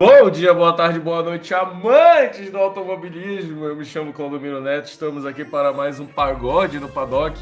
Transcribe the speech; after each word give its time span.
Bom 0.00 0.30
dia, 0.30 0.54
boa 0.54 0.72
tarde, 0.72 0.98
boa 0.98 1.22
noite, 1.22 1.52
amantes 1.52 2.50
do 2.50 2.56
automobilismo. 2.56 3.66
Eu 3.66 3.76
me 3.76 3.84
chamo 3.84 4.14
Claudio 4.14 4.58
Neto, 4.58 4.86
estamos 4.86 5.26
aqui 5.26 5.44
para 5.44 5.74
mais 5.74 6.00
um 6.00 6.06
pagode 6.06 6.80
no 6.80 6.88
paddock. 6.88 7.38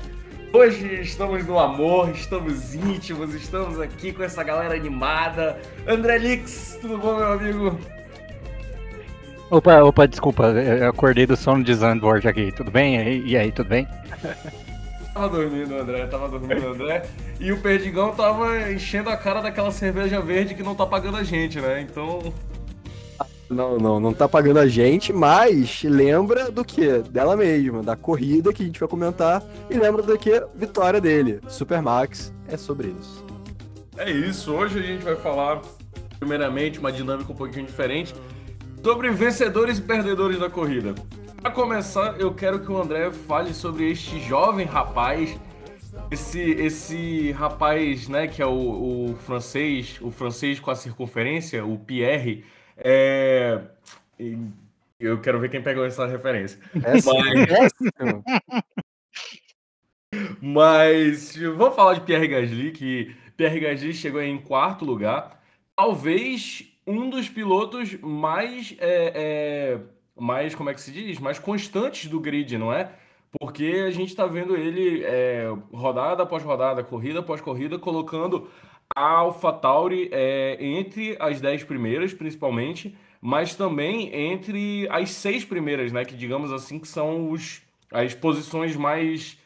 Hoje 0.53 1.03
estamos 1.03 1.47
no 1.47 1.57
amor, 1.57 2.11
estamos 2.11 2.75
íntimos, 2.75 3.33
estamos 3.33 3.81
aqui 3.81 4.13
com 4.13 4.25
essa 4.25 4.43
galera 4.43 4.75
animada. 4.75 5.57
André 5.87 6.19
Lix, 6.19 6.77
tudo 6.81 6.99
bom, 6.99 7.15
meu 7.15 7.33
amigo? 7.33 7.79
Opa, 9.51 9.81
opa, 9.85 10.09
desculpa, 10.09 10.47
eu 10.47 10.89
acordei 10.89 11.27
do 11.27 11.37
sono 11.37 11.63
de 11.63 11.73
Zandvoort 11.73 12.27
aqui, 12.27 12.51
tudo 12.51 12.73
bem? 12.73 13.25
E 13.25 13.37
aí, 13.37 13.53
tudo 13.53 13.69
bem? 13.69 13.87
tava 15.19 15.29
dormindo, 15.29 15.75
André, 15.75 16.07
tava 16.07 16.29
dormindo, 16.29 16.69
André. 16.69 17.03
E 17.41 17.51
o 17.51 17.61
Perdigão 17.61 18.15
tava 18.15 18.71
enchendo 18.71 19.11
a 19.11 19.17
cara 19.17 19.41
daquela 19.41 19.73
cerveja 19.73 20.21
verde 20.21 20.55
que 20.55 20.63
não 20.63 20.75
tá 20.75 20.87
pagando 20.87 21.17
a 21.17 21.25
gente, 21.25 21.61
né? 21.61 21.81
Então. 21.81 22.33
Não, 23.51 23.79
não, 23.79 23.99
não 23.99 24.13
tá 24.13 24.29
pagando 24.29 24.59
a 24.59 24.69
gente, 24.69 25.13
mas 25.13 25.83
lembra 25.83 26.51
do 26.51 26.65
que? 26.65 26.99
Dela 27.11 27.37
mesma, 27.37 27.83
da 27.83 27.97
corrida 27.97 28.53
que 28.53 28.63
a 28.63 28.67
gente 28.67 28.79
vai 28.79 28.89
comentar. 28.89 29.43
E 29.69 29.77
lembra 29.77 30.03
do 30.03 30.17
que? 30.17 30.43
Vitória 30.55 31.01
dele. 31.01 31.41
Supermax 31.49 32.33
é 32.47 32.57
sobre 32.57 32.95
isso. 33.01 33.25
É 33.97 34.09
isso, 34.11 34.53
hoje 34.53 34.79
a 34.79 34.83
gente 34.83 35.03
vai 35.03 35.17
falar, 35.17 35.63
primeiramente, 36.21 36.79
uma 36.79 36.93
dinâmica 36.93 37.33
um 37.33 37.37
pouquinho 37.37 37.67
diferente 37.67 38.15
sobre 38.85 39.11
vencedores 39.11 39.79
e 39.79 39.83
perdedores 39.83 40.39
da 40.39 40.49
corrida. 40.49 40.95
Para 41.41 41.53
começar, 41.53 42.19
eu 42.21 42.35
quero 42.35 42.61
que 42.61 42.71
o 42.71 42.77
André 42.77 43.13
fale 43.13 43.55
sobre 43.55 43.91
este 43.91 44.21
jovem 44.21 44.67
rapaz, 44.67 45.39
esse, 46.11 46.41
esse 46.41 47.31
rapaz, 47.33 48.09
né, 48.09 48.27
que 48.27 48.43
é 48.43 48.47
o, 48.47 49.11
o 49.11 49.17
francês, 49.25 49.99
o 50.01 50.11
francês 50.11 50.59
com 50.59 50.71
a 50.71 50.75
circunferência, 50.75 51.65
o 51.65 51.79
Pierre. 51.79 52.45
É... 52.77 53.63
Eu 54.99 55.21
quero 55.21 55.39
ver 55.39 55.49
quem 55.49 55.63
pegou 55.63 55.85
essa 55.85 56.07
referência. 56.07 56.59
É 56.75 56.95
Mas... 56.95 57.05
Mas 60.43 61.37
vou 61.37 61.71
falar 61.71 61.95
de 61.95 62.01
Pierre 62.01 62.27
Gasly, 62.27 62.73
que 62.73 63.15
Pierre 63.37 63.61
Gasly 63.61 63.95
chegou 63.95 64.21
em 64.21 64.39
quarto 64.39 64.85
lugar. 64.85 65.41
Talvez 65.77 66.67
um 66.87 67.09
dos 67.09 67.29
pilotos 67.29 67.95
mais 68.01 68.75
é, 68.81 69.13
é 69.15 69.81
mais, 70.19 70.55
como 70.55 70.71
é 70.71 70.75
que 70.75 70.81
se 70.81 70.93
diz? 70.93 71.19
Mais 71.19 71.39
constantes 71.39 72.09
do 72.09 72.21
grid, 72.21 72.57
não 72.59 72.73
é? 72.73 72.91
Porque 73.39 73.85
a 73.87 73.91
gente 73.91 74.09
está 74.09 74.27
vendo 74.27 74.57
ele 74.57 75.05
é, 75.05 75.47
rodada 75.73 76.23
após 76.23 76.43
rodada, 76.43 76.83
corrida 76.83 77.21
após 77.21 77.41
corrida, 77.41 77.79
colocando 77.79 78.49
a 78.97 79.03
AlphaTauri 79.03 80.09
é, 80.13 80.57
entre 80.61 81.17
as 81.21 81.41
10 81.41 81.65
primeiras, 81.65 82.15
principalmente, 82.15 82.97
mas 83.21 83.55
também 83.55 84.15
entre 84.15 84.89
as 84.91 85.11
seis 85.11 85.45
primeiras, 85.45 85.93
né? 85.93 86.05
Que 86.05 86.15
digamos 86.17 86.53
assim 86.53 86.79
que 86.79 86.89
são 86.89 87.31
os, 87.31 87.63
as 87.93 88.15
posições 88.15 88.77
mais 88.77 89.39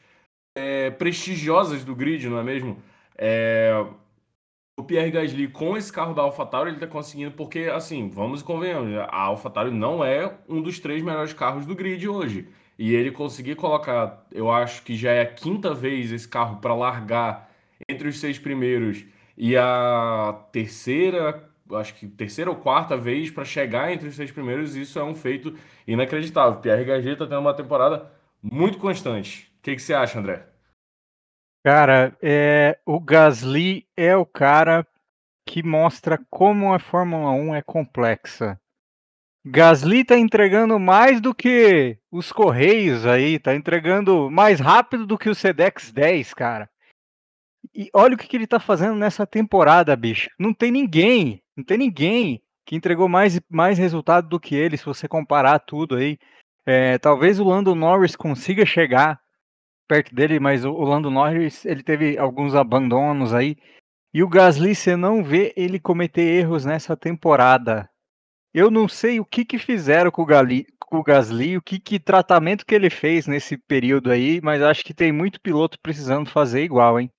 é, 0.55 0.91
prestigiosas 0.91 1.85
do 1.85 1.95
grid, 1.95 2.29
não 2.29 2.39
é 2.39 2.43
mesmo? 2.43 2.77
É, 3.19 3.85
o 4.83 4.85
Pierre 4.85 5.13
Gasly 5.13 5.47
com 5.47 5.77
esse 5.77 5.93
carro 5.93 6.13
da 6.13 6.23
AlphaTauri 6.23 6.71
ele 6.71 6.77
está 6.77 6.89
conseguindo 6.89 7.31
porque 7.33 7.71
assim 7.73 8.09
vamos 8.09 8.41
e 8.41 8.45
convenhamos 8.45 8.93
a 8.99 9.17
AlphaTauri 9.17 9.71
não 9.71 10.05
é 10.05 10.39
um 10.49 10.61
dos 10.61 10.81
três 10.81 11.03
melhores 11.03 11.33
carros 11.33 11.65
do 11.65 11.75
grid 11.75 12.07
hoje. 12.09 12.49
E 12.79 12.93
ele 12.95 13.13
conseguir 13.13 13.55
colocar 13.55 14.27
eu 14.33 14.51
acho 14.51 14.83
que 14.83 14.97
já 14.97 15.13
é 15.13 15.23
a 15.23 15.27
quinta 15.27 15.73
vez 15.73 16.11
esse 16.11 16.29
carro 16.29 16.57
para 16.61 16.75
largar 16.75 17.49
entre 17.89 18.09
os 18.09 18.19
seis 18.19 18.39
primeiros 18.41 19.05
e 19.37 19.57
a 19.57 20.37
terceira 20.51 21.49
acho 21.75 21.95
que 21.95 22.09
terceira 22.09 22.51
ou 22.51 22.57
quarta 22.57 22.97
vez 22.97 23.31
para 23.31 23.45
chegar 23.45 23.93
entre 23.93 24.09
os 24.09 24.17
seis 24.17 24.33
primeiros 24.33 24.75
isso 24.75 24.99
é 24.99 25.05
um 25.05 25.15
feito 25.15 25.55
inacreditável. 25.87 26.61
Pierre 26.61 26.85
Gasly 26.85 27.13
está 27.13 27.27
tendo 27.27 27.41
uma 27.41 27.55
temporada 27.55 28.11
muito 28.43 28.79
constante. 28.79 29.53
O 29.61 29.63
que, 29.63 29.77
que 29.77 29.83
você 29.83 29.95
acha 29.95 30.19
André 30.19 30.52
Cara, 31.65 32.17
é, 32.21 32.77
o 32.85 32.99
Gasly 32.99 33.87
é 33.97 34.17
o 34.17 34.27
cara 34.27 34.85
que 35.47 35.63
mostra 35.63 36.19
como 36.29 36.73
a 36.75 36.79
Fórmula 36.81 37.31
1 37.31 37.55
é 37.55 37.63
complexa. 37.63 38.61
Gasly 39.45 40.05
tá 40.05 40.19
entregando 40.19 40.79
mais 40.79 41.21
do 41.21 41.33
que 41.33 41.99
os 42.11 42.33
Correios 42.33 43.07
aí, 43.07 43.39
tá 43.39 43.55
entregando 43.55 44.31
mais 44.31 44.59
rápido 44.59 45.07
do 45.07 45.17
que 45.17 45.29
o 45.29 45.35
Sedex 45.35 45.93
10, 45.93 46.35
cara. 46.35 46.69
E 47.73 47.89
olha 47.95 48.15
o 48.15 48.19
que, 48.19 48.27
que 48.27 48.37
ele 48.37 48.47
tá 48.47 48.59
fazendo 48.59 48.97
nessa 48.97 49.25
temporada, 49.25 49.95
bicho. 49.95 50.31
Não 50.39 50.53
tem 50.53 50.73
ninguém, 50.73 51.41
não 51.57 51.65
tem 51.65 51.79
ninguém 51.79 52.43
que 52.67 52.75
entregou 52.75 53.09
mais, 53.09 53.41
mais 53.49 53.79
resultado 53.79 54.29
do 54.29 54.41
que 54.41 54.57
ele, 54.57 54.77
se 54.77 54.85
você 54.85 55.07
comparar 55.07 55.61
tudo 55.61 55.95
aí. 55.97 56.19
É, 56.67 56.99
talvez 56.99 57.39
o 57.39 57.45
Lando 57.45 57.75
Norris 57.75 58.17
consiga 58.17 58.67
chegar 58.67 59.22
perto 59.93 60.15
dele, 60.15 60.41
mas 60.41 60.65
o 60.65 60.73
Lando 60.73 61.11
Norris 61.11 61.67
ele 61.67 61.83
teve 61.83 62.17
alguns 62.17 62.55
abandonos 62.55 63.35
aí. 63.35 63.59
E 64.15 64.23
o 64.23 64.29
Gasly, 64.29 64.75
você 64.75 64.97
não 64.97 65.23
vê 65.23 65.53
ele 65.55 65.79
cometer 65.79 66.23
erros 66.23 66.65
nessa 66.65 66.97
temporada. 66.97 67.91
Eu 68.55 68.71
não 68.71 68.89
sei 68.89 69.21
o 69.21 69.25
que, 69.25 69.45
que 69.45 69.59
fizeram 69.59 70.11
com 70.11 70.23
o, 70.23 70.25
Gali, 70.25 70.67
com 70.81 70.97
o 70.97 71.03
Gasly, 71.03 71.59
o 71.59 71.63
que, 71.63 71.79
que 71.79 72.01
tratamento 72.01 72.65
que 72.65 72.75
ele 72.75 72.89
fez 72.89 73.27
nesse 73.27 73.59
período 73.59 74.11
aí, 74.11 74.41
mas 74.43 74.63
acho 74.63 74.83
que 74.83 74.95
tem 74.95 75.13
muito 75.13 75.39
piloto 75.39 75.79
precisando 75.83 76.31
fazer 76.31 76.65
igual, 76.65 76.99
hein? 76.99 77.11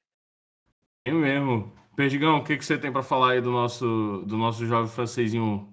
Eu 1.06 1.20
mesmo. 1.20 1.72
Perdigão, 1.96 2.38
o 2.38 2.44
que, 2.44 2.58
que 2.58 2.66
você 2.66 2.76
tem 2.76 2.92
para 2.92 3.04
falar 3.04 3.34
aí 3.34 3.42
do 3.42 3.52
nosso, 3.52 4.24
do 4.26 4.36
nosso 4.36 4.66
jovem 4.66 4.90
francesinho 4.90 5.72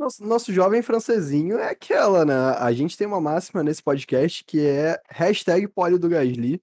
nosso, 0.00 0.24
nosso 0.24 0.52
jovem 0.52 0.82
francesinho 0.82 1.58
é 1.58 1.68
aquela, 1.70 2.24
né? 2.24 2.34
A 2.58 2.72
gente 2.72 2.96
tem 2.96 3.06
uma 3.06 3.20
máxima 3.20 3.62
nesse 3.62 3.82
podcast 3.82 4.42
que 4.44 4.66
é 4.66 5.00
hashtag 5.10 5.68
pole 5.68 5.98
do 5.98 6.08
Gasly. 6.08 6.60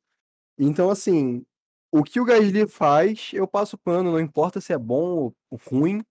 Então, 0.58 0.90
assim, 0.90 1.46
o 1.92 2.04
que 2.04 2.20
o 2.20 2.26
Gasly 2.26 2.68
faz, 2.68 3.32
eu 3.34 3.48
passo 3.48 3.78
pano, 3.78 4.12
não 4.12 4.20
importa 4.20 4.60
se 4.60 4.74
é 4.74 4.78
bom 4.78 5.32
ou 5.52 5.60
ruim. 5.70 6.04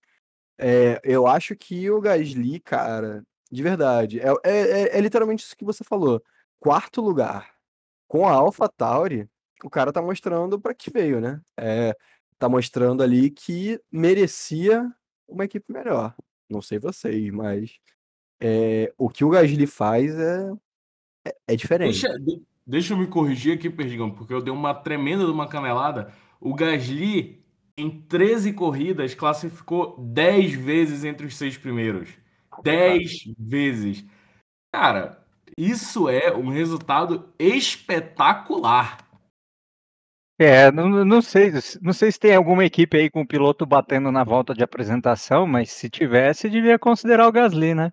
É, 0.57 0.99
eu 1.03 1.27
acho 1.27 1.55
que 1.55 1.89
o 1.91 1.99
Gasly, 2.01 2.59
cara, 2.61 3.23
de 3.51 3.61
verdade, 3.61 4.19
é, 4.21 4.29
é, 4.43 4.81
é, 4.83 4.97
é 4.97 5.01
literalmente 5.01 5.43
isso 5.43 5.57
que 5.57 5.65
você 5.65 5.83
falou. 5.83 6.23
Quarto 6.59 7.01
lugar. 7.01 7.55
Com 8.07 8.25
a 8.25 8.31
Alpha 8.31 8.69
Tauri, 8.69 9.29
o 9.63 9.69
cara 9.69 9.91
tá 9.91 10.01
mostrando 10.01 10.59
para 10.59 10.73
que 10.73 10.89
veio, 10.89 11.19
né? 11.19 11.41
É, 11.57 11.95
tá 12.39 12.47
mostrando 12.47 13.03
ali 13.03 13.29
que 13.29 13.81
merecia 13.91 14.89
uma 15.27 15.45
equipe 15.45 15.71
melhor. 15.73 16.15
Não 16.49 16.61
sei 16.61 16.79
vocês, 16.79 17.29
mas 17.31 17.79
é, 18.39 18.93
o 18.97 19.09
que 19.09 19.23
o 19.23 19.29
Gasly 19.29 19.67
faz 19.67 20.13
é, 20.17 20.51
é, 21.27 21.35
é 21.47 21.55
diferente. 21.55 22.01
Deixa, 22.01 22.41
deixa 22.65 22.93
eu 22.93 22.97
me 22.97 23.07
corrigir 23.07 23.55
aqui, 23.55 23.69
Perdigão, 23.69 24.11
porque 24.11 24.33
eu 24.33 24.41
dei 24.41 24.53
uma 24.53 24.73
tremenda 24.73 25.25
de 25.25 25.31
uma 25.31 25.47
canelada. 25.47 26.13
O 26.39 26.53
Gasly, 26.53 27.43
em 27.77 27.89
13 27.89 28.53
corridas, 28.53 29.13
classificou 29.13 29.97
10 29.99 30.53
vezes 30.53 31.03
entre 31.03 31.25
os 31.25 31.35
seis 31.35 31.57
primeiros. 31.57 32.09
10 32.63 33.33
vezes. 33.37 34.05
Cara, 34.71 35.25
isso 35.57 36.07
é 36.09 36.35
um 36.35 36.49
resultado 36.49 37.33
espetacular. 37.39 39.06
É, 40.39 40.71
não, 40.71 41.03
não 41.03 41.21
sei, 41.21 41.51
não 41.81 41.93
sei 41.93 42.11
se 42.11 42.19
tem 42.19 42.35
alguma 42.35 42.63
equipe 42.63 42.95
aí 42.95 43.09
com 43.09 43.21
o 43.21 43.27
piloto 43.27 43.65
batendo 43.65 44.11
na 44.11 44.23
volta 44.23 44.53
de 44.53 44.63
apresentação, 44.63 45.47
mas 45.47 45.71
se 45.71 45.89
tivesse, 45.89 46.49
devia 46.49 46.77
considerar 46.77 47.27
o 47.27 47.31
Gasly, 47.31 47.73
né? 47.73 47.91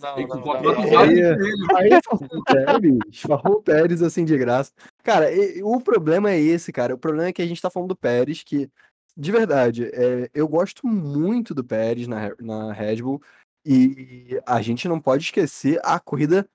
Não, 0.00 0.16
não, 0.16 0.36
não, 0.38 0.62
não. 0.62 0.98
Aí, 0.98 1.22
aí 1.22 1.90
o 2.30 2.42
Pérez, 2.42 3.24
o 3.44 3.62
Pérez 3.62 4.02
assim 4.02 4.24
de 4.24 4.36
graça. 4.38 4.72
Cara, 5.02 5.30
e, 5.30 5.62
o 5.62 5.78
problema 5.80 6.30
é 6.30 6.40
esse, 6.40 6.72
cara. 6.72 6.94
O 6.94 6.98
problema 6.98 7.28
é 7.28 7.32
que 7.32 7.42
a 7.42 7.46
gente 7.46 7.60
tá 7.60 7.68
falando 7.68 7.90
do 7.90 7.96
Pérez, 7.96 8.42
que, 8.42 8.70
de 9.14 9.32
verdade, 9.32 9.90
é, 9.92 10.30
eu 10.32 10.48
gosto 10.48 10.86
muito 10.86 11.54
do 11.54 11.62
Pérez 11.62 12.06
na, 12.06 12.34
na 12.40 12.72
Red 12.72 13.02
Bull, 13.02 13.20
e 13.66 14.40
a 14.46 14.62
gente 14.62 14.88
não 14.88 14.98
pode 14.98 15.24
esquecer 15.24 15.78
a 15.84 16.00
corrida 16.00 16.48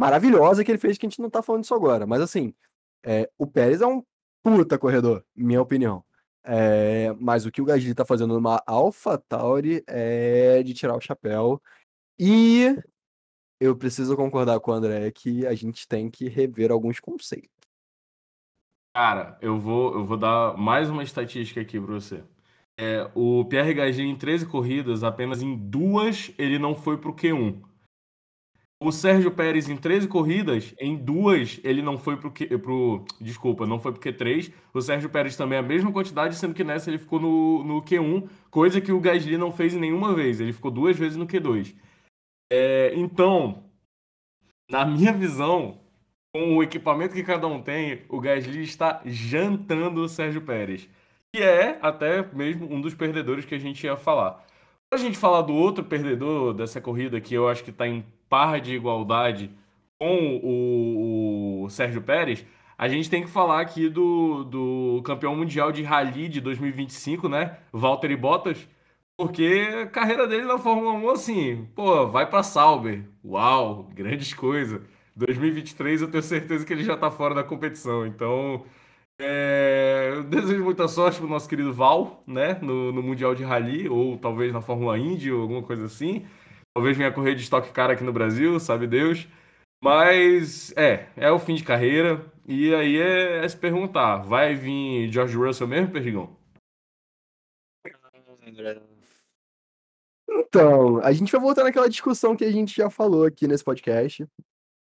maravilhosa 0.00 0.62
que 0.62 0.70
ele 0.70 0.78
fez, 0.78 0.96
que 0.96 1.06
a 1.06 1.08
gente 1.08 1.20
não 1.20 1.30
tá 1.30 1.42
falando 1.42 1.62
disso 1.62 1.74
agora. 1.74 2.06
Mas 2.06 2.20
assim, 2.20 2.54
é, 3.04 3.28
o 3.36 3.46
Pérez 3.46 3.80
é 3.80 3.86
um 3.86 4.04
puta 4.56 4.78
corredor, 4.78 5.24
minha 5.34 5.60
opinião. 5.60 6.04
É, 6.44 7.12
mas 7.20 7.44
o 7.44 7.50
que 7.50 7.60
o 7.60 7.64
Gasly 7.64 7.94
tá 7.94 8.04
fazendo 8.04 8.34
numa 8.34 8.62
Alpha 8.66 9.18
Tauri 9.18 9.82
é 9.86 10.62
de 10.62 10.72
tirar 10.72 10.96
o 10.96 11.00
chapéu. 11.00 11.60
E 12.18 12.74
eu 13.60 13.76
preciso 13.76 14.16
concordar 14.16 14.58
com 14.60 14.70
o 14.70 14.74
André 14.74 15.10
que 15.10 15.46
a 15.46 15.54
gente 15.54 15.86
tem 15.86 16.10
que 16.10 16.28
rever 16.28 16.70
alguns 16.70 17.00
conceitos. 17.00 17.50
Cara, 18.94 19.38
eu 19.40 19.58
vou, 19.58 19.94
eu 19.94 20.04
vou 20.04 20.16
dar 20.16 20.56
mais 20.56 20.88
uma 20.88 21.02
estatística 21.02 21.60
aqui 21.60 21.78
para 21.78 21.94
você. 21.94 22.24
É, 22.80 23.10
o 23.14 23.44
Pierre 23.44 23.74
Gasly 23.74 24.04
em 24.04 24.16
13 24.16 24.46
corridas, 24.46 25.04
apenas 25.04 25.42
em 25.42 25.56
duas 25.56 26.32
ele 26.38 26.58
não 26.58 26.74
foi 26.74 26.96
pro 26.96 27.14
Q1. 27.14 27.60
O 28.80 28.92
Sérgio 28.92 29.32
Pérez, 29.32 29.68
em 29.68 29.76
13 29.76 30.06
corridas, 30.06 30.72
em 30.78 30.96
duas 30.96 31.60
ele 31.64 31.82
não 31.82 31.98
foi 31.98 32.16
pro, 32.16 32.30
pro. 32.30 33.04
Desculpa, 33.20 33.66
não 33.66 33.80
foi 33.80 33.92
pro 33.92 34.00
Q3. 34.00 34.52
O 34.72 34.80
Sérgio 34.80 35.10
Pérez 35.10 35.36
também 35.36 35.58
a 35.58 35.62
mesma 35.62 35.90
quantidade, 35.92 36.36
sendo 36.36 36.54
que 36.54 36.62
nessa 36.62 36.88
ele 36.88 36.98
ficou 36.98 37.18
no, 37.18 37.64
no 37.64 37.82
Q1, 37.82 38.28
coisa 38.50 38.80
que 38.80 38.92
o 38.92 39.00
Gasly 39.00 39.36
não 39.36 39.50
fez 39.50 39.74
nenhuma 39.74 40.14
vez. 40.14 40.40
Ele 40.40 40.52
ficou 40.52 40.70
duas 40.70 40.96
vezes 40.96 41.16
no 41.16 41.26
Q2. 41.26 41.74
É, 42.52 42.94
então, 42.94 43.64
na 44.70 44.84
minha 44.86 45.12
visão, 45.12 45.80
com 46.32 46.56
o 46.56 46.62
equipamento 46.62 47.14
que 47.14 47.24
cada 47.24 47.48
um 47.48 47.60
tem, 47.60 48.04
o 48.08 48.20
Gasly 48.20 48.62
está 48.62 49.02
jantando 49.04 50.02
o 50.02 50.08
Sérgio 50.08 50.42
Pérez. 50.42 50.88
Que 51.34 51.42
é 51.42 51.78
até 51.82 52.22
mesmo 52.32 52.72
um 52.72 52.80
dos 52.80 52.94
perdedores 52.94 53.44
que 53.44 53.56
a 53.56 53.58
gente 53.58 53.84
ia 53.84 53.96
falar. 53.96 54.46
A 54.94 54.96
gente 54.96 55.18
falar 55.18 55.42
do 55.42 55.52
outro 55.52 55.84
perdedor 55.84 56.54
dessa 56.54 56.80
corrida, 56.80 57.20
que 57.20 57.34
eu 57.34 57.48
acho 57.48 57.64
que 57.64 57.70
está 57.70 57.86
em 57.86 58.04
par 58.28 58.60
de 58.60 58.74
igualdade 58.74 59.50
com 59.98 60.40
o, 60.42 61.64
o, 61.64 61.70
Sérgio 61.70 62.02
Pérez, 62.02 62.44
a 62.76 62.88
gente 62.88 63.10
tem 63.10 63.22
que 63.22 63.28
falar 63.30 63.60
aqui 63.60 63.88
do, 63.88 64.44
do 64.44 65.02
campeão 65.04 65.34
mundial 65.34 65.72
de 65.72 65.82
rally 65.82 66.28
de 66.28 66.40
2025, 66.40 67.28
né? 67.28 67.58
Valtteri 67.72 68.16
Bottas, 68.16 68.68
porque 69.16 69.68
a 69.82 69.86
carreira 69.86 70.26
dele 70.28 70.44
na 70.44 70.58
Fórmula 70.58 70.92
1, 70.92 71.10
assim, 71.10 71.68
pô, 71.74 72.06
vai 72.06 72.28
para 72.30 72.42
Sauber. 72.42 73.04
Uau, 73.24 73.88
grandes 73.94 74.32
coisas. 74.32 74.80
2023 75.16 76.02
eu 76.02 76.10
tenho 76.10 76.22
certeza 76.22 76.64
que 76.64 76.72
ele 76.72 76.84
já 76.84 76.96
tá 76.96 77.10
fora 77.10 77.34
da 77.34 77.42
competição. 77.42 78.06
Então, 78.06 78.64
é, 79.20 80.12
eu 80.14 80.22
desejo 80.22 80.62
muita 80.62 80.86
sorte 80.86 81.18
pro 81.18 81.28
nosso 81.28 81.48
querido 81.48 81.74
Val, 81.74 82.22
né? 82.26 82.58
No, 82.62 82.92
no 82.92 83.02
Mundial 83.02 83.34
de 83.34 83.42
Rally, 83.42 83.88
ou 83.88 84.16
talvez 84.16 84.52
na 84.52 84.60
Fórmula 84.60 84.96
Indy, 84.96 85.32
ou 85.32 85.42
alguma 85.42 85.62
coisa 85.62 85.86
assim. 85.86 86.24
Talvez 86.78 86.96
venha 86.96 87.10
correr 87.10 87.34
de 87.34 87.42
estoque 87.42 87.72
cara 87.72 87.94
aqui 87.94 88.04
no 88.04 88.12
Brasil, 88.12 88.60
sabe 88.60 88.86
Deus. 88.86 89.26
Mas 89.82 90.72
é, 90.76 91.08
é 91.16 91.28
o 91.28 91.36
fim 91.40 91.56
de 91.56 91.64
carreira. 91.64 92.24
E 92.46 92.72
aí 92.72 92.96
é, 92.98 93.44
é 93.44 93.48
se 93.48 93.56
perguntar: 93.56 94.18
vai 94.18 94.54
vir 94.54 95.10
George 95.10 95.36
Russell 95.36 95.66
mesmo, 95.66 95.90
Perdigão? 95.90 96.36
Então, 100.28 100.98
a 100.98 101.12
gente 101.12 101.32
vai 101.32 101.40
voltar 101.40 101.64
naquela 101.64 101.88
discussão 101.88 102.36
que 102.36 102.44
a 102.44 102.52
gente 102.52 102.76
já 102.76 102.88
falou 102.88 103.24
aqui 103.24 103.48
nesse 103.48 103.64
podcast 103.64 104.24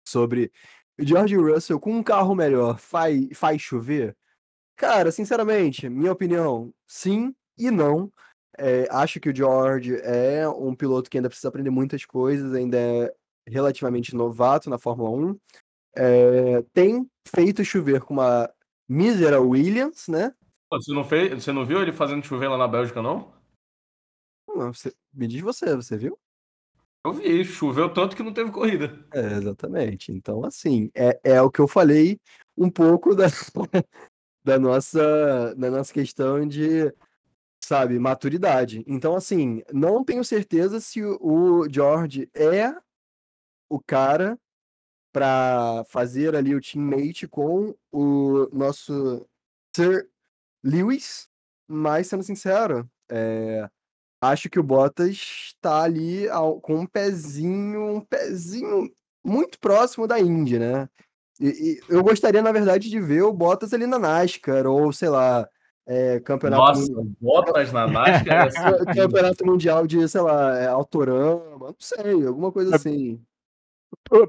sobre 0.07 0.53
George 0.97 1.35
Russell 1.35 1.81
com 1.81 1.91
um 1.91 2.01
carro 2.01 2.33
melhor 2.33 2.77
faz, 2.77 3.27
faz 3.37 3.61
chover? 3.61 4.15
Cara, 4.77 5.11
sinceramente, 5.11 5.89
minha 5.89 6.13
opinião, 6.13 6.73
sim 6.87 7.35
e 7.57 7.69
não. 7.69 8.09
É, 8.57 8.87
acho 8.91 9.19
que 9.19 9.29
o 9.29 9.35
George 9.35 9.95
é 10.01 10.47
um 10.47 10.75
piloto 10.75 11.09
que 11.09 11.17
ainda 11.17 11.29
precisa 11.29 11.47
aprender 11.47 11.69
muitas 11.69 12.05
coisas, 12.05 12.53
ainda 12.53 12.77
é 12.77 13.13
relativamente 13.47 14.15
novato 14.15 14.69
na 14.69 14.77
Fórmula 14.77 15.09
1. 15.09 15.39
É, 15.95 16.61
tem 16.73 17.09
feito 17.27 17.63
chover 17.63 18.01
com 18.01 18.13
uma 18.13 18.49
mísera 18.87 19.41
Williams, 19.41 20.07
né? 20.07 20.31
Você 20.71 20.91
não, 20.91 21.03
fez, 21.03 21.43
você 21.43 21.51
não 21.51 21.65
viu 21.65 21.81
ele 21.81 21.91
fazendo 21.91 22.25
chover 22.25 22.47
lá 22.47 22.57
na 22.57 22.67
Bélgica, 22.67 23.01
não? 23.01 23.31
Não, 24.47 24.73
você, 24.73 24.93
me 25.13 25.27
diz 25.27 25.41
você, 25.41 25.75
você 25.75 25.97
viu? 25.97 26.17
Eu 27.05 27.11
vi, 27.11 27.43
choveu 27.43 27.93
tanto 27.93 28.15
que 28.15 28.23
não 28.23 28.33
teve 28.33 28.49
corrida. 28.49 29.05
É, 29.13 29.33
exatamente. 29.33 30.11
Então, 30.11 30.45
assim, 30.45 30.89
é, 30.95 31.19
é 31.23 31.41
o 31.41 31.51
que 31.51 31.59
eu 31.59 31.67
falei 31.67 32.17
um 32.57 32.69
pouco 32.69 33.13
da, 33.13 33.25
da, 34.43 34.57
nossa, 34.57 35.53
da 35.55 35.69
nossa 35.69 35.93
questão 35.93 36.47
de, 36.47 36.93
sabe, 37.63 37.97
maturidade. 37.97 38.83
Então, 38.85 39.15
assim, 39.15 39.63
não 39.71 40.03
tenho 40.03 40.23
certeza 40.23 40.79
se 40.79 41.01
o 41.01 41.67
George 41.69 42.29
é 42.33 42.75
o 43.69 43.79
cara 43.79 44.37
para 45.13 45.83
fazer 45.87 46.35
ali 46.35 46.53
o 46.53 46.61
teammate 46.61 47.27
com 47.27 47.73
o 47.91 48.49
nosso 48.51 49.25
Sir 49.75 50.09
Lewis, 50.63 51.29
mas 51.67 52.07
sendo 52.07 52.23
sincero, 52.23 52.89
é, 53.09 53.69
acho 54.21 54.49
que 54.49 54.59
o 54.59 54.63
Bottas 54.63 55.53
está 55.55 55.83
ali 55.83 56.27
com 56.61 56.81
um 56.81 56.85
pezinho, 56.85 57.95
um 57.95 58.01
pezinho 58.01 58.93
muito 59.23 59.57
próximo 59.59 60.05
da 60.07 60.19
Indy, 60.19 60.59
né? 60.59 60.89
E, 61.39 61.47
e, 61.47 61.81
eu 61.87 62.03
gostaria, 62.03 62.41
na 62.41 62.51
verdade, 62.51 62.89
de 62.89 62.99
ver 62.99 63.23
o 63.23 63.33
Bottas 63.33 63.73
ali 63.73 63.87
na 63.87 63.97
NASCAR, 63.97 64.67
ou 64.67 64.91
sei 64.91 65.09
lá, 65.09 65.47
é, 65.85 66.19
campeonato. 66.19 66.61
Nossa, 66.61 66.91
mundial. 66.91 67.15
Bottas 67.19 67.73
na 67.73 67.87
NASCAR? 67.87 68.49
campeonato 68.95 69.45
mundial 69.45 69.85
de, 69.87 70.07
sei 70.07 70.21
lá, 70.21 70.57
é, 70.57 70.67
Autorama, 70.67 71.57
não 71.59 71.75
sei, 71.79 72.25
alguma 72.25 72.51
coisa 72.51 72.75
assim. 72.75 73.19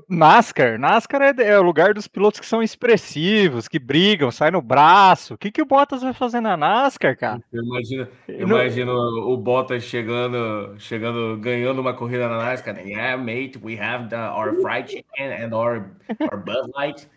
NASCAR, 0.09 0.79
NASCAR 0.79 1.23
é, 1.23 1.35
é, 1.39 1.59
o 1.59 1.63
lugar 1.63 1.95
dos 1.95 2.07
pilotos 2.07 2.39
que 2.39 2.47
são 2.47 2.63
expressivos, 2.63 3.67
que 3.67 3.79
brigam, 3.79 4.31
saem 4.31 4.53
no 4.53 4.63
braço. 4.63 5.35
O 5.35 5.39
que, 5.39 5.51
que 5.51 5.63
o 5.63 5.67
Bottas 5.67 6.03
vai 6.03 6.13
fazer 6.13 6.41
na 6.41 6.57
NASCAR, 6.57 7.17
cara? 7.17 7.43
Imagina, 7.53 8.09
imagina 8.29 8.93
o 8.93 9.37
Bottas 9.37 9.83
chegando, 9.83 10.75
chegando, 10.79 11.39
ganhando 11.39 11.81
uma 11.81 11.95
corrida 11.95 12.29
na 12.29 12.39
NASCAR. 12.39 12.79
Yeah, 12.79 13.17
mate, 13.17 13.59
we 13.63 13.79
have 13.79 14.09
the, 14.09 14.17
our 14.17 14.55
fried 14.61 14.91
chicken 14.91 15.33
and 15.33 15.55
our, 15.55 15.91
our 16.31 16.39
Bud 16.39 16.71
Light. 16.75 17.09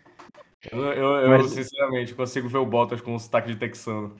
Eu, 0.72 0.84
eu, 0.84 1.14
eu 1.20 1.28
Mas... 1.28 1.50
sinceramente 1.50 2.14
consigo 2.14 2.48
ver 2.48 2.58
o 2.58 2.66
Bottas 2.66 3.00
com 3.00 3.14
um 3.14 3.18
sotaque 3.18 3.48
de 3.48 3.56
texano. 3.56 4.16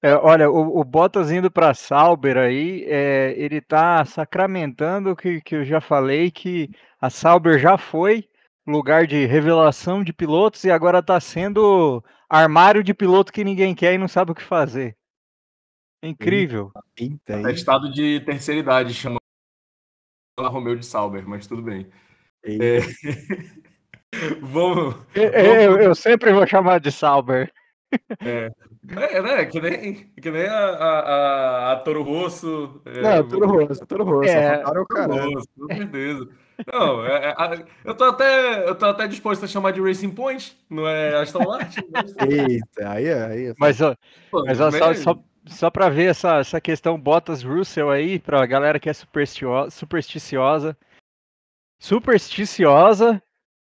É, 0.00 0.14
olha, 0.14 0.48
o, 0.48 0.78
o 0.78 0.84
Bottas 0.84 1.30
indo 1.30 1.50
para 1.50 1.74
Sauber 1.74 2.36
aí, 2.36 2.84
é, 2.86 3.34
ele 3.36 3.56
está 3.56 4.04
sacramentando 4.04 5.10
o 5.10 5.16
que, 5.16 5.40
que 5.40 5.56
eu 5.56 5.64
já 5.64 5.80
falei, 5.80 6.30
que 6.30 6.70
a 7.00 7.10
Sauber 7.10 7.58
já 7.58 7.76
foi 7.76 8.28
lugar 8.64 9.06
de 9.06 9.24
revelação 9.26 10.04
de 10.04 10.12
pilotos 10.12 10.62
e 10.64 10.70
agora 10.70 11.00
está 11.00 11.18
sendo 11.18 12.04
armário 12.28 12.84
de 12.84 12.94
piloto 12.94 13.32
que 13.32 13.42
ninguém 13.42 13.74
quer 13.74 13.94
e 13.94 13.98
não 13.98 14.06
sabe 14.06 14.30
o 14.30 14.34
que 14.34 14.42
fazer. 14.42 14.96
incrível. 16.02 16.70
É 17.48 17.52
estado 17.52 17.90
de 17.90 18.20
terceira 18.20 18.60
idade, 18.60 18.94
chama 18.94 19.18
Romeu 20.38 20.76
de 20.76 20.86
Sauber, 20.86 21.26
mas 21.26 21.46
tudo 21.46 21.62
bem. 21.62 21.88
É... 22.44 22.78
vamos. 24.40 24.94
É, 25.14 25.66
eu, 25.66 25.76
eu, 25.78 25.94
sempre 25.94 26.32
vou 26.32 26.46
chamar 26.46 26.78
de 26.78 26.90
Sauber. 26.90 27.52
É. 28.20 28.50
É, 28.96 29.22
né? 29.22 29.44
Que 29.46 29.60
nem, 29.60 29.94
que 30.20 30.30
nem 30.30 30.46
a, 30.46 30.68
a, 30.70 31.72
a 31.72 31.76
Toro 31.76 32.02
Rosso. 32.02 32.80
É, 32.84 33.00
não, 33.00 33.28
Toro 33.28 33.46
Rosso, 33.46 33.86
Toro 33.86 34.04
Rosso. 34.04 34.30
É, 34.30 34.58
Toro 34.58 34.86
Rosso, 34.90 35.48
com 35.58 35.66
certeza. 35.66 36.28
Não, 36.72 37.06
é, 37.06 37.28
é, 37.28 37.64
eu, 37.84 37.94
tô 37.94 38.04
até, 38.04 38.68
eu 38.68 38.74
tô 38.74 38.86
até 38.86 39.06
disposto 39.06 39.44
a 39.44 39.48
chamar 39.48 39.72
de 39.72 39.80
Racing 39.80 40.10
Point, 40.10 40.58
não 40.68 40.88
é 40.88 41.16
Aston 41.16 41.44
Martin? 41.44 41.82
Eita, 42.28 42.90
aí 42.90 43.06
é. 43.06 43.24
Aí 43.26 43.46
é 43.46 43.54
mas, 43.58 43.80
ó, 43.80 43.94
mas 44.44 44.60
ó, 44.60 44.70
só, 44.72 44.94
só, 44.94 45.24
só 45.46 45.70
para 45.70 45.88
ver 45.88 46.10
essa, 46.10 46.38
essa 46.38 46.60
questão 46.60 47.00
Bottas 47.00 47.44
Russell 47.44 47.90
aí, 47.90 48.18
pra 48.18 48.44
galera 48.44 48.80
que 48.80 48.90
é 48.90 48.92
supersticiosa. 48.92 50.76
Supersticiosa, 51.78 53.22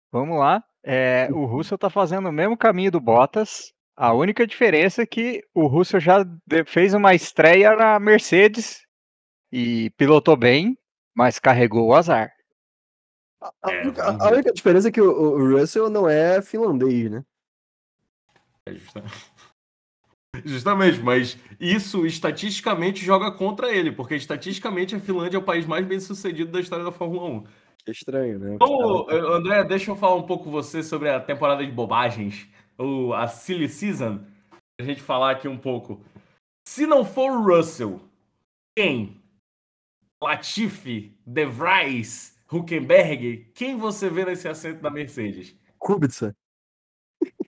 vamos 0.09 0.39
lá. 0.39 0.63
É, 0.81 1.27
o 1.31 1.45
Russell 1.45 1.77
tá 1.77 1.89
fazendo 1.89 2.29
o 2.29 2.31
mesmo 2.31 2.55
caminho 2.55 2.91
do 2.91 3.01
Bottas, 3.01 3.73
a 3.95 4.13
única 4.13 4.45
diferença 4.45 5.01
é 5.01 5.05
que 5.05 5.41
o 5.53 5.67
Russell 5.67 5.99
já 5.99 6.25
fez 6.65 6.93
uma 6.93 7.15
estreia 7.15 7.75
na 7.75 7.99
Mercedes 7.99 8.85
e 9.51 9.89
pilotou 9.91 10.35
bem, 10.35 10.77
mas 11.15 11.39
carregou 11.39 11.87
o 11.87 11.95
azar. 11.95 12.33
A, 13.41 13.53
a, 13.63 13.71
é, 13.71 13.81
única, 13.83 14.03
a 14.03 14.31
única, 14.31 14.51
diferença 14.51 14.89
é 14.89 14.91
que 14.91 15.01
o, 15.01 15.09
o, 15.09 15.57
Russell 15.57 15.89
não 15.89 16.09
é 16.09 16.41
finlandês, 16.41 17.09
né? 17.09 17.23
É 18.65 18.73
justamente. 18.73 19.31
justamente, 20.43 20.99
mas 20.99 21.37
isso 21.57 22.05
estatisticamente 22.05 23.05
joga 23.05 23.31
contra 23.31 23.73
ele, 23.73 23.91
porque 23.91 24.15
estatisticamente 24.15 24.95
a 24.95 24.99
Finlândia 24.99 25.37
é 25.37 25.39
o 25.39 25.43
país 25.43 25.65
mais 25.65 25.85
bem 25.85 25.99
sucedido 26.01 26.51
da 26.51 26.59
história 26.59 26.83
da 26.83 26.91
Fórmula 26.91 27.29
1. 27.29 27.43
É 27.87 27.91
estranho, 27.91 28.39
né? 28.39 28.55
Então, 28.55 29.09
André, 29.09 29.63
deixa 29.63 29.91
eu 29.91 29.95
falar 29.95 30.15
um 30.15 30.25
pouco 30.25 30.45
com 30.45 30.51
você 30.51 30.81
sobre 30.81 31.07
a 31.07 31.19
temporada 31.19 31.63
de 31.63 31.71
bobagens 31.71 32.49
o, 32.77 33.13
a 33.13 33.27
Silly 33.27 33.69
Season, 33.69 34.25
a 34.79 34.83
gente 34.83 35.01
falar 35.01 35.31
aqui 35.31 35.47
um 35.47 35.57
pouco. 35.57 36.01
Se 36.67 36.85
não 36.85 37.05
for 37.05 37.31
o 37.31 37.43
Russell, 37.43 38.01
quem? 38.77 39.21
Latifi, 40.21 41.15
De 41.25 41.45
Vries, 41.45 42.37
Huckenberg, 42.51 43.51
quem 43.53 43.77
você 43.77 44.09
vê 44.09 44.25
nesse 44.25 44.47
assento 44.47 44.81
da 44.81 44.89
Mercedes? 44.89 45.55
Kubica. 45.77 46.35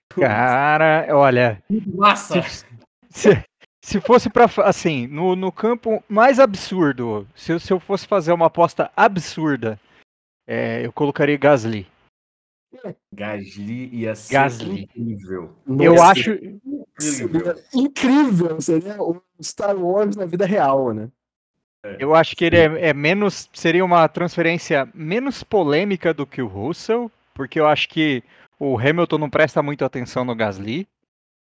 Cara, 0.09 1.07
olha. 1.11 1.63
Massa! 1.93 2.41
Se, 2.43 2.65
se, 3.09 3.43
se 3.83 4.01
fosse 4.01 4.29
para 4.29 4.49
assim, 4.63 5.07
no, 5.07 5.35
no 5.35 5.51
campo 5.51 6.03
mais 6.09 6.39
absurdo, 6.39 7.27
se, 7.35 7.59
se 7.59 7.71
eu 7.71 7.79
fosse 7.79 8.07
fazer 8.07 8.31
uma 8.31 8.47
aposta 8.47 8.91
absurda, 8.95 9.79
é, 10.47 10.85
eu 10.85 10.91
colocaria 10.91 11.37
Gasly. 11.37 11.87
Gasly 13.13 13.89
ia 13.93 14.15
ser 14.15 14.33
Gasly. 14.33 14.83
incrível. 14.83 15.55
Eu 15.79 16.01
acho 16.01 16.31
incrível. 16.31 17.55
incrível, 17.73 18.61
seria 18.61 19.01
o 19.01 19.21
Star 19.41 19.75
Wars 19.75 20.15
na 20.15 20.25
vida 20.25 20.45
real, 20.45 20.93
né? 20.93 21.09
Eu 21.99 22.13
acho 22.13 22.35
que 22.35 22.45
ele 22.45 22.57
é, 22.57 22.89
é 22.89 22.93
menos. 22.93 23.49
Seria 23.53 23.85
uma 23.85 24.07
transferência 24.07 24.89
menos 24.93 25.43
polêmica 25.43 26.13
do 26.13 26.25
que 26.25 26.41
o 26.41 26.47
Russell, 26.47 27.11
porque 27.33 27.59
eu 27.59 27.67
acho 27.67 27.87
que 27.87 28.23
o 28.59 28.77
Hamilton 28.77 29.17
não 29.17 29.29
presta 29.29 29.61
muito 29.61 29.85
atenção 29.85 30.25
no 30.25 30.35
Gasly. 30.35 30.87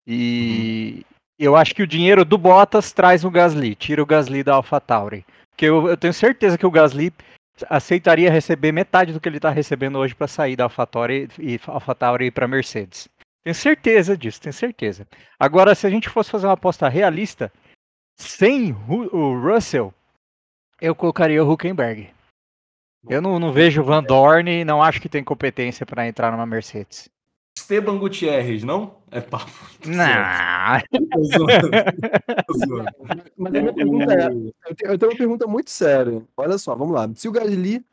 E 0.07 1.05
eu 1.37 1.55
acho 1.55 1.75
que 1.75 1.83
o 1.83 1.87
dinheiro 1.87 2.23
do 2.23 2.37
Bottas 2.37 2.91
traz 2.91 3.23
o 3.23 3.29
Gasly, 3.29 3.75
tira 3.75 4.01
o 4.01 4.05
Gasly 4.05 4.43
da 4.43 4.55
AlphaTauri. 4.55 5.25
Porque 5.49 5.65
eu, 5.65 5.87
eu 5.87 5.97
tenho 5.97 6.13
certeza 6.13 6.57
que 6.57 6.65
o 6.65 6.71
Gasly 6.71 7.11
aceitaria 7.69 8.31
receber 8.31 8.71
metade 8.71 9.13
do 9.13 9.19
que 9.19 9.27
ele 9.27 9.37
está 9.37 9.49
recebendo 9.49 9.97
hoje 9.97 10.15
para 10.15 10.27
sair 10.27 10.55
da 10.55 10.65
AlphaTauri 10.65 11.29
e 11.39 11.59
AlphaTauri 11.65 12.31
para 12.31 12.47
Mercedes. 12.47 13.09
Tenho 13.43 13.55
certeza 13.55 14.17
disso, 14.17 14.41
tenho 14.41 14.53
certeza. 14.53 15.07
Agora, 15.39 15.73
se 15.73 15.87
a 15.87 15.89
gente 15.89 16.09
fosse 16.09 16.29
fazer 16.29 16.47
uma 16.47 16.53
aposta 16.53 16.87
realista, 16.89 17.51
sem 18.17 18.73
o 18.73 19.39
Russell, 19.39 19.93
eu 20.81 20.93
colocaria 20.93 21.43
o 21.43 21.51
Huckenberg. 21.51 22.09
Eu 23.07 23.21
não, 23.21 23.39
não 23.39 23.53
vejo 23.53 23.81
o 23.81 23.85
Van 23.85 24.03
Dorn 24.03 24.51
e 24.51 24.65
não 24.65 24.83
acho 24.83 25.01
que 25.01 25.07
tem 25.07 25.23
competência 25.23 25.85
para 25.85 26.07
entrar 26.07 26.31
numa 26.31 26.45
Mercedes. 26.45 27.09
Esteban 27.59 27.97
Gutierrez, 27.97 28.63
não? 28.63 28.95
É 29.11 29.19
papo. 29.19 29.51
Não. 29.85 30.05
Mas 33.37 33.55
a 33.55 33.61
minha 33.61 33.73
pergunta 33.73 34.13
é, 34.13 34.27
eu 34.91 34.97
tenho, 34.97 35.11
uma 35.11 35.17
pergunta 35.17 35.47
muito 35.47 35.69
séria. 35.69 36.21
Olha 36.37 36.57
só, 36.57 36.75
vamos 36.75 36.95
lá. 36.95 37.09
Se 37.15 37.27
o 37.27 37.31
Gasly 37.31 37.83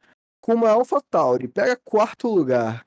com 0.41 0.55
uma 0.55 0.71
AlphaTauri 0.71 1.49
pega 1.49 1.79
quarto 1.85 2.33
lugar 2.33 2.87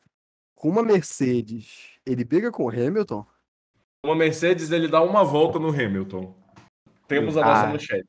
com 0.56 0.70
uma 0.70 0.82
Mercedes, 0.82 1.98
ele 2.06 2.24
pega 2.24 2.52
com 2.52 2.64
o 2.64 2.70
Hamilton? 2.70 3.26
Uma 4.06 4.16
Mercedes, 4.16 4.72
ele 4.72 4.88
dá 4.88 5.02
uma 5.02 5.24
volta 5.24 5.60
no 5.60 5.70
Hamilton. 5.70 6.34
Temos 7.08 7.36
a 7.36 7.42
nossa 7.42 7.68
Ah. 7.68 7.74
no 7.74 7.80
chat. 7.80 8.06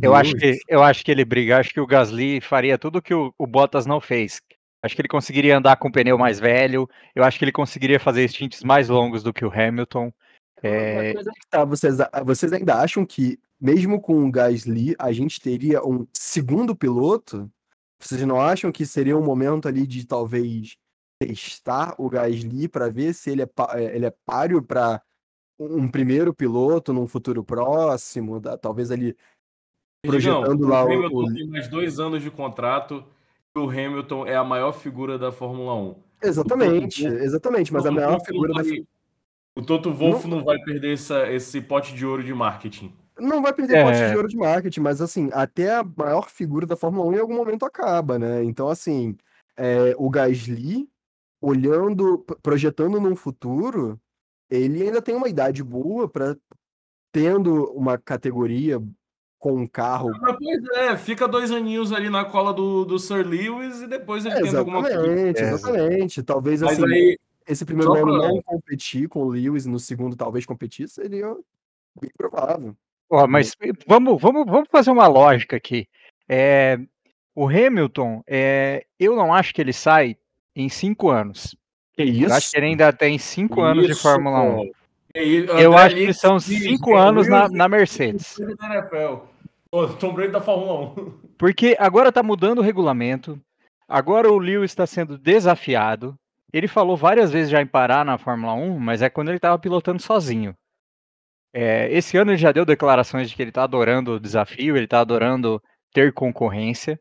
Eu 0.00 0.14
acho, 0.14 0.34
que, 0.34 0.58
eu 0.66 0.82
acho 0.82 1.04
que 1.04 1.10
ele 1.10 1.26
briga, 1.26 1.58
acho 1.58 1.74
que 1.74 1.80
o 1.80 1.86
Gasly 1.86 2.40
faria 2.40 2.78
tudo 2.78 3.02
que 3.02 3.12
o, 3.12 3.34
o 3.36 3.46
Bottas 3.46 3.84
não 3.84 4.00
fez. 4.00 4.40
Acho 4.84 4.94
que 4.94 5.00
ele 5.00 5.08
conseguiria 5.08 5.56
andar 5.56 5.76
com 5.76 5.88
o 5.88 5.90
pneu 5.90 6.18
mais 6.18 6.38
velho, 6.38 6.86
eu 7.14 7.24
acho 7.24 7.38
que 7.38 7.44
ele 7.46 7.52
conseguiria 7.52 7.98
fazer 7.98 8.28
stints 8.28 8.62
mais 8.62 8.90
longos 8.90 9.22
do 9.22 9.32
que 9.32 9.42
o 9.42 9.50
Hamilton. 9.50 10.12
É, 10.62 11.14
Mas 11.14 11.24
que 11.26 11.46
tá, 11.48 11.64
vocês, 11.64 11.96
vocês 12.22 12.52
ainda 12.52 12.74
acham 12.78 13.06
que, 13.06 13.38
mesmo 13.58 13.98
com 13.98 14.22
o 14.22 14.30
Gasly, 14.30 14.94
a 14.98 15.10
gente 15.10 15.40
teria 15.40 15.82
um 15.82 16.06
segundo 16.12 16.76
piloto? 16.76 17.50
Vocês 17.98 18.20
não 18.26 18.38
acham 18.38 18.70
que 18.70 18.84
seria 18.84 19.16
um 19.16 19.24
momento 19.24 19.66
ali 19.66 19.86
de 19.86 20.06
talvez 20.06 20.76
testar 21.18 21.94
o 21.96 22.10
Gasly 22.10 22.68
para 22.68 22.90
ver 22.90 23.14
se 23.14 23.30
ele 23.30 23.40
é, 23.40 23.48
é, 23.70 23.96
ele 23.96 24.04
é 24.04 24.14
páreo 24.26 24.62
para 24.62 25.00
um 25.58 25.88
primeiro 25.88 26.34
piloto 26.34 26.92
num 26.92 27.06
futuro 27.06 27.42
próximo? 27.42 28.38
da- 28.38 28.58
talvez 28.58 28.90
ali 28.90 29.16
projetando 30.06 30.60
Não, 30.60 30.68
lá 30.68 30.84
o 30.84 30.88
o- 30.88 30.92
Hamilton 30.92 31.32
tem 31.32 31.46
mais 31.48 31.68
dois 31.68 31.98
anos 31.98 32.22
de 32.22 32.30
contrato 32.30 33.02
o 33.56 33.68
Hamilton 33.70 34.26
é 34.26 34.34
a 34.36 34.42
maior 34.44 34.72
figura 34.72 35.16
da 35.18 35.30
Fórmula 35.30 35.74
1. 35.74 35.94
Exatamente, 36.22 37.06
exatamente, 37.06 37.72
mas 37.72 37.86
a 37.86 37.90
maior 37.90 38.20
figura 38.24 38.52
não 38.52 38.62
da. 38.62 38.68
vai- 38.68 38.86
O 39.56 39.62
Toto 39.62 39.92
Wolff 39.92 40.26
não 40.26 40.42
vai 40.42 40.58
perder 40.58 40.94
essa- 40.94 41.30
esse 41.30 41.60
pote 41.60 41.94
de 41.94 42.04
ouro 42.04 42.24
de 42.24 42.34
marketing. 42.34 42.92
Não 43.16 43.40
vai 43.40 43.52
perder 43.52 43.76
É. 43.76 43.84
pote 43.84 44.08
de 44.10 44.16
ouro 44.16 44.26
de 44.28 44.36
marketing, 44.36 44.80
mas 44.80 45.00
assim, 45.00 45.30
até 45.32 45.72
a 45.76 45.84
maior 45.84 46.28
figura 46.28 46.66
da 46.66 46.76
Fórmula 46.76 47.06
1 47.08 47.12
em 47.14 47.18
algum 47.20 47.36
momento 47.36 47.64
acaba, 47.64 48.18
né? 48.18 48.42
Então, 48.42 48.68
assim, 48.68 49.16
é, 49.56 49.94
o 49.96 50.10
Gasly, 50.10 50.88
olhando, 51.40 52.24
projetando 52.42 53.00
num 53.00 53.14
futuro, 53.14 54.00
ele 54.50 54.82
ainda 54.82 55.00
tem 55.00 55.14
uma 55.14 55.28
idade 55.28 55.62
boa 55.62 56.08
para 56.08 56.36
tendo 57.12 57.70
uma 57.72 57.96
categoria 57.96 58.82
com 59.44 59.52
um 59.52 59.66
carro. 59.66 60.10
Mas, 60.22 60.36
pois 60.38 60.64
é, 60.78 60.96
fica 60.96 61.28
dois 61.28 61.50
aninhos 61.50 61.92
ali 61.92 62.08
na 62.08 62.24
cola 62.24 62.50
do, 62.50 62.82
do 62.86 62.98
Sir 62.98 63.26
Lewis 63.26 63.82
e 63.82 63.86
depois 63.86 64.24
ele 64.24 64.36
tenta 64.40 64.58
alguma 64.58 64.80
coisa. 64.80 64.96
Exatamente, 64.96 65.38
É. 65.38 65.42
exatamente. 65.52 66.22
Talvez 66.22 66.62
Mas 66.62 66.72
assim, 66.82 66.90
aí, 66.90 67.18
esse 67.46 67.62
primeiro 67.66 67.92
só 67.92 67.98
ano 67.98 68.18
pra- 68.18 68.28
não 68.28 68.40
competir 68.42 69.06
com 69.06 69.20
o 69.20 69.28
Lewis, 69.28 69.66
no 69.66 69.78
segundo 69.78 70.16
talvez 70.16 70.46
competir, 70.46 70.88
seria 70.88 71.26
bem 72.00 72.10
provável. 72.16 72.74
Ó, 73.10 73.26
mas 73.26 73.54
vamos, 73.86 74.18
vamos, 74.18 74.46
vamos 74.46 74.68
fazer 74.70 74.90
uma 74.90 75.06
lógica 75.06 75.56
aqui. 75.56 75.86
É, 76.26 76.78
o 77.34 77.46
Hamilton, 77.46 78.24
é, 78.26 78.86
eu 78.98 79.14
não 79.14 79.34
acho 79.34 79.52
que 79.52 79.60
ele 79.60 79.74
sai 79.74 80.16
em 80.56 80.70
cinco 80.70 81.10
anos. 81.10 81.54
Que 81.92 82.02
Eu 82.22 82.32
acho 82.32 82.50
que 82.50 82.56
ele 82.56 82.64
ainda 82.68 82.90
tem 82.94 83.18
cinco 83.18 83.60
anos 83.60 83.84
de 83.84 83.92
Isso, 83.92 84.00
Fórmula 84.00 84.40
1. 84.40 84.56
pô. 84.56 84.74
E 85.16 85.18
aí, 85.18 85.46
Eu 85.62 85.76
acho 85.76 85.94
que 85.94 86.12
são 86.14 86.40
cinco 86.40 86.96
é, 86.96 86.98
anos 86.98 87.28
na, 87.28 87.46
na 87.48 87.68
Mercedes. 87.68 88.36
Tom 89.98 90.14
Brady 90.14 90.32
da 90.32 90.40
Fórmula 90.40 90.94
1. 90.96 91.34
Porque 91.36 91.76
agora 91.78 92.12
tá 92.12 92.22
mudando 92.22 92.58
o 92.58 92.62
regulamento. 92.62 93.40
Agora 93.88 94.30
o 94.30 94.38
Lewis 94.38 94.70
está 94.70 94.86
sendo 94.86 95.18
desafiado. 95.18 96.14
Ele 96.52 96.68
falou 96.68 96.96
várias 96.96 97.32
vezes 97.32 97.50
já 97.50 97.60
em 97.60 97.66
parar 97.66 98.04
na 98.04 98.16
Fórmula 98.16 98.54
1, 98.54 98.78
mas 98.78 99.02
é 99.02 99.10
quando 99.10 99.28
ele 99.28 99.38
estava 99.38 99.58
pilotando 99.58 100.00
sozinho. 100.00 100.54
É, 101.52 101.90
esse 101.92 102.16
ano 102.16 102.30
ele 102.30 102.38
já 102.38 102.52
deu 102.52 102.64
declarações 102.64 103.28
de 103.28 103.36
que 103.36 103.42
ele 103.42 103.50
está 103.50 103.64
adorando 103.64 104.12
o 104.12 104.20
desafio, 104.20 104.76
ele 104.76 104.84
está 104.84 105.00
adorando 105.00 105.60
ter 105.92 106.12
concorrência. 106.12 106.98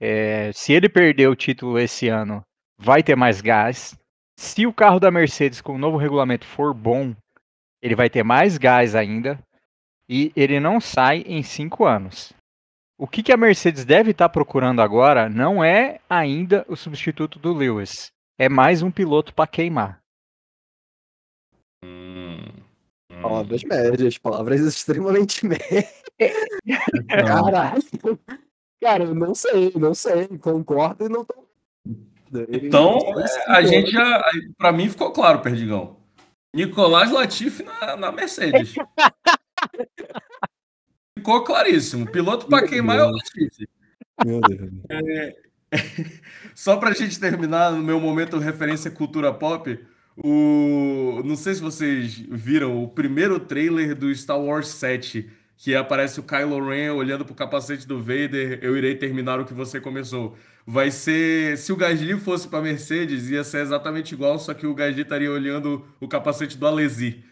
É, 0.00 0.52
se 0.52 0.72
ele 0.72 0.88
perder 0.88 1.28
o 1.28 1.36
título 1.36 1.78
esse 1.78 2.08
ano, 2.08 2.42
vai 2.78 3.02
ter 3.02 3.16
mais 3.16 3.40
gás. 3.40 3.96
Se 4.38 4.66
o 4.66 4.72
carro 4.72 5.00
da 5.00 5.10
Mercedes 5.10 5.60
com 5.60 5.74
o 5.74 5.78
novo 5.78 5.96
regulamento 5.96 6.46
for 6.46 6.72
bom, 6.72 7.14
ele 7.82 7.96
vai 7.96 8.08
ter 8.08 8.22
mais 8.22 8.56
gás 8.56 8.94
ainda. 8.94 9.38
E 10.08 10.32
ele 10.34 10.58
não 10.58 10.80
sai 10.80 11.18
em 11.26 11.42
cinco 11.42 11.84
anos. 11.84 12.32
O 12.96 13.06
que, 13.06 13.22
que 13.22 13.32
a 13.32 13.36
Mercedes 13.36 13.84
deve 13.84 14.10
estar 14.10 14.28
procurando 14.28 14.80
agora 14.80 15.28
não 15.28 15.62
é 15.62 16.00
ainda 16.08 16.64
o 16.68 16.74
substituto 16.74 17.38
do 17.38 17.52
Lewis. 17.52 18.10
É 18.38 18.48
mais 18.48 18.82
um 18.82 18.90
piloto 18.90 19.34
para 19.34 19.46
queimar. 19.46 20.00
Palavras 23.22 23.62
médias, 23.64 24.18
palavras 24.18 24.60
extremamente 24.66 25.46
médias. 25.46 25.84
Caralho. 27.08 27.82
Cara, 28.80 29.04
eu 29.04 29.14
não 29.14 29.34
sei, 29.34 29.72
não 29.76 29.94
sei. 29.94 30.26
Concordo 30.38 31.06
e 31.06 31.08
não 31.08 31.24
tô. 31.24 31.34
Então, 32.50 32.98
é, 33.18 33.52
a 33.52 33.62
gente 33.62 33.90
já. 33.90 34.22
Pra 34.56 34.72
mim 34.72 34.88
ficou 34.88 35.10
claro, 35.12 35.40
Perdigão. 35.40 35.96
Nicolás 36.54 37.10
Latifi 37.10 37.62
na, 37.62 37.96
na 37.96 38.12
Mercedes. 38.12 38.74
ficou 41.28 41.44
claríssimo. 41.44 42.10
Piloto 42.10 42.46
pra 42.46 42.60
Meu 42.60 42.68
queimar 42.68 42.98
é 42.98 43.04
o. 43.04 43.10
Latifi. 43.10 43.68
Meu 44.24 44.40
Deus. 44.40 44.70
Só 46.54 46.76
pra 46.76 46.92
gente 46.92 47.20
terminar, 47.20 47.72
no 47.72 47.82
meu 47.82 48.00
momento 48.00 48.38
referência 48.38 48.90
cultura 48.90 49.32
pop, 49.32 49.78
o... 50.16 51.22
não 51.24 51.36
sei 51.36 51.54
se 51.54 51.60
vocês 51.60 52.14
viram 52.14 52.82
o 52.82 52.88
primeiro 52.88 53.38
trailer 53.38 53.94
do 53.94 54.14
Star 54.14 54.40
Wars 54.40 54.68
7, 54.68 55.30
que 55.56 55.74
aparece 55.74 56.20
o 56.20 56.22
Kylo 56.22 56.66
Ren 56.66 56.92
olhando 56.92 57.24
pro 57.24 57.34
capacete 57.34 57.86
do 57.86 57.98
Vader, 57.98 58.58
eu 58.62 58.76
irei 58.76 58.96
terminar 58.96 59.38
o 59.38 59.44
que 59.44 59.54
você 59.54 59.80
começou. 59.80 60.36
Vai 60.66 60.90
ser, 60.90 61.56
se 61.58 61.72
o 61.72 61.76
Gasly 61.76 62.18
fosse 62.18 62.48
pra 62.48 62.60
Mercedes, 62.60 63.28
ia 63.28 63.44
ser 63.44 63.60
exatamente 63.60 64.12
igual, 64.12 64.38
só 64.38 64.54
que 64.54 64.66
o 64.66 64.74
Gasly 64.74 65.02
estaria 65.02 65.30
olhando 65.30 65.86
o 66.00 66.08
capacete 66.08 66.56
do 66.56 66.66
Alesi. 66.66 67.24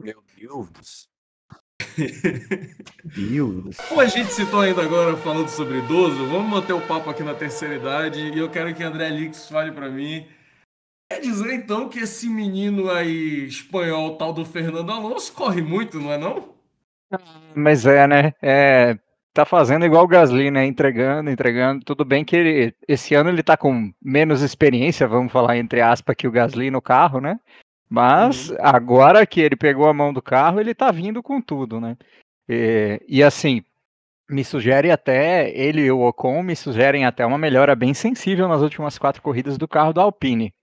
Meu 0.00 0.22
Deus. 0.36 1.11
Deus. 3.04 3.76
Como 3.88 4.00
a 4.00 4.06
gente 4.06 4.32
citou 4.32 4.60
ainda 4.60 4.82
agora 4.82 5.16
falando 5.16 5.48
sobre 5.48 5.78
idoso, 5.78 6.26
vamos 6.26 6.50
manter 6.50 6.72
o 6.72 6.80
papo 6.80 7.10
aqui 7.10 7.22
na 7.22 7.34
terceira 7.34 7.76
idade 7.76 8.20
e 8.20 8.38
eu 8.38 8.50
quero 8.50 8.74
que 8.74 8.82
André 8.82 9.08
Lix 9.10 9.48
fale 9.48 9.72
pra 9.72 9.88
mim. 9.88 10.26
Quer 11.10 11.20
dizer 11.20 11.52
então 11.52 11.88
que 11.88 12.00
esse 12.00 12.28
menino 12.28 12.90
aí 12.90 13.46
espanhol, 13.46 14.16
tal 14.16 14.32
do 14.32 14.44
Fernando 14.44 14.90
Alonso, 14.90 15.32
corre 15.32 15.60
muito, 15.60 15.98
não 15.98 16.12
é 16.12 16.18
não? 16.18 16.54
Mas 17.54 17.84
é, 17.84 18.06
né? 18.06 18.32
É, 18.40 18.96
tá 19.34 19.44
fazendo 19.44 19.84
igual 19.84 20.04
o 20.04 20.08
Gasly, 20.08 20.50
né? 20.50 20.64
Entregando, 20.64 21.30
entregando. 21.30 21.84
Tudo 21.84 22.04
bem 22.04 22.24
que 22.24 22.34
ele, 22.34 22.74
esse 22.88 23.14
ano 23.14 23.28
ele 23.28 23.42
tá 23.42 23.56
com 23.56 23.92
menos 24.00 24.40
experiência, 24.40 25.06
vamos 25.06 25.32
falar 25.32 25.56
entre 25.58 25.80
aspas, 25.80 26.16
que 26.16 26.26
o 26.26 26.32
Gasly 26.32 26.70
no 26.70 26.80
carro, 26.80 27.20
né? 27.20 27.38
Mas 27.92 28.50
agora 28.58 29.26
que 29.26 29.38
ele 29.38 29.54
pegou 29.54 29.86
a 29.86 29.92
mão 29.92 30.14
do 30.14 30.22
carro, 30.22 30.58
ele 30.58 30.74
tá 30.74 30.90
vindo 30.90 31.22
com 31.22 31.42
tudo, 31.42 31.78
né? 31.78 31.94
E, 32.48 32.98
e 33.06 33.22
assim, 33.22 33.62
me 34.30 34.42
sugere 34.42 34.90
até, 34.90 35.50
ele 35.50 35.82
e 35.82 35.92
o 35.92 36.00
Ocon 36.00 36.42
me 36.42 36.56
sugerem 36.56 37.04
até 37.04 37.26
uma 37.26 37.36
melhora 37.36 37.76
bem 37.76 37.92
sensível 37.92 38.48
nas 38.48 38.62
últimas 38.62 38.96
quatro 38.96 39.20
corridas 39.20 39.58
do 39.58 39.68
carro 39.68 39.92
da 39.92 40.00
Alpine. 40.00 40.54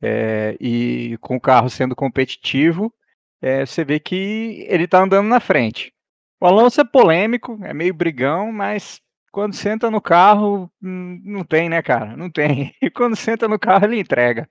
É, 0.00 0.56
e 0.60 1.18
com 1.20 1.34
o 1.34 1.40
carro 1.40 1.68
sendo 1.68 1.96
competitivo, 1.96 2.94
é, 3.42 3.66
você 3.66 3.84
vê 3.84 3.98
que 3.98 4.64
ele 4.68 4.86
tá 4.86 5.02
andando 5.02 5.26
na 5.26 5.40
frente. 5.40 5.92
O 6.40 6.46
Alonso 6.46 6.80
é 6.80 6.84
polêmico, 6.84 7.58
é 7.64 7.74
meio 7.74 7.92
brigão, 7.92 8.52
mas 8.52 9.00
quando 9.34 9.52
senta 9.52 9.90
no 9.90 10.00
carro, 10.00 10.70
hum, 10.80 11.20
não 11.24 11.42
tem, 11.42 11.68
né, 11.68 11.82
cara? 11.82 12.16
Não 12.16 12.30
tem. 12.30 12.72
E 12.80 12.88
quando 12.88 13.16
senta 13.16 13.48
no 13.48 13.58
carro, 13.58 13.84
ele 13.86 13.98
entrega. 13.98 14.48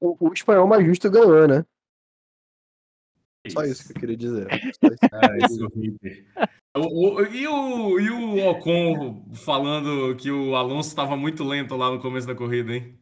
O, 0.00 0.16
o 0.18 0.32
espanhol 0.32 0.66
mais 0.66 0.86
justo 0.86 1.10
ganhou, 1.10 1.46
né? 1.46 1.66
Só 3.48 3.62
isso 3.64 3.84
que 3.84 3.92
eu 3.92 4.00
queria 4.00 4.16
dizer. 4.16 4.46
Isso. 4.72 4.78
Ah, 5.12 5.36
esse 5.36 5.62
horrível. 5.62 5.98
O, 6.74 7.16
o, 7.16 7.26
e, 7.26 7.46
o, 7.46 8.00
e 8.00 8.10
o 8.10 8.48
Ocon 8.48 9.28
falando 9.34 10.16
que 10.16 10.30
o 10.30 10.54
Alonso 10.54 10.88
estava 10.88 11.14
muito 11.16 11.44
lento 11.44 11.76
lá 11.76 11.90
no 11.90 12.00
começo 12.00 12.26
da 12.26 12.34
corrida, 12.34 12.72
hein? 12.72 12.98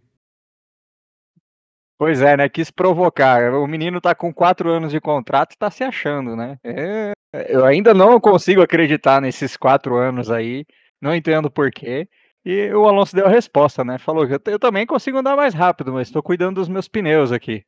Pois 1.97 2.23
é, 2.23 2.39
né? 2.39 2.49
Quis 2.49 2.71
provocar. 2.71 3.53
O 3.55 3.67
menino 3.69 4.01
tá 4.01 4.15
com 4.15 4.33
quatro 4.35 4.71
anos 4.71 4.91
de 4.91 5.01
contrato 5.01 5.53
e 5.53 5.59
tá 5.59 5.71
se 5.71 5.85
achando, 5.85 6.35
né? 6.35 6.59
É, 6.65 7.13
eu 7.49 7.65
ainda 7.65 7.95
não 7.95 8.19
consigo 8.19 8.63
acreditar 8.63 9.21
nesses 9.21 9.57
quatro 9.57 9.95
anos 9.97 10.31
aí. 10.31 10.65
Não 11.01 11.15
entendo 11.15 11.51
por 11.51 11.71
quê. 11.71 12.09
E 12.45 12.73
o 12.73 12.87
Alonso 12.87 13.15
deu 13.15 13.27
a 13.27 13.31
resposta, 13.31 13.85
né? 13.85 13.99
Falou 13.99 14.27
que 14.27 14.35
eu, 14.35 14.41
eu 14.53 14.59
também 14.59 14.87
consigo 14.87 15.19
andar 15.19 15.37
mais 15.37 15.55
rápido, 15.55 15.93
mas 15.93 16.09
estou 16.09 16.23
cuidando 16.23 16.57
dos 16.57 16.69
meus 16.69 16.89
pneus 16.89 17.33
aqui. 17.33 17.65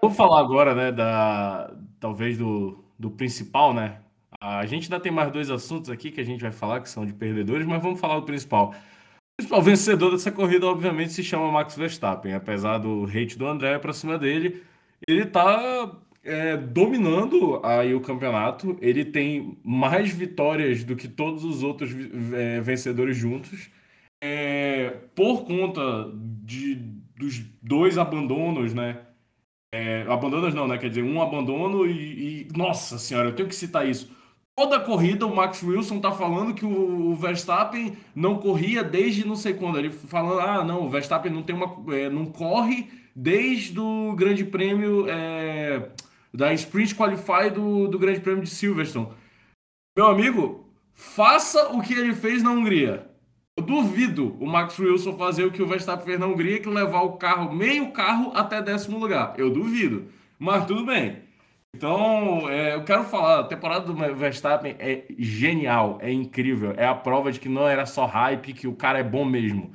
Vamos 0.00 0.18
falar 0.18 0.40
agora, 0.40 0.74
né, 0.74 0.92
da 0.92 1.74
talvez 1.98 2.36
do, 2.36 2.84
do 2.98 3.10
principal, 3.10 3.72
né? 3.72 4.00
A 4.38 4.66
gente 4.66 4.84
ainda 4.84 5.00
tem 5.00 5.10
mais 5.10 5.32
dois 5.32 5.50
assuntos 5.50 5.88
aqui 5.88 6.10
que 6.10 6.20
a 6.20 6.24
gente 6.24 6.42
vai 6.42 6.52
falar 6.52 6.80
que 6.80 6.90
são 6.90 7.06
de 7.06 7.14
perdedores, 7.14 7.66
mas 7.66 7.82
vamos 7.82 7.98
falar 7.98 8.16
do 8.20 8.26
principal. 8.26 8.74
O 8.74 9.36
principal 9.38 9.62
vencedor 9.62 10.10
dessa 10.10 10.30
corrida, 10.30 10.66
obviamente, 10.66 11.12
se 11.12 11.24
chama 11.24 11.50
Max 11.50 11.74
Verstappen. 11.74 12.34
Apesar 12.34 12.78
do 12.78 13.04
hate 13.04 13.38
do 13.38 13.46
André 13.46 13.78
para 13.78 13.94
cima 13.94 14.18
dele, 14.18 14.62
ele 15.08 15.24
tá 15.24 15.90
é, 16.24 16.56
dominando 16.56 17.60
aí 17.64 17.94
o 17.94 18.00
campeonato. 18.00 18.76
Ele 18.80 19.04
tem 19.04 19.58
mais 19.62 20.10
vitórias 20.10 20.82
do 20.84 20.96
que 20.96 21.08
todos 21.08 21.44
os 21.44 21.62
outros 21.62 21.90
é, 22.32 22.60
vencedores 22.60 23.16
juntos. 23.16 23.70
É, 24.22 24.90
por 25.14 25.44
conta 25.44 26.10
de, 26.42 26.76
dos 27.16 27.40
dois 27.62 27.98
abandonos, 27.98 28.72
né? 28.72 29.00
É, 29.74 30.02
abandonos 30.08 30.54
não, 30.54 30.66
né? 30.66 30.78
Quer 30.78 30.88
dizer, 30.88 31.02
um 31.02 31.20
abandono 31.20 31.86
e, 31.86 32.46
e, 32.46 32.48
Nossa 32.56 32.98
senhora, 32.98 33.28
eu 33.28 33.34
tenho 33.34 33.48
que 33.48 33.54
citar 33.54 33.88
isso. 33.88 34.10
Toda 34.56 34.78
corrida 34.78 35.26
o 35.26 35.34
Max 35.34 35.62
Wilson 35.62 36.00
tá 36.00 36.12
falando 36.12 36.54
que 36.54 36.64
o, 36.64 37.10
o 37.10 37.16
Verstappen 37.16 37.96
não 38.14 38.38
corria 38.38 38.84
desde 38.84 39.26
não 39.26 39.34
sei 39.34 39.52
quando. 39.54 39.78
Ele 39.78 39.90
falando, 39.90 40.40
ah, 40.40 40.64
não, 40.64 40.84
o 40.86 40.88
Verstappen 40.90 41.32
não 41.32 41.42
tem 41.42 41.54
uma. 41.56 41.74
É, 41.94 42.08
não 42.08 42.26
corre 42.26 42.88
desde 43.14 43.78
o 43.80 44.14
Grande 44.16 44.44
Prêmio. 44.44 45.06
É, 45.08 45.90
da 46.34 46.52
Sprint 46.52 46.96
Qualify 46.96 47.48
do, 47.54 47.86
do 47.86 47.98
Grande 47.98 48.20
Prêmio 48.20 48.42
de 48.42 48.50
Silverstone. 48.50 49.08
Meu 49.96 50.08
amigo, 50.08 50.68
faça 50.92 51.68
o 51.68 51.80
que 51.80 51.94
ele 51.94 52.12
fez 52.12 52.42
na 52.42 52.50
Hungria. 52.50 53.08
Eu 53.56 53.64
duvido 53.64 54.36
o 54.40 54.46
Max 54.46 54.76
Wilson 54.76 55.16
fazer 55.16 55.44
o 55.44 55.52
que 55.52 55.62
o 55.62 55.66
Verstappen 55.66 56.04
fez 56.04 56.18
na 56.18 56.26
Hungria, 56.26 56.58
que 56.58 56.68
levar 56.68 57.02
o 57.02 57.12
carro, 57.12 57.54
meio 57.54 57.92
carro, 57.92 58.32
até 58.34 58.60
décimo 58.60 58.98
lugar. 58.98 59.34
Eu 59.38 59.48
duvido. 59.48 60.08
Mas 60.36 60.66
tudo 60.66 60.84
bem. 60.84 61.22
Então, 61.76 62.50
é, 62.50 62.74
eu 62.74 62.82
quero 62.82 63.04
falar, 63.04 63.40
a 63.40 63.44
temporada 63.44 63.86
do 63.86 63.94
Verstappen 64.14 64.74
é 64.80 65.04
genial, 65.16 65.98
é 66.00 66.10
incrível. 66.10 66.74
É 66.76 66.86
a 66.86 66.94
prova 66.94 67.30
de 67.30 67.38
que 67.38 67.48
não 67.48 67.68
era 67.68 67.86
só 67.86 68.06
hype, 68.06 68.52
que 68.52 68.66
o 68.66 68.74
cara 68.74 68.98
é 68.98 69.04
bom 69.04 69.24
mesmo. 69.24 69.72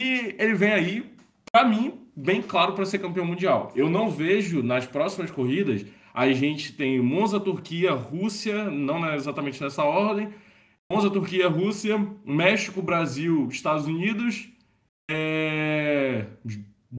E 0.00 0.34
ele 0.38 0.54
vem 0.54 0.72
aí, 0.72 1.12
para 1.52 1.64
mim, 1.64 2.00
bem 2.16 2.42
claro 2.42 2.72
para 2.72 2.84
ser 2.84 2.98
campeão 2.98 3.24
mundial. 3.24 3.70
Eu 3.76 3.88
não 3.88 4.10
vejo 4.10 4.60
nas 4.62 4.86
próximas 4.86 5.30
corridas, 5.30 5.84
a 6.20 6.30
gente 6.34 6.74
tem 6.74 7.00
Monza, 7.00 7.40
Turquia, 7.40 7.92
Rússia, 7.92 8.70
não 8.70 9.14
exatamente 9.14 9.62
nessa 9.62 9.84
ordem, 9.84 10.28
Monza, 10.92 11.08
Turquia, 11.08 11.48
Rússia, 11.48 11.96
México, 12.22 12.82
Brasil, 12.82 13.48
Estados 13.48 13.86
Unidos, 13.86 14.50
é... 15.10 16.26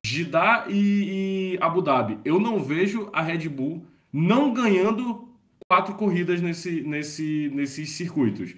Jeddah 0.04 0.66
e, 0.70 1.54
e 1.54 1.58
Abu 1.62 1.84
Dhabi. 1.84 2.18
Eu 2.25 2.40
não 2.40 2.63
vejo 2.63 3.12
a 3.13 3.22
Red 3.22 3.48
Bull 3.48 3.86
não 4.12 4.56
ganhando 4.56 5.30
quatro 5.70 5.94
corridas 5.94 6.42
nesse, 6.42 6.82
nesse, 6.82 7.51
nesses 7.54 7.92
circuitos. 7.92 8.56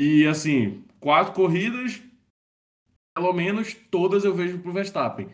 E 0.00 0.26
assim, 0.26 0.82
quatro 0.98 1.32
corridas, 1.32 2.02
pelo 3.14 3.32
menos 3.32 3.72
todas 3.88 4.24
eu 4.24 4.34
vejo 4.34 4.58
para 4.58 4.70
o 4.70 4.74
Verstappen. 4.74 5.28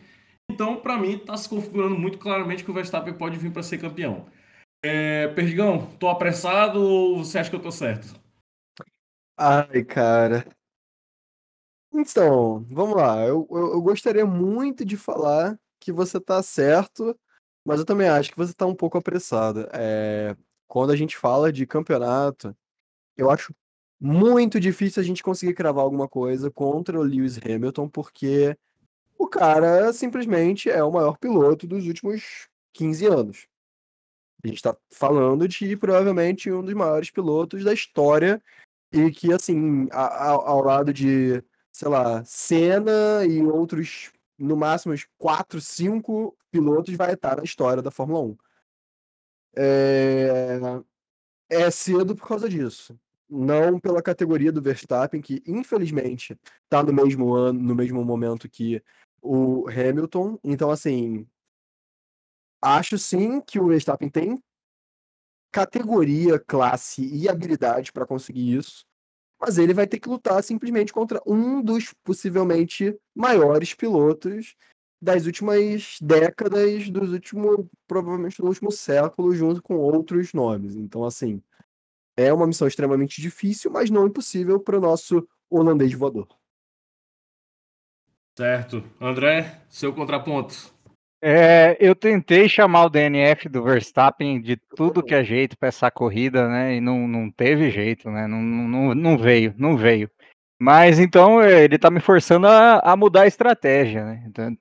Então, 0.51 0.75
para 0.75 0.95
mim, 0.95 1.13
está 1.13 1.35
se 1.35 1.49
configurando 1.49 1.97
muito 1.97 2.19
claramente 2.19 2.63
que 2.63 2.69
o 2.69 2.73
Verstappen 2.73 3.15
pode 3.15 3.39
vir 3.39 3.51
para 3.51 3.63
ser 3.63 3.79
campeão. 3.79 4.27
É, 4.81 5.27
Perdigão, 5.29 5.85
tô 5.97 6.07
apressado 6.07 6.81
ou 6.81 7.23
você 7.23 7.37
acha 7.37 7.49
que 7.49 7.55
eu 7.55 7.61
tô 7.61 7.71
certo? 7.71 8.13
Ai, 9.37 9.83
cara. 9.83 10.45
Então, 11.93 12.65
vamos 12.69 12.95
lá. 12.95 13.25
Eu, 13.25 13.47
eu, 13.51 13.73
eu 13.73 13.81
gostaria 13.81 14.25
muito 14.25 14.85
de 14.85 14.95
falar 14.95 15.59
que 15.79 15.91
você 15.91 16.19
tá 16.19 16.41
certo, 16.41 17.17
mas 17.65 17.79
eu 17.79 17.85
também 17.85 18.07
acho 18.07 18.31
que 18.31 18.37
você 18.37 18.53
tá 18.53 18.65
um 18.65 18.75
pouco 18.75 18.97
apressado. 18.97 19.67
É, 19.73 20.35
quando 20.67 20.91
a 20.91 20.95
gente 20.95 21.17
fala 21.17 21.51
de 21.51 21.65
campeonato, 21.65 22.55
eu 23.17 23.29
acho 23.29 23.53
muito 23.99 24.59
difícil 24.59 25.01
a 25.01 25.05
gente 25.05 25.21
conseguir 25.21 25.53
cravar 25.53 25.83
alguma 25.83 26.07
coisa 26.07 26.49
contra 26.49 26.97
o 26.97 27.03
Lewis 27.03 27.37
Hamilton, 27.37 27.89
porque 27.89 28.57
o 29.17 29.27
cara 29.27 29.91
simplesmente 29.91 30.69
é 30.69 30.81
o 30.83 30.91
maior 30.91 31.17
piloto 31.17 31.67
dos 31.67 31.85
últimos 31.85 32.47
15 32.73 33.05
anos. 33.07 33.47
A 34.43 34.47
gente 34.47 34.57
está 34.57 34.75
falando 34.91 35.47
de 35.47 35.75
provavelmente 35.75 36.51
um 36.51 36.63
dos 36.63 36.73
maiores 36.73 37.11
pilotos 37.11 37.63
da 37.63 37.73
história 37.73 38.41
e 38.91 39.11
que, 39.11 39.31
assim, 39.33 39.87
a, 39.91 40.05
a, 40.05 40.29
ao 40.29 40.63
lado 40.63 40.93
de, 40.93 41.43
sei 41.71 41.89
lá, 41.89 42.23
Senna 42.23 43.25
e 43.27 43.43
outros, 43.43 44.11
no 44.37 44.55
máximo, 44.55 44.93
uns 44.93 45.07
4, 45.17 45.59
5 45.59 46.35
pilotos, 46.49 46.95
vai 46.95 47.13
estar 47.13 47.37
na 47.37 47.43
história 47.43 47.83
da 47.83 47.91
Fórmula 47.91 48.21
1. 48.21 48.37
É, 49.57 50.59
é 51.49 51.71
cedo 51.71 52.15
por 52.15 52.27
causa 52.27 52.47
disso. 52.47 52.97
Não 53.29 53.79
pela 53.79 54.01
categoria 54.01 54.51
do 54.51 54.61
Verstappen, 54.61 55.21
que 55.21 55.43
infelizmente 55.45 56.35
está 56.63 56.81
no 56.81 56.93
mesmo 56.93 57.33
ano, 57.33 57.59
no 57.59 57.75
mesmo 57.75 58.03
momento 58.03 58.49
que 58.49 58.81
o 59.21 59.67
Hamilton. 59.69 60.39
Então, 60.43 60.71
assim, 60.71 61.27
acho 62.61 62.97
sim 62.97 63.41
que 63.41 63.59
o 63.59 63.67
Verstappen 63.67 64.09
tem 64.09 64.41
categoria, 65.51 66.39
classe 66.39 67.03
e 67.03 67.27
habilidade 67.27 67.91
para 67.91 68.05
conseguir 68.05 68.55
isso, 68.57 68.85
mas 69.39 69.57
ele 69.57 69.73
vai 69.73 69.87
ter 69.87 69.99
que 69.99 70.09
lutar 70.09 70.43
simplesmente 70.43 70.93
contra 70.93 71.21
um 71.25 71.61
dos 71.61 71.93
possivelmente 72.03 72.95
maiores 73.15 73.73
pilotos 73.73 74.55
das 75.01 75.25
últimas 75.25 75.97
décadas, 76.01 76.89
dos 76.89 77.11
últimos, 77.11 77.65
provavelmente 77.87 78.37
do 78.37 78.47
último 78.47 78.71
século, 78.71 79.33
junto 79.33 79.61
com 79.61 79.77
outros 79.77 80.33
nomes. 80.33 80.75
Então, 80.75 81.05
assim, 81.05 81.41
é 82.17 82.33
uma 82.33 82.45
missão 82.45 82.67
extremamente 82.67 83.21
difícil, 83.21 83.71
mas 83.71 83.89
não 83.89 84.07
impossível 84.07 84.59
para 84.59 84.77
o 84.77 84.81
nosso 84.81 85.25
holandês 85.49 85.93
voador. 85.93 86.27
Certo. 88.37 88.83
André, 88.99 89.61
seu 89.69 89.93
contraponto. 89.93 90.73
É, 91.21 91.75
eu 91.81 91.93
tentei 91.93 92.47
chamar 92.47 92.85
o 92.85 92.89
DNF 92.89 93.49
do 93.49 93.61
Verstappen 93.61 94.41
de 94.41 94.55
tudo 94.55 95.03
que 95.03 95.13
é 95.13 95.23
jeito 95.23 95.57
para 95.57 95.67
essa 95.67 95.91
corrida, 95.91 96.47
né? 96.47 96.75
E 96.75 96.81
não, 96.81 97.07
não 97.07 97.29
teve 97.29 97.69
jeito, 97.69 98.09
né? 98.09 98.25
Não, 98.25 98.41
não, 98.41 98.95
não 98.95 99.17
veio, 99.17 99.53
não 99.57 99.75
veio. 99.75 100.09
Mas 100.59 100.99
então 100.99 101.41
é, 101.41 101.63
ele 101.63 101.77
tá 101.77 101.89
me 101.89 101.99
forçando 101.99 102.47
a, 102.47 102.79
a 102.79 102.95
mudar 102.95 103.23
a 103.23 103.27
estratégia, 103.27 104.05
né? 104.05 104.23
Então, 104.27 104.57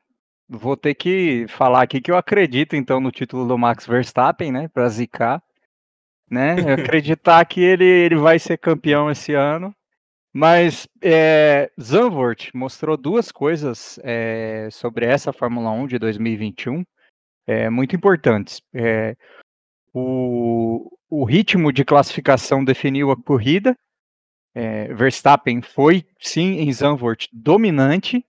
vou 0.48 0.76
ter 0.76 0.94
que 0.94 1.46
falar 1.48 1.82
aqui 1.82 2.00
que 2.00 2.10
eu 2.10 2.16
acredito 2.16 2.74
então 2.74 3.00
no 3.00 3.12
título 3.12 3.46
do 3.46 3.58
Max 3.58 3.86
Verstappen, 3.86 4.50
né? 4.50 4.68
Para 4.68 4.88
zicar, 4.88 5.42
né? 6.30 6.54
Acreditar 6.74 7.44
que 7.44 7.60
ele, 7.60 7.84
ele 7.84 8.16
vai 8.16 8.38
ser 8.38 8.58
campeão 8.58 9.10
esse 9.10 9.32
ano. 9.34 9.74
Mas 10.32 10.86
é, 11.02 11.70
mostrou 12.54 12.96
duas 12.96 13.32
coisas 13.32 13.98
é, 14.02 14.68
sobre 14.70 15.06
essa 15.06 15.32
Fórmula 15.32 15.70
1 15.70 15.86
de 15.86 15.98
2021 15.98 16.84
é, 17.46 17.70
muito 17.70 17.96
importantes. 17.96 18.60
É, 18.74 19.16
o, 19.92 20.90
o, 21.08 21.24
ritmo 21.24 21.72
de 21.72 21.84
classificação 21.84 22.64
definiu 22.64 23.10
a 23.10 23.16
corrida. 23.16 23.76
Verstappen 24.94 25.62
foi, 25.62 26.04
sim, 26.20 26.58
em 26.58 26.72
Zandvoort 26.72 27.28
dominante. 27.32 28.24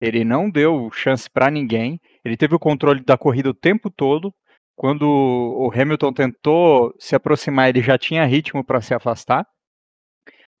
Ele 0.00 0.24
não 0.24 0.50
deu 0.50 0.90
chance 0.90 1.28
para 1.30 1.50
ninguém. 1.50 2.00
Ele 2.24 2.36
teve 2.36 2.54
o 2.54 2.58
controle 2.58 3.04
da 3.04 3.18
corrida 3.18 3.50
o 3.50 3.54
tempo 3.54 3.90
todo. 3.90 4.34
Quando 4.76 5.02
o 5.04 5.70
Hamilton 5.70 6.12
tentou 6.12 6.94
se 6.98 7.14
aproximar, 7.14 7.68
ele 7.68 7.80
já 7.80 7.96
tinha 7.96 8.24
ritmo 8.24 8.64
para 8.64 8.80
se 8.80 8.92
afastar. 8.92 9.46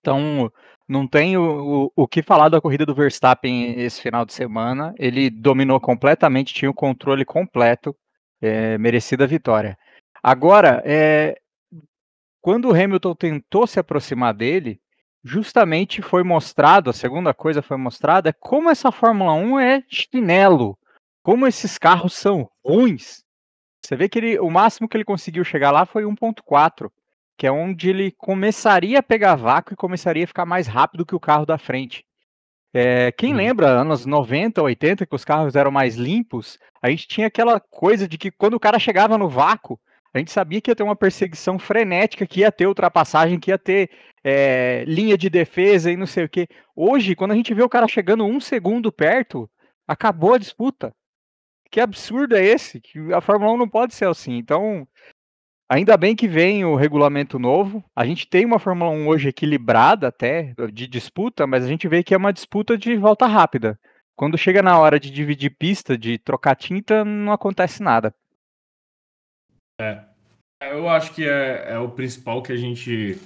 Então, 0.00 0.52
não 0.88 1.06
tem 1.06 1.36
o, 1.36 1.86
o, 1.86 2.02
o, 2.02 2.08
que 2.08 2.22
falar 2.22 2.48
da 2.48 2.60
corrida 2.60 2.84
do 2.84 2.94
Verstappen 2.94 3.80
esse 3.80 4.00
final 4.00 4.24
de 4.24 4.32
semana. 4.32 4.94
Ele 4.98 5.30
dominou 5.30 5.80
completamente, 5.80 6.54
tinha 6.54 6.70
o 6.70 6.74
controle 6.74 7.24
completo, 7.24 7.96
é, 8.40 8.76
merecida 8.78 9.26
vitória. 9.26 9.78
Agora, 10.22 10.82
é, 10.84 11.38
quando 12.40 12.68
o 12.68 12.74
Hamilton 12.74 13.14
tentou 13.14 13.66
se 13.66 13.80
aproximar 13.80 14.34
dele, 14.34 14.80
justamente 15.22 16.02
foi 16.02 16.22
mostrado, 16.22 16.90
a 16.90 16.92
segunda 16.92 17.32
coisa 17.32 17.62
foi 17.62 17.78
mostrada, 17.78 18.28
é 18.28 18.32
como 18.32 18.68
essa 18.68 18.92
Fórmula 18.92 19.32
1 19.32 19.60
é 19.60 19.82
chinelo, 19.88 20.78
como 21.22 21.46
esses 21.46 21.78
carros 21.78 22.12
são 22.12 22.50
ruins. 22.62 23.24
Você 23.82 23.96
vê 23.96 24.08
que 24.08 24.18
ele, 24.18 24.38
o 24.38 24.50
máximo 24.50 24.88
que 24.88 24.96
ele 24.96 25.04
conseguiu 25.04 25.44
chegar 25.44 25.70
lá 25.70 25.86
foi 25.86 26.04
1.4, 26.04 26.90
que 27.36 27.46
é 27.46 27.52
onde 27.52 27.90
ele 27.90 28.12
começaria 28.12 28.98
a 29.00 29.02
pegar 29.02 29.34
vácuo 29.34 29.72
e 29.74 29.76
começaria 29.76 30.24
a 30.24 30.28
ficar 30.28 30.46
mais 30.46 30.66
rápido 30.66 31.06
que 31.06 31.14
o 31.14 31.20
carro 31.20 31.44
da 31.46 31.58
frente. 31.58 32.04
É, 32.72 33.12
quem 33.12 33.30
Uhum. 33.30 33.36
lembra, 33.36 33.68
anos 33.68 34.04
90, 34.04 34.60
80, 34.62 35.06
que 35.06 35.14
os 35.14 35.24
carros 35.24 35.54
eram 35.54 35.70
mais 35.70 35.94
limpos, 35.94 36.58
a 36.82 36.90
gente 36.90 37.06
tinha 37.06 37.28
aquela 37.28 37.60
coisa 37.60 38.08
de 38.08 38.18
que 38.18 38.30
quando 38.32 38.54
o 38.54 38.60
cara 38.60 38.78
chegava 38.80 39.16
no 39.16 39.28
vácuo, 39.28 39.78
a 40.12 40.18
gente 40.18 40.30
sabia 40.32 40.60
que 40.60 40.70
ia 40.70 40.76
ter 40.76 40.82
uma 40.82 40.96
perseguição 40.96 41.58
frenética, 41.58 42.26
que 42.26 42.40
ia 42.40 42.52
ter 42.52 42.66
ultrapassagem, 42.66 43.38
que 43.38 43.50
ia 43.50 43.58
ter 43.58 43.90
é, 44.24 44.84
linha 44.86 45.16
de 45.18 45.28
defesa 45.28 45.90
e 45.90 45.96
não 45.96 46.06
sei 46.06 46.24
o 46.24 46.28
que. 46.28 46.48
Hoje, 46.74 47.14
quando 47.14 47.32
a 47.32 47.34
gente 47.34 47.52
vê 47.54 47.62
o 47.62 47.68
cara 47.68 47.86
chegando 47.88 48.24
um 48.24 48.40
segundo 48.40 48.92
perto, 48.92 49.50
acabou 49.86 50.34
a 50.34 50.38
disputa. 50.38 50.94
Que 51.70 51.80
absurdo 51.80 52.36
é 52.36 52.44
esse? 52.44 52.80
Que 52.80 53.12
a 53.12 53.20
Fórmula 53.20 53.52
1 53.52 53.56
não 53.56 53.68
pode 53.68 53.94
ser 53.94 54.06
assim. 54.08 54.36
Então, 54.36 54.86
ainda 55.68 55.96
bem 55.96 56.14
que 56.14 56.28
vem 56.28 56.64
o 56.64 56.74
regulamento 56.76 57.38
novo. 57.38 57.84
A 57.94 58.06
gente 58.06 58.26
tem 58.26 58.44
uma 58.44 58.58
Fórmula 58.58 58.90
1 58.90 59.08
hoje 59.08 59.28
equilibrada 59.28 60.08
até, 60.08 60.54
de 60.72 60.86
disputa, 60.86 61.46
mas 61.46 61.64
a 61.64 61.68
gente 61.68 61.88
vê 61.88 62.02
que 62.02 62.14
é 62.14 62.16
uma 62.16 62.32
disputa 62.32 62.76
de 62.76 62.96
volta 62.96 63.26
rápida. 63.26 63.78
Quando 64.16 64.38
chega 64.38 64.62
na 64.62 64.78
hora 64.78 65.00
de 65.00 65.10
dividir 65.10 65.50
pista, 65.50 65.98
de 65.98 66.18
trocar 66.18 66.54
tinta, 66.54 67.04
não 67.04 67.32
acontece 67.32 67.82
nada. 67.82 68.14
É. 69.80 70.04
Eu 70.62 70.88
acho 70.88 71.12
que 71.12 71.28
é, 71.28 71.72
é 71.72 71.78
o 71.78 71.90
principal 71.90 72.40
que 72.42 72.52
a 72.52 72.56
gente, 72.56 73.18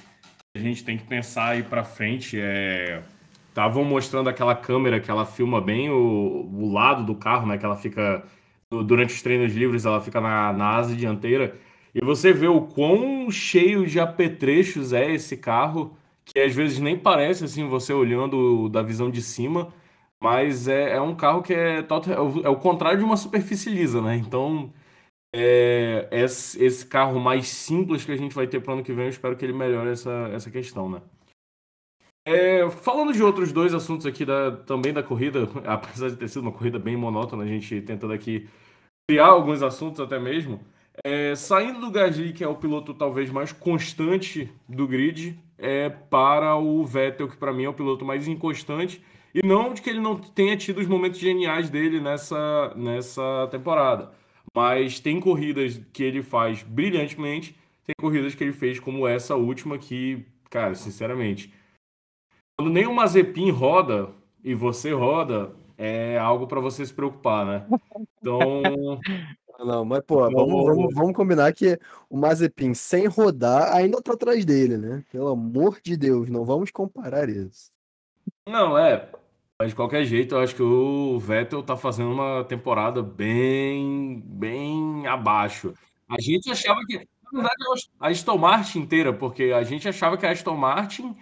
a 0.57 0.59
gente 0.59 0.83
tem 0.83 0.97
que 0.97 1.05
pensar 1.05 1.51
aí 1.51 1.63
pra 1.63 1.85
frente. 1.85 2.41
É... 2.41 3.03
Estavam 3.49 3.85
mostrando 3.85 4.29
aquela 4.31 4.55
câmera 4.55 5.01
que 5.01 5.11
ela 5.11 5.27
filma 5.27 5.61
bem 5.61 5.91
o, 5.91 6.49
o 6.53 6.73
lado 6.73 7.05
do 7.05 7.15
carro, 7.15 7.47
né? 7.47 7.59
Que 7.59 7.65
ela 7.65 7.77
fica. 7.77 8.25
Durante 8.71 9.15
os 9.15 9.23
treinos 9.23 9.55
livres, 9.55 9.85
ela 9.87 10.01
fica 10.01 10.21
na, 10.21 10.53
na 10.53 10.77
asa 10.77 10.95
dianteira. 10.95 11.57
E 11.95 12.05
você 12.05 12.33
vê 12.33 12.47
o 12.47 12.63
quão 12.63 13.31
cheio 13.31 13.87
de 13.87 13.99
apetrechos 14.01 14.93
é 14.93 15.13
esse 15.13 15.37
carro, 15.37 15.97
que 16.25 16.39
às 16.41 16.55
vezes 16.55 16.79
nem 16.79 16.99
parece 16.99 17.45
assim, 17.45 17.67
você 17.69 17.93
olhando 17.93 18.69
da 18.69 18.83
visão 18.83 19.11
de 19.11 19.23
cima, 19.23 19.73
mas 20.21 20.69
é, 20.69 20.97
é 20.97 21.01
um 21.01 21.15
carro 21.17 21.43
que 21.43 21.55
é, 21.55 21.79
é 21.79 22.21
o, 22.21 22.47
é 22.47 22.49
o 22.49 22.57
contrário 22.57 22.99
de 22.99 23.05
uma 23.05 23.17
superfície 23.17 23.71
lisa, 23.71 24.01
né? 24.03 24.17
Então. 24.17 24.73
É, 25.35 26.09
esse, 26.11 26.63
esse 26.65 26.87
carro 26.87 27.21
mais 27.21 27.49
simples 27.49 28.05
que 28.05 28.13
a 28.13 28.17
gente 28.17 28.35
vai 28.35 28.47
ter 28.47 28.61
para 28.61 28.71
o 28.71 28.75
ano 28.75 28.83
que 28.85 28.95
vem, 28.95 29.05
eu 29.07 29.11
espero 29.11 29.37
que 29.37 29.45
ele 29.45 29.53
melhore 29.53 29.91
essa, 29.91 30.11
essa 30.33 30.51
questão, 30.51 30.89
né? 30.89 31.03
É, 32.31 32.69
falando 32.71 33.11
de 33.15 33.23
outros 33.23 33.53
dois 33.53 33.73
assuntos 33.73 34.05
aqui 34.05 34.23
da, 34.23 34.51
também 34.53 34.93
da 34.93 35.03
corrida, 35.03 35.49
apesar 35.65 36.11
de 36.11 36.17
ter 36.17 36.29
sido 36.29 36.43
uma 36.43 36.53
corrida 36.53 36.79
bem 36.79 36.95
monótona, 36.95 37.43
a 37.43 37.47
gente 37.47 37.81
tentando 37.81 38.13
aqui 38.13 38.47
criar 39.09 39.29
alguns 39.29 39.63
assuntos 39.63 40.01
até 40.01 40.19
mesmo. 40.19 40.61
É, 41.05 41.35
saindo 41.35 41.81
do 41.81 41.91
Gasly, 41.91 42.33
que 42.33 42.45
é 42.45 42.49
o 42.49 42.57
piloto 42.57 42.95
talvez 42.95 43.31
mais 43.31 43.53
constante 43.53 44.51
do 44.69 44.87
grid, 44.87 45.39
é, 45.57 45.89
para 45.89 46.57
o 46.57 46.85
Vettel, 46.85 47.29
que 47.29 47.37
para 47.37 47.53
mim 47.53 47.65
é 47.65 47.69
o 47.69 47.75
piloto 47.75 48.05
mais 48.05 48.27
inconstante, 48.27 49.03
e 49.35 49.47
não 49.47 49.75
de 49.75 49.83
que 49.83 49.91
ele 49.91 50.01
não 50.01 50.17
tenha 50.17 50.57
tido 50.57 50.79
os 50.81 50.87
momentos 50.87 51.19
geniais 51.19 51.69
dele 51.71 52.01
nessa, 52.01 52.73
nessa 52.75 53.49
temporada. 53.51 54.13
Mas 54.55 54.99
tem 54.99 55.21
corridas 55.21 55.81
que 55.93 56.03
ele 56.03 56.23
faz 56.23 56.63
brilhantemente, 56.63 57.55
tem 57.85 57.95
corridas 58.01 58.35
que 58.35 58.43
ele 58.43 58.53
fez 58.53 58.81
como 58.81 59.07
essa 59.07 59.37
última 59.37 59.79
que, 59.79 60.25
cara, 60.51 60.75
sinceramente, 60.75 61.53
quando 62.57 62.73
nem 62.73 62.87
o 62.87 62.95
Mazepin 62.95 63.51
roda 63.51 64.11
e 64.43 64.55
você 64.55 64.93
roda, 64.93 65.55
é 65.77 66.19
algo 66.19 66.47
para 66.47 66.61
você 66.61 66.85
se 66.85 66.93
preocupar, 66.93 67.47
né? 67.47 67.67
Então, 68.21 69.01
Não, 69.59 69.85
mas, 69.85 70.01
pô, 70.07 70.21
vamos, 70.31 70.65
vamos, 70.65 70.95
vamos 70.95 71.13
combinar 71.13 71.53
que 71.53 71.79
o 72.09 72.17
Mazepin 72.17 72.75
sem 72.75 73.07
rodar 73.07 73.75
ainda 73.75 74.01
tá 74.01 74.13
atrás 74.13 74.45
dele, 74.45 74.77
né? 74.77 75.05
Pelo 75.11 75.29
amor 75.29 75.81
de 75.83 75.97
Deus, 75.97 76.29
não 76.29 76.45
vamos 76.45 76.71
comparar 76.71 77.29
isso. 77.29 77.71
não, 78.47 78.79
é. 78.79 79.11
Mas 79.61 79.71
de 79.71 79.75
qualquer 79.75 80.05
jeito, 80.05 80.37
eu 80.37 80.41
acho 80.41 80.55
que 80.55 80.63
o 80.63 81.19
Vettel 81.19 81.65
tá 81.65 81.77
fazendo 81.77 82.13
uma 82.13 82.45
temporada 82.45 83.03
bem, 83.03 84.23
bem 84.25 85.05
abaixo. 85.09 85.75
A 86.09 86.21
gente 86.21 86.49
achava 86.49 86.79
que, 86.87 86.97
na 87.33 87.41
verdade, 87.41 87.91
a 87.99 88.09
Aston 88.09 88.39
Martin 88.39 88.79
inteira, 88.79 89.13
porque 89.13 89.53
a 89.53 89.65
gente 89.65 89.89
achava 89.89 90.17
que 90.17 90.25
a 90.25 90.31
Aston 90.31 90.55
Martin 90.55 91.17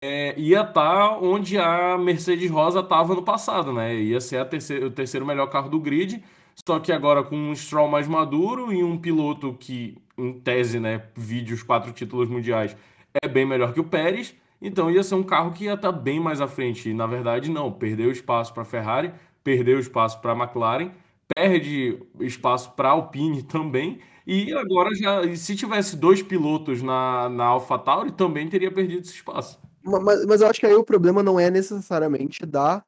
é, 0.00 0.34
ia 0.40 0.62
estar 0.62 1.22
onde 1.22 1.58
a 1.58 1.98
Mercedes 1.98 2.50
Rosa 2.50 2.80
estava 2.80 3.14
no 3.14 3.22
passado, 3.22 3.74
né? 3.74 3.94
Ia 3.94 4.22
ser 4.22 4.38
a 4.38 4.44
terceiro, 4.46 4.86
o 4.86 4.90
terceiro 4.90 5.26
melhor 5.26 5.48
carro 5.48 5.68
do 5.68 5.78
grid, 5.78 6.24
só 6.66 6.78
que 6.80 6.92
agora 6.92 7.22
com 7.22 7.36
um 7.36 7.54
Stroll 7.54 7.88
mais 7.88 8.06
maduro 8.08 8.72
e 8.72 8.82
um 8.84 8.98
piloto 8.98 9.54
que, 9.54 9.96
em 10.16 10.32
tese, 10.40 10.78
né, 10.80 11.02
vide 11.16 11.52
os 11.54 11.62
quatro 11.62 11.92
títulos 11.92 12.28
mundiais, 12.28 12.76
é 13.22 13.28
bem 13.28 13.44
melhor 13.46 13.72
que 13.72 13.80
o 13.80 13.84
Pérez, 13.84 14.34
então 14.60 14.90
ia 14.90 15.02
ser 15.02 15.14
um 15.16 15.22
carro 15.22 15.52
que 15.52 15.64
ia 15.64 15.74
estar 15.74 15.92
bem 15.92 16.20
mais 16.20 16.40
à 16.40 16.46
frente. 16.48 16.88
E 16.90 16.94
na 16.94 17.06
verdade, 17.06 17.50
não, 17.50 17.72
perdeu 17.72 18.10
espaço 18.10 18.52
para 18.54 18.62
a 18.62 18.66
Ferrari, 18.66 19.12
perdeu 19.42 19.78
espaço 19.78 20.20
para 20.20 20.32
a 20.32 20.36
McLaren, 20.36 20.90
perde 21.34 21.98
espaço 22.20 22.70
para 22.72 22.88
a 22.88 22.92
Alpine 22.92 23.42
também. 23.44 24.00
E 24.26 24.52
agora 24.54 24.94
já, 24.94 25.34
se 25.36 25.56
tivesse 25.56 25.96
dois 25.96 26.22
pilotos 26.22 26.80
na, 26.82 27.28
na 27.28 27.44
AlphaTauri, 27.46 28.12
também 28.12 28.48
teria 28.48 28.70
perdido 28.70 29.02
esse 29.02 29.14
espaço. 29.14 29.60
Ma- 29.84 30.00
Mas, 30.00 30.24
mas 30.26 30.40
eu 30.40 30.46
acho 30.48 30.60
que 30.60 30.66
aí 30.66 30.74
o 30.74 30.84
problema 30.84 31.22
não 31.22 31.38
é 31.40 31.50
necessariamente 31.50 32.46
da, 32.46 32.84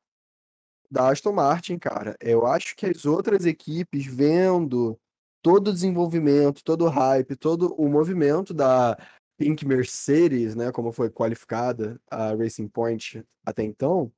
da 0.94 1.10
Aston 1.10 1.32
Martin, 1.32 1.76
cara. 1.76 2.16
Eu 2.20 2.46
acho 2.46 2.76
que 2.76 2.86
as 2.86 3.04
outras 3.04 3.44
equipes, 3.44 4.06
vendo 4.06 4.96
todo 5.42 5.68
o 5.68 5.72
desenvolvimento, 5.72 6.62
todo 6.62 6.84
o 6.84 6.88
hype, 6.88 7.36
todo 7.36 7.74
o 7.74 7.88
movimento 7.88 8.54
da 8.54 8.96
Pink 9.36 9.66
Mercedes, 9.66 10.54
né, 10.54 10.70
como 10.70 10.92
foi 10.92 11.10
qualificada 11.10 12.00
a 12.08 12.34
Racing 12.34 12.68
Point 12.68 13.24
até 13.44 13.64
então, 13.64 14.10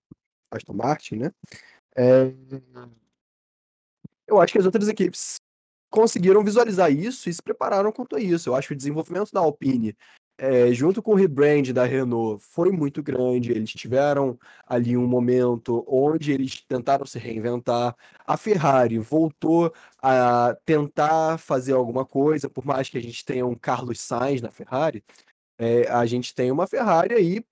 Aston 0.50 0.74
Martin, 0.74 1.16
né? 1.16 1.30
é, 1.96 2.30
eu 4.28 4.38
acho 4.38 4.52
que 4.52 4.58
as 4.58 4.66
outras 4.66 4.86
equipes 4.86 5.36
conseguiram 5.90 6.44
visualizar 6.44 6.92
isso 6.92 7.30
e 7.30 7.32
se 7.32 7.42
prepararam 7.42 7.90
quanto 7.90 8.16
a 8.16 8.20
isso. 8.20 8.50
Eu 8.50 8.54
acho 8.54 8.68
que 8.68 8.74
o 8.74 8.76
desenvolvimento 8.76 9.32
da 9.32 9.40
Alpine, 9.40 9.96
eh, 10.38 10.72
junto 10.72 11.02
com 11.02 11.12
o 11.12 11.14
rebrand 11.14 11.72
da 11.72 11.84
Renault, 11.84 12.42
foi 12.42 12.70
muito 12.70 13.02
grande. 13.02 13.52
Eles 13.52 13.70
tiveram 13.70 14.38
ali 14.66 14.96
um 14.96 15.06
momento 15.06 15.84
onde 15.88 16.32
eles 16.32 16.60
tentaram 16.60 17.06
se 17.06 17.18
reinventar. 17.18 17.96
A 18.26 18.36
Ferrari 18.36 18.98
voltou 18.98 19.72
a 20.02 20.56
tentar 20.64 21.38
fazer 21.38 21.72
alguma 21.72 22.04
coisa, 22.04 22.50
por 22.50 22.64
mais 22.66 22.88
que 22.88 22.98
a 22.98 23.02
gente 23.02 23.24
tenha 23.24 23.46
um 23.46 23.54
Carlos 23.54 24.00
Sainz 24.00 24.42
na 24.42 24.50
Ferrari, 24.50 25.02
eh, 25.58 25.88
a 25.88 26.04
gente 26.06 26.34
tem 26.34 26.50
uma 26.50 26.66
Ferrari 26.66 27.14
aí 27.14 27.44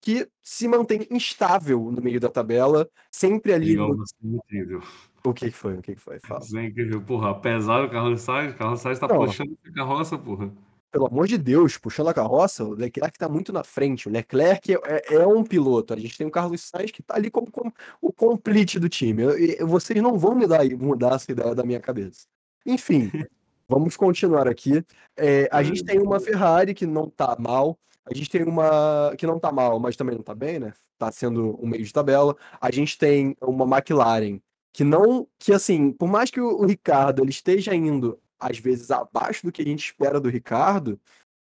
que 0.00 0.28
se 0.40 0.68
mantém 0.68 1.06
instável 1.10 1.90
no 1.90 2.00
meio 2.00 2.20
da 2.20 2.28
tabela, 2.28 2.88
sempre 3.10 3.52
ali 3.52 3.74
no... 3.74 3.88
Legal, 3.88 4.04
é 4.22 4.28
incrível. 4.28 4.82
O 5.24 5.34
que 5.34 5.50
foi? 5.50 5.74
O 5.74 5.82
que 5.82 5.96
foi? 5.96 6.20
Fala. 6.20 6.40
Isso 6.40 6.56
é 6.56 6.66
incrível. 6.66 7.02
Porra, 7.02 7.30
apesar 7.30 7.82
do 7.82 7.90
Carlos 7.90 8.20
Sainz, 8.20 8.52
o 8.52 8.56
Carlos 8.56 8.80
Sainz 8.80 9.00
tá 9.00 9.08
Não. 9.08 9.16
puxando 9.16 9.58
essa 9.64 9.74
carroça, 9.74 10.16
porra. 10.16 10.52
Pelo 10.96 11.08
amor 11.08 11.26
de 11.26 11.36
Deus, 11.36 11.76
puxando 11.76 12.08
a 12.08 12.14
carroça, 12.14 12.64
o 12.64 12.70
Leclerc 12.72 13.18
tá 13.18 13.28
muito 13.28 13.52
na 13.52 13.62
frente. 13.62 14.08
O 14.08 14.10
Leclerc 14.10 14.72
é, 14.72 14.78
é- 15.10 15.14
é 15.16 15.26
um 15.26 15.44
piloto. 15.44 15.92
A 15.92 15.98
gente 15.98 16.16
tem 16.16 16.26
o 16.26 16.30
Carlos 16.30 16.62
Sainz 16.62 16.90
que 16.90 17.02
tá 17.02 17.16
ali 17.16 17.30
como, 17.30 17.50
como 17.50 17.70
o 18.00 18.10
complete 18.10 18.78
do 18.80 18.88
time. 18.88 19.22
Eu- 19.22 19.38
eu- 19.38 19.68
vocês 19.68 20.00
não 20.02 20.16
vão 20.18 20.34
me 20.34 20.46
dar, 20.46 20.64
mudar 20.70 21.16
essa 21.16 21.30
ideia 21.30 21.54
da 21.54 21.62
minha 21.64 21.80
cabeça. 21.80 22.26
Enfim, 22.64 23.10
vamos 23.68 23.94
continuar 23.94 24.48
aqui. 24.48 24.82
É, 25.14 25.46
a 25.52 25.62
gente 25.62 25.84
tem 25.84 26.00
uma 26.00 26.18
Ferrari 26.18 26.72
que 26.72 26.86
não 26.86 27.10
tá 27.10 27.36
mal. 27.38 27.78
A 28.06 28.14
gente 28.14 28.30
tem 28.30 28.42
uma 28.44 29.14
que 29.18 29.26
não 29.26 29.38
tá 29.38 29.52
mal, 29.52 29.78
mas 29.78 29.96
também 29.96 30.14
não 30.16 30.22
tá 30.22 30.34
bem, 30.34 30.58
né? 30.58 30.72
Tá 30.96 31.12
sendo 31.12 31.62
um 31.62 31.66
meio 31.66 31.84
de 31.84 31.92
tabela. 31.92 32.34
A 32.58 32.70
gente 32.70 32.96
tem 32.96 33.36
uma 33.42 33.66
McLaren 33.66 34.40
que 34.72 34.82
não, 34.82 35.28
que 35.38 35.52
assim, 35.52 35.92
por 35.92 36.08
mais 36.08 36.30
que 36.30 36.40
o, 36.40 36.62
o 36.62 36.64
Ricardo 36.64 37.22
ele 37.22 37.30
esteja 37.30 37.74
indo 37.74 38.18
às 38.48 38.58
vezes 38.58 38.90
abaixo 38.90 39.44
do 39.44 39.52
que 39.52 39.62
a 39.62 39.64
gente 39.64 39.86
espera 39.86 40.20
do 40.20 40.28
Ricardo, 40.28 41.00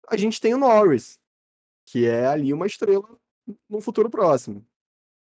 a 0.08 0.16
gente 0.16 0.40
tem 0.40 0.54
o 0.54 0.58
Norris, 0.58 1.18
que 1.86 2.06
é 2.06 2.26
ali 2.26 2.52
uma 2.52 2.66
estrela 2.66 3.08
no 3.68 3.80
futuro 3.80 4.10
próximo. 4.10 4.64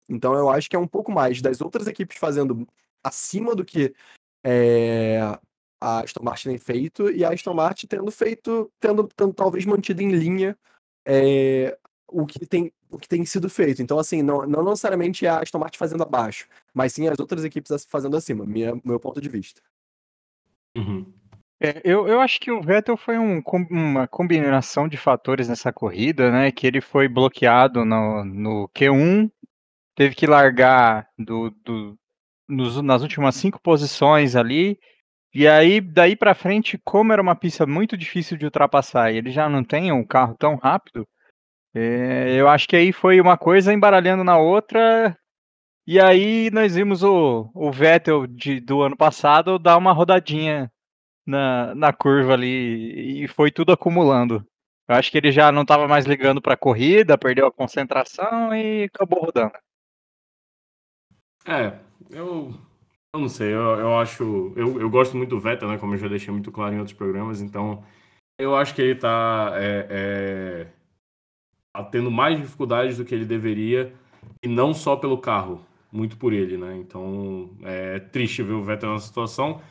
Então 0.10 0.34
eu 0.34 0.50
acho 0.50 0.70
que 0.70 0.76
é 0.76 0.80
um 0.80 0.88
pouco 0.88 1.12
mais 1.12 1.42
das 1.42 1.62
outras 1.62 1.88
equipes 1.88 2.18
fazendo 2.18 2.68
acima 3.04 3.56
do 3.56 3.66
que 3.66 3.94
é, 4.44 5.20
a 5.80 6.02
Aston 6.02 6.24
Martin 6.24 6.50
tem 6.50 6.58
feito 6.58 7.10
e 7.10 7.24
a 7.24 7.32
Aston 7.32 7.54
Martin 7.54 7.88
tendo 7.88 8.12
feito, 8.12 8.72
tendo, 8.80 9.08
tendo 9.08 9.34
talvez 9.34 9.66
mantido 9.66 10.02
em 10.02 10.12
linha 10.12 10.58
é, 11.06 11.78
o 12.08 12.26
que 12.26 12.46
tem 12.46 12.72
o 12.92 12.98
que 12.98 13.08
tem 13.08 13.26
sido 13.26 13.50
feito. 13.50 13.82
Então, 13.82 13.98
assim, 13.98 14.22
não, 14.22 14.46
não 14.46 14.66
necessariamente 14.66 15.26
é 15.26 15.30
a 15.30 15.40
Aston 15.40 15.60
Martin 15.60 15.78
fazendo 15.78 16.04
abaixo, 16.04 16.46
mas 16.74 16.92
sim 16.92 17.08
as 17.08 17.18
outras 17.20 17.46
equipes 17.46 17.86
fazendo 17.86 18.18
acima, 18.18 18.46
minha, 18.46 18.74
meu 18.84 19.00
ponto 19.00 19.22
de 19.22 19.30
vista. 19.30 19.62
Uhum. 20.76 21.12
É, 21.64 21.82
eu, 21.84 22.08
eu 22.08 22.20
acho 22.22 22.40
que 22.40 22.52
o 22.52 22.62
Vettel 22.62 22.98
foi 22.98 23.18
um 23.20 23.42
uma 23.70 24.08
combinação 24.08 24.88
de 24.88 24.98
fatores 24.98 25.48
nessa 25.48 25.72
corrida, 25.72 26.32
né? 26.32 26.52
Que 26.52 26.66
ele 26.68 26.82
foi 26.82 27.08
bloqueado 27.08 27.86
no, 27.86 28.24
no 28.26 28.70
Q1, 28.70 29.30
teve 29.96 30.16
que 30.16 30.26
largar 30.28 31.08
do, 31.18 31.52
do- 31.64 31.98
nos- 32.50 32.82
nas 32.82 33.02
últimas 33.04 33.36
cinco 33.36 33.62
posições 33.62 34.36
ali, 34.36 34.80
E 35.36 35.48
aí, 35.48 35.82
daí 35.82 36.16
pra 36.18 36.36
frente, 36.36 36.80
como 36.86 37.14
era 37.14 37.22
uma 37.22 37.36
pista 37.36 37.68
muito 37.68 37.98
difícil 37.98 38.38
de 38.38 38.46
ultrapassar 38.46 39.12
e 39.14 39.18
ele 39.18 39.32
já 39.32 39.50
não 39.50 39.64
tem 39.66 39.92
um 39.94 40.06
carro 40.06 40.36
tão 40.40 40.56
rápido, 40.58 41.08
é, 41.76 42.36
eu 42.40 42.48
acho 42.50 42.68
que 42.68 42.76
aí 42.76 42.92
foi 42.94 43.20
uma 43.22 43.38
coisa 43.38 43.74
embaralhando 43.74 44.24
na 44.24 44.38
outra. 44.38 45.18
E 45.88 46.00
aí 46.00 46.50
nós 46.52 46.76
vimos 46.76 47.04
o, 47.04 47.50
o 47.54 47.72
Vettel 47.72 48.28
de, 48.28 48.60
do 48.60 48.82
ano 48.82 48.96
passado 48.98 49.60
dar 49.60 49.78
uma 49.78 49.94
rodadinha 49.94 50.72
na, 51.32 51.74
na 51.74 51.94
curva 51.94 52.34
ali 52.34 53.24
e 53.24 53.28
foi 53.28 53.50
tudo 53.50 53.72
acumulando. 53.72 54.46
Eu 54.88 54.96
acho 54.96 55.10
que 55.10 55.18
ele 55.18 55.32
já 55.32 55.52
não 55.52 55.62
estava 55.62 55.88
mais 55.88 56.06
ligando 56.06 56.42
para 56.42 56.54
a 56.54 56.58
corrida, 56.58 57.18
perdeu 57.18 57.48
a 57.48 57.52
concentração 57.52 58.54
e 58.54 58.84
acabou 58.84 59.24
rodando. 59.24 59.54
É, 61.46 61.80
eu, 62.10 62.54
eu 63.14 63.20
não 63.20 63.30
sei, 63.30 63.54
eu, 63.54 63.80
eu 63.80 63.98
acho. 63.98 64.54
Eu, 64.56 64.80
eu 64.82 64.90
gosto 64.90 65.18
muito 65.18 65.30
do 65.30 65.40
Vettel, 65.40 65.70
né? 65.70 65.78
Como 65.78 65.94
eu 65.94 65.98
já 65.98 66.08
deixei 66.08 66.32
muito 66.32 66.52
claro 66.52 66.76
em 66.76 66.80
outros 66.80 66.96
programas, 66.96 67.42
então 67.42 67.84
eu 68.38 68.56
acho 68.56 68.76
que 68.76 68.82
ele 68.82 68.96
tá, 68.96 69.52
é, 69.56 69.88
é, 69.90 70.68
tá 71.74 71.84
tendo 71.86 72.12
mais 72.12 72.38
dificuldades 72.40 72.98
do 72.98 73.06
que 73.06 73.14
ele 73.16 73.26
deveria, 73.26 73.94
e 74.44 74.48
não 74.48 74.74
só 74.74 74.96
pelo 74.96 75.18
carro, 75.18 75.66
muito 75.92 76.18
por 76.18 76.34
ele, 76.34 76.58
né? 76.58 76.76
Então 76.76 77.52
é 77.64 78.00
triste 78.00 78.44
ver 78.44 78.54
o 78.54 78.64
Vettel 78.64 78.92
nessa 78.92 79.08
situação. 79.08 79.62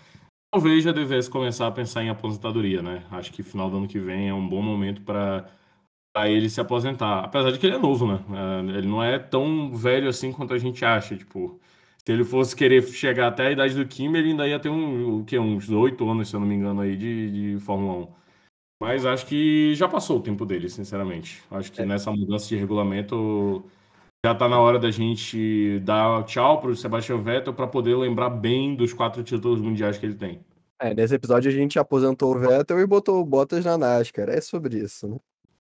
Talvez 0.53 0.83
já 0.83 0.91
devesse 0.93 1.31
começar 1.31 1.69
a 1.69 1.71
pensar 1.71 2.03
em 2.03 2.09
aposentadoria, 2.09 2.83
né? 2.83 3.07
Acho 3.11 3.33
que 3.33 3.43
final 3.43 3.71
do 3.71 3.77
ano 3.77 3.89
que 3.89 4.01
vem 4.01 4.29
é 4.29 4.35
um 4.35 4.49
bom 4.49 4.61
momento 4.61 5.01
para 5.03 5.49
ele 6.29 6.51
se 6.51 6.61
aposentar. 6.61 7.21
Apesar 7.25 7.53
de 7.53 7.59
que 7.59 7.67
ele 7.67 7.77
é 7.77 7.79
novo, 7.79 8.07
né? 8.07 8.21
É, 8.75 8.79
ele 8.79 8.89
não 8.89 9.03
é 9.03 9.19
tão 9.19 9.73
velho 9.77 10.09
assim 10.09 10.33
quanto 10.33 10.53
a 10.53 10.59
gente 10.59 10.85
acha. 10.85 11.17
Tipo, 11.17 11.61
se 12.05 12.13
ele 12.13 12.25
fosse 12.25 12.57
querer 12.57 12.83
chegar 12.89 13.29
até 13.29 13.47
a 13.47 13.53
idade 13.53 13.75
do 13.75 13.87
Kim, 13.87 14.13
ele 14.17 14.31
ainda 14.31 14.49
ia 14.49 14.59
ter 14.59 14.69
um, 14.71 15.21
o 15.21 15.25
quê? 15.25 15.39
uns 15.39 15.71
oito 15.71 16.09
anos, 16.11 16.29
se 16.29 16.35
eu 16.35 16.41
não 16.41 16.47
me 16.49 16.55
engano, 16.57 16.81
aí 16.81 16.97
de, 16.97 17.55
de 17.57 17.61
Fórmula 17.65 18.07
1. 18.09 18.21
Mas 18.81 19.07
acho 19.07 19.27
que 19.27 19.75
já 19.75 19.89
passou 19.89 20.19
o 20.19 20.23
tempo 20.23 20.47
dele, 20.47 20.69
sinceramente. 20.69 21.43
Acho 21.51 21.71
que 21.71 21.83
é. 21.83 21.87
nessa 21.87 22.11
mudança 22.11 22.49
de 22.49 22.57
regulamento 22.57 23.65
já 24.25 24.33
está 24.33 24.49
na 24.49 24.61
hora 24.61 24.79
da 24.79 24.91
gente 24.91 25.81
dar 25.81 26.25
tchau 26.25 26.61
para 26.61 26.71
o 26.71 26.77
Sebastian 26.77 27.19
Vettel 27.19 27.55
para 27.55 27.67
poder 27.67 27.97
lembrar 27.97 28.31
bem 28.31 28.75
dos 28.75 28.93
quatro 28.93 29.23
títulos 29.23 29.61
mundiais 29.61 29.97
que 29.97 30.05
ele 30.05 30.15
tem. 30.15 30.41
É, 30.79 30.95
nesse 30.95 31.15
episódio 31.15 31.51
a 31.51 31.55
gente 31.55 31.79
aposentou 31.79 32.35
o 32.35 32.39
Vettel 32.39 32.81
e 32.81 32.87
botou 32.87 33.21
o 33.21 33.25
Bottas 33.25 33.65
na 33.65 33.79
NASCAR. 33.79 34.29
É 34.29 34.41
sobre 34.41 34.79
isso, 34.79 35.09
né? 35.09 35.17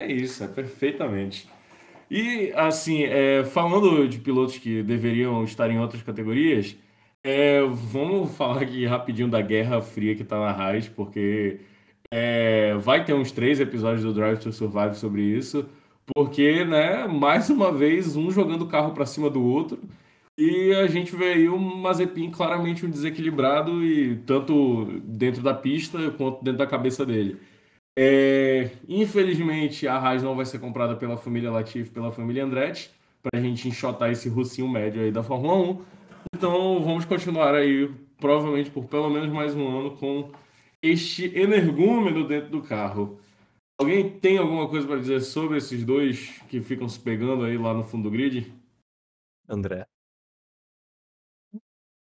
É 0.01 0.13
isso, 0.13 0.43
é 0.43 0.49
perfeitamente. 0.49 1.49
E, 2.11 2.53
assim, 2.57 3.05
é, 3.05 3.45
falando 3.45 4.07
de 4.09 4.19
pilotos 4.19 4.59
que 4.59 4.83
deveriam 4.83 5.45
estar 5.45 5.71
em 5.71 5.79
outras 5.79 6.03
categorias, 6.03 6.77
é, 7.23 7.63
vamos 7.63 8.37
falar 8.37 8.63
aqui 8.63 8.85
rapidinho 8.85 9.29
da 9.29 9.41
Guerra 9.41 9.81
Fria 9.81 10.15
que 10.15 10.23
está 10.23 10.39
na 10.39 10.53
Raiz, 10.53 10.89
porque 10.89 11.61
é, 12.11 12.75
vai 12.75 13.05
ter 13.05 13.15
uns 13.15 13.33
três 13.33 13.61
episódios 13.61 14.03
do 14.03 14.13
Drive 14.13 14.41
to 14.41 14.53
Survive 14.53 14.97
sobre 14.97 15.23
isso. 15.23 15.67
Porque, 16.15 16.65
né, 16.65 17.07
mais 17.07 17.51
uma 17.51 17.73
vez, 17.73 18.17
um 18.17 18.31
jogando 18.31 18.62
o 18.62 18.69
carro 18.69 18.93
para 18.93 19.07
cima 19.07 19.31
do 19.31 19.43
outro. 19.43 19.79
E 20.37 20.75
a 20.75 20.87
gente 20.87 21.15
vê 21.15 21.35
aí 21.35 21.49
o 21.49 21.59
Mazepin 21.59 22.31
claramente 22.31 22.85
um 22.87 22.91
desequilibrado, 22.91 23.85
e 23.85 24.17
tanto 24.27 24.87
dentro 25.05 25.43
da 25.43 25.55
pista 25.55 26.11
quanto 26.12 26.43
dentro 26.43 26.59
da 26.59 26.67
cabeça 26.67 27.05
dele. 27.05 27.38
É, 27.99 28.71
infelizmente, 28.88 29.87
a 29.87 29.97
Haas 29.97 30.23
não 30.23 30.35
vai 30.35 30.47
ser 30.47 30.59
comprada 30.59 30.97
pela 30.97 31.17
família 31.17 31.51
Latifi, 31.51 31.91
pela 31.91 32.11
família 32.11 32.45
Andretti, 32.45 32.91
para 33.23 33.38
a 33.38 33.43
gente 33.43 33.69
enxotar 33.69 34.11
esse 34.11 34.29
russinho 34.29 34.69
médio 34.69 35.03
aí 35.03 35.12
da 35.12 35.23
Fórmula 35.23 35.55
1. 35.55 35.85
Então, 36.35 36.83
vamos 36.83 37.05
continuar 37.05 37.55
aí, 37.55 37.91
provavelmente 38.19 38.71
por 38.71 38.87
pelo 38.87 39.11
menos 39.11 39.31
mais 39.31 39.55
um 39.55 39.69
ano, 39.69 39.91
com 39.97 40.31
este 40.83 41.27
energúmeno 41.38 42.27
dentro 42.27 42.51
do 42.51 42.62
carro. 42.62 43.21
Alguém 43.83 44.09
tem 44.21 44.38
alguma 44.38 44.68
coisa 44.68 44.87
para 44.87 45.01
dizer 45.01 45.21
sobre 45.23 45.59
esses 45.59 45.85
dois 45.85 46.40
que 46.49 46.61
ficam 46.61 46.88
se 46.88 47.01
pegando 47.01 47.45
aí 47.45 47.59
lá 47.59 47.75
no 47.75 47.83
fundo 47.83 48.05
do 48.05 48.12
grid? 48.12 48.55
André. 49.49 49.88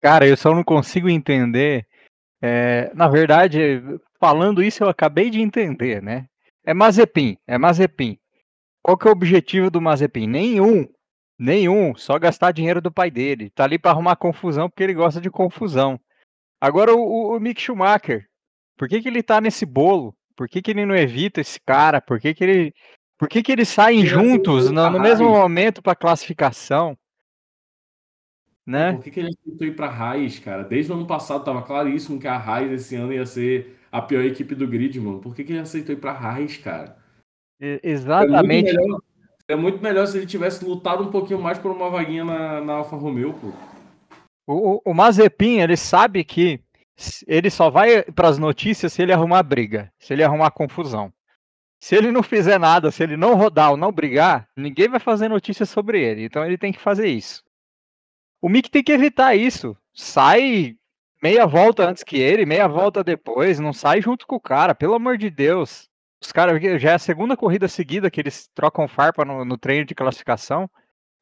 Cara, 0.00 0.24
eu 0.24 0.36
só 0.36 0.54
não 0.54 0.62
consigo 0.62 1.08
entender. 1.08 1.88
É, 2.40 2.94
na 2.94 3.08
verdade, 3.08 3.82
falando 4.20 4.62
isso, 4.62 4.84
eu 4.84 4.88
acabei 4.88 5.30
de 5.30 5.40
entender, 5.40 6.00
né? 6.00 6.28
É 6.62 6.72
Mazepin, 6.72 7.36
é 7.44 7.58
Mazepin. 7.58 8.20
Qual 8.80 8.96
que 8.96 9.08
é 9.08 9.10
o 9.10 9.12
objetivo 9.12 9.68
do 9.68 9.80
Mazepin? 9.80 10.28
Nenhum. 10.28 10.88
Nenhum, 11.36 11.96
só 11.96 12.16
gastar 12.20 12.52
dinheiro 12.52 12.80
do 12.80 12.92
pai 12.92 13.10
dele. 13.10 13.50
Tá 13.50 13.64
ali 13.64 13.80
para 13.80 13.90
arrumar 13.90 14.14
confusão 14.14 14.70
porque 14.70 14.84
ele 14.84 14.94
gosta 14.94 15.20
de 15.20 15.28
confusão. 15.28 15.98
Agora 16.60 16.94
o, 16.94 17.34
o 17.34 17.40
Mick 17.40 17.60
Schumacher, 17.60 18.28
por 18.76 18.88
que, 18.88 19.02
que 19.02 19.08
ele 19.08 19.24
tá 19.24 19.40
nesse 19.40 19.66
bolo? 19.66 20.16
Por 20.36 20.48
que, 20.48 20.60
que 20.60 20.70
ele 20.70 20.84
não 20.84 20.96
evita 20.96 21.40
esse 21.40 21.60
cara? 21.60 22.00
Por 22.00 22.20
que, 22.20 22.34
que 22.34 22.44
ele. 22.44 22.74
Por 23.18 23.28
que, 23.28 23.42
que 23.42 23.52
eles 23.52 23.68
saem 23.68 24.04
juntos 24.04 24.70
no, 24.70 24.90
no 24.90 25.00
mesmo 25.00 25.28
momento 25.28 25.80
para 25.80 25.94
classificação? 25.94 26.98
Né? 28.66 28.94
Por 28.94 29.04
que, 29.04 29.10
que 29.10 29.20
ele 29.20 29.28
aceitou 29.28 29.66
ir 29.66 29.76
para 29.76 29.86
a 29.86 29.90
Raiz, 29.90 30.38
cara? 30.38 30.64
Desde 30.64 30.90
o 30.90 30.94
ano 30.94 31.06
passado 31.06 31.44
tava 31.44 31.62
claríssimo 31.62 32.18
que 32.18 32.26
a 32.26 32.38
Raiz 32.38 32.72
esse 32.72 32.96
ano 32.96 33.12
ia 33.12 33.26
ser 33.26 33.78
a 33.92 34.00
pior 34.00 34.24
equipe 34.24 34.54
do 34.54 34.66
grid, 34.66 34.98
mano. 34.98 35.20
Por 35.20 35.34
que, 35.34 35.44
que 35.44 35.52
ele 35.52 35.60
aceitou 35.60 35.94
ir 35.94 35.98
para 35.98 36.10
a 36.10 36.18
Raiz, 36.18 36.56
cara? 36.56 36.96
É, 37.60 37.78
exatamente. 37.82 38.70
É 38.70 38.72
muito, 38.72 38.86
melhor, 38.86 39.00
é 39.48 39.56
muito, 39.56 39.82
melhor, 39.82 40.06
se 40.06 40.16
ele 40.16 40.26
tivesse 40.26 40.64
lutado 40.64 41.04
um 41.04 41.10
pouquinho 41.10 41.40
mais 41.40 41.58
por 41.58 41.70
uma 41.70 41.90
vaguinha 41.90 42.24
na, 42.24 42.60
na 42.60 42.72
Alfa 42.74 42.96
Romeo, 42.96 43.34
pô. 43.34 43.52
O, 44.46 44.90
o 44.90 44.94
Mazepin, 44.94 45.60
ele 45.60 45.76
sabe 45.76 46.24
que 46.24 46.60
ele 47.26 47.50
só 47.50 47.70
vai 47.70 48.02
para 48.02 48.28
as 48.28 48.38
notícias 48.38 48.92
se 48.92 49.02
ele 49.02 49.12
arrumar 49.12 49.42
briga, 49.42 49.92
se 49.98 50.12
ele 50.12 50.22
arrumar 50.22 50.50
confusão. 50.50 51.12
Se 51.80 51.94
ele 51.94 52.10
não 52.10 52.22
fizer 52.22 52.58
nada, 52.58 52.90
se 52.90 53.02
ele 53.02 53.16
não 53.16 53.34
rodar 53.34 53.70
ou 53.72 53.76
não 53.76 53.92
brigar, 53.92 54.48
ninguém 54.56 54.88
vai 54.88 55.00
fazer 55.00 55.28
notícia 55.28 55.66
sobre 55.66 56.02
ele. 56.02 56.24
Então 56.24 56.44
ele 56.44 56.56
tem 56.56 56.72
que 56.72 56.80
fazer 56.80 57.08
isso. 57.08 57.42
O 58.40 58.48
Mick 58.48 58.70
tem 58.70 58.82
que 58.82 58.92
evitar 58.92 59.34
isso. 59.34 59.76
Sai 59.92 60.76
meia 61.22 61.46
volta 61.46 61.88
antes 61.88 62.02
que 62.02 62.16
ele, 62.16 62.46
meia 62.46 62.68
volta 62.68 63.02
depois, 63.02 63.58
não 63.58 63.72
sai 63.72 64.00
junto 64.00 64.26
com 64.26 64.36
o 64.36 64.40
cara, 64.40 64.74
pelo 64.74 64.94
amor 64.94 65.18
de 65.18 65.30
Deus. 65.30 65.88
Os 66.22 66.32
caras 66.32 66.60
já 66.80 66.92
é 66.92 66.94
a 66.94 66.98
segunda 66.98 67.36
corrida 67.36 67.68
seguida 67.68 68.10
que 68.10 68.20
eles 68.20 68.48
trocam 68.54 68.88
farpa 68.88 69.24
no, 69.24 69.44
no 69.44 69.58
treino 69.58 69.84
de 69.84 69.94
classificação 69.94 70.68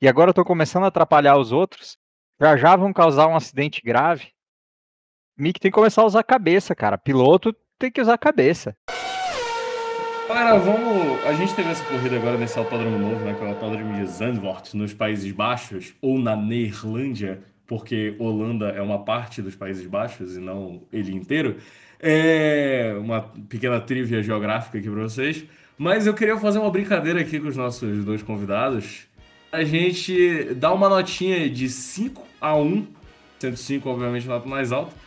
e 0.01 0.09
agora 0.09 0.31
estão 0.31 0.45
começando 0.45 0.85
a 0.85 0.89
atrapalhar 0.89 1.37
os 1.37 1.51
outros. 1.51 1.99
Já 2.41 2.57
já 2.57 2.77
vão 2.77 2.93
causar 2.93 3.27
um 3.27 3.37
acidente 3.37 3.81
grave. 3.83 4.33
Mick 5.43 5.59
tem 5.59 5.73
que 5.73 5.75
começar 5.75 6.03
a 6.03 6.07
usar 6.07 6.21
a 6.21 6.23
cabeça, 6.23 6.73
cara. 6.73 6.97
Piloto 6.97 7.53
tem 7.77 7.91
que 7.91 8.01
usar 8.01 8.15
a 8.15 8.19
cabeça. 8.19 8.77
Cara, 10.29 10.57
vamos. 10.57 11.21
A 11.27 11.33
gente 11.33 11.53
teve 11.53 11.69
essa 11.69 11.85
corrida 11.87 12.15
agora 12.15 12.39
nesse 12.39 12.57
autódromo 12.57 12.97
novo, 12.97 13.25
né? 13.25 13.35
Que 13.35 13.43
é 13.43 13.47
o 13.47 13.49
autódromo 13.49 13.93
de 13.93 14.07
Zandvoort, 14.07 14.77
nos 14.77 14.95
Países 14.95 15.33
Baixos, 15.33 15.95
ou 16.01 16.17
na 16.17 16.37
Neerlândia, 16.37 17.43
porque 17.67 18.15
Holanda 18.21 18.69
é 18.69 18.81
uma 18.81 19.01
parte 19.01 19.43
dos 19.43 19.57
Países 19.57 19.85
Baixos 19.85 20.37
e 20.37 20.41
não 20.41 20.83
ele 20.93 21.13
inteiro. 21.13 21.57
É 21.99 22.95
uma 23.01 23.23
pequena 23.49 23.81
trivia 23.81 24.23
geográfica 24.23 24.79
aqui 24.79 24.89
para 24.89 25.03
vocês. 25.03 25.45
Mas 25.77 26.07
eu 26.07 26.15
queria 26.15 26.37
fazer 26.37 26.61
uma 26.61 26.71
brincadeira 26.71 27.21
aqui 27.21 27.41
com 27.41 27.49
os 27.49 27.57
nossos 27.57 28.05
dois 28.05 28.23
convidados. 28.23 29.09
A 29.51 29.65
gente 29.65 30.55
dá 30.55 30.73
uma 30.73 30.89
notinha 30.89 31.51
de 31.51 31.69
5 31.69 32.25
a 32.41 32.55
1, 32.55 32.87
105, 33.41 33.91
obviamente, 33.91 34.29
nota 34.29 34.49
mais 34.49 34.71
alta 34.71 35.02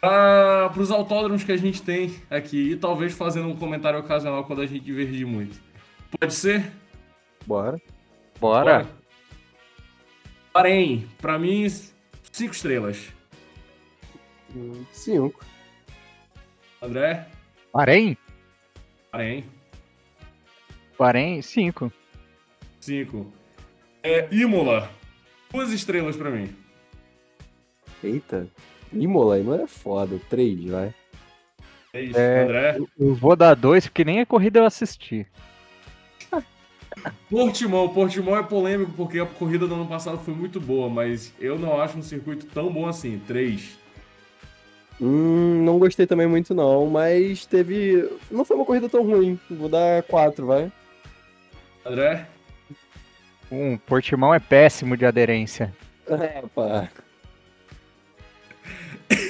para 0.00 0.72
os 0.78 0.90
autódromos 0.90 1.44
que 1.44 1.52
a 1.52 1.56
gente 1.56 1.82
tem 1.82 2.14
aqui 2.30 2.72
e 2.72 2.76
talvez 2.76 3.12
fazendo 3.12 3.48
um 3.48 3.56
comentário 3.56 3.98
ocasional 4.00 4.44
quando 4.44 4.62
a 4.62 4.66
gente 4.66 4.84
divergir 4.84 5.26
muito. 5.26 5.60
Pode 6.18 6.34
ser? 6.34 6.72
Bora. 7.46 7.80
Bora. 8.40 8.64
Bora. 8.64 9.00
Bahrein, 10.52 11.08
para 11.20 11.38
mim, 11.38 11.68
cinco 12.32 12.52
estrelas. 12.52 13.12
Cinco. 14.90 15.44
André? 16.82 17.26
Bahrein? 17.72 18.16
Bahrein. 19.12 19.44
Bahrein, 20.98 21.42
cinco. 21.42 21.92
Cinco. 22.80 23.32
É, 24.02 24.28
Imola, 24.32 24.90
duas 25.52 25.70
estrelas 25.70 26.16
para 26.16 26.30
mim. 26.30 26.56
Eita. 28.02 28.48
Imola, 28.92 29.38
Imola 29.38 29.62
é 29.62 29.66
foda. 29.66 30.20
Três, 30.28 30.64
vai. 30.64 30.94
É 31.92 32.02
isso, 32.02 32.18
é, 32.18 32.44
André. 32.44 32.78
Eu 32.98 33.14
vou 33.14 33.34
dar 33.34 33.54
dois, 33.54 33.86
porque 33.86 34.04
nem 34.04 34.20
a 34.20 34.26
corrida 34.26 34.60
eu 34.60 34.64
assisti. 34.64 35.26
Portimão, 37.28 37.88
Portimão 37.88 38.36
é 38.36 38.42
polêmico 38.42 38.92
porque 38.92 39.18
a 39.18 39.26
corrida 39.26 39.66
do 39.66 39.74
ano 39.74 39.86
passado 39.86 40.18
foi 40.18 40.34
muito 40.34 40.60
boa, 40.60 40.88
mas 40.88 41.32
eu 41.40 41.58
não 41.58 41.80
acho 41.80 41.98
um 41.98 42.02
circuito 42.02 42.46
tão 42.46 42.72
bom 42.72 42.86
assim. 42.86 43.20
Três. 43.26 43.78
Hum, 45.00 45.62
não 45.64 45.78
gostei 45.78 46.06
também 46.06 46.26
muito 46.26 46.54
não, 46.54 46.86
mas 46.86 47.46
teve. 47.46 48.08
Não 48.30 48.44
foi 48.44 48.56
uma 48.56 48.66
corrida 48.66 48.88
tão 48.88 49.02
ruim. 49.02 49.38
Vou 49.50 49.68
dar 49.68 50.02
quatro, 50.02 50.46
vai. 50.46 50.70
André? 51.84 52.26
Um, 53.50 53.76
Portimão 53.78 54.32
é 54.34 54.38
péssimo 54.38 54.96
de 54.96 55.04
aderência. 55.04 55.74
É, 56.10 56.42
pá. 56.52 56.88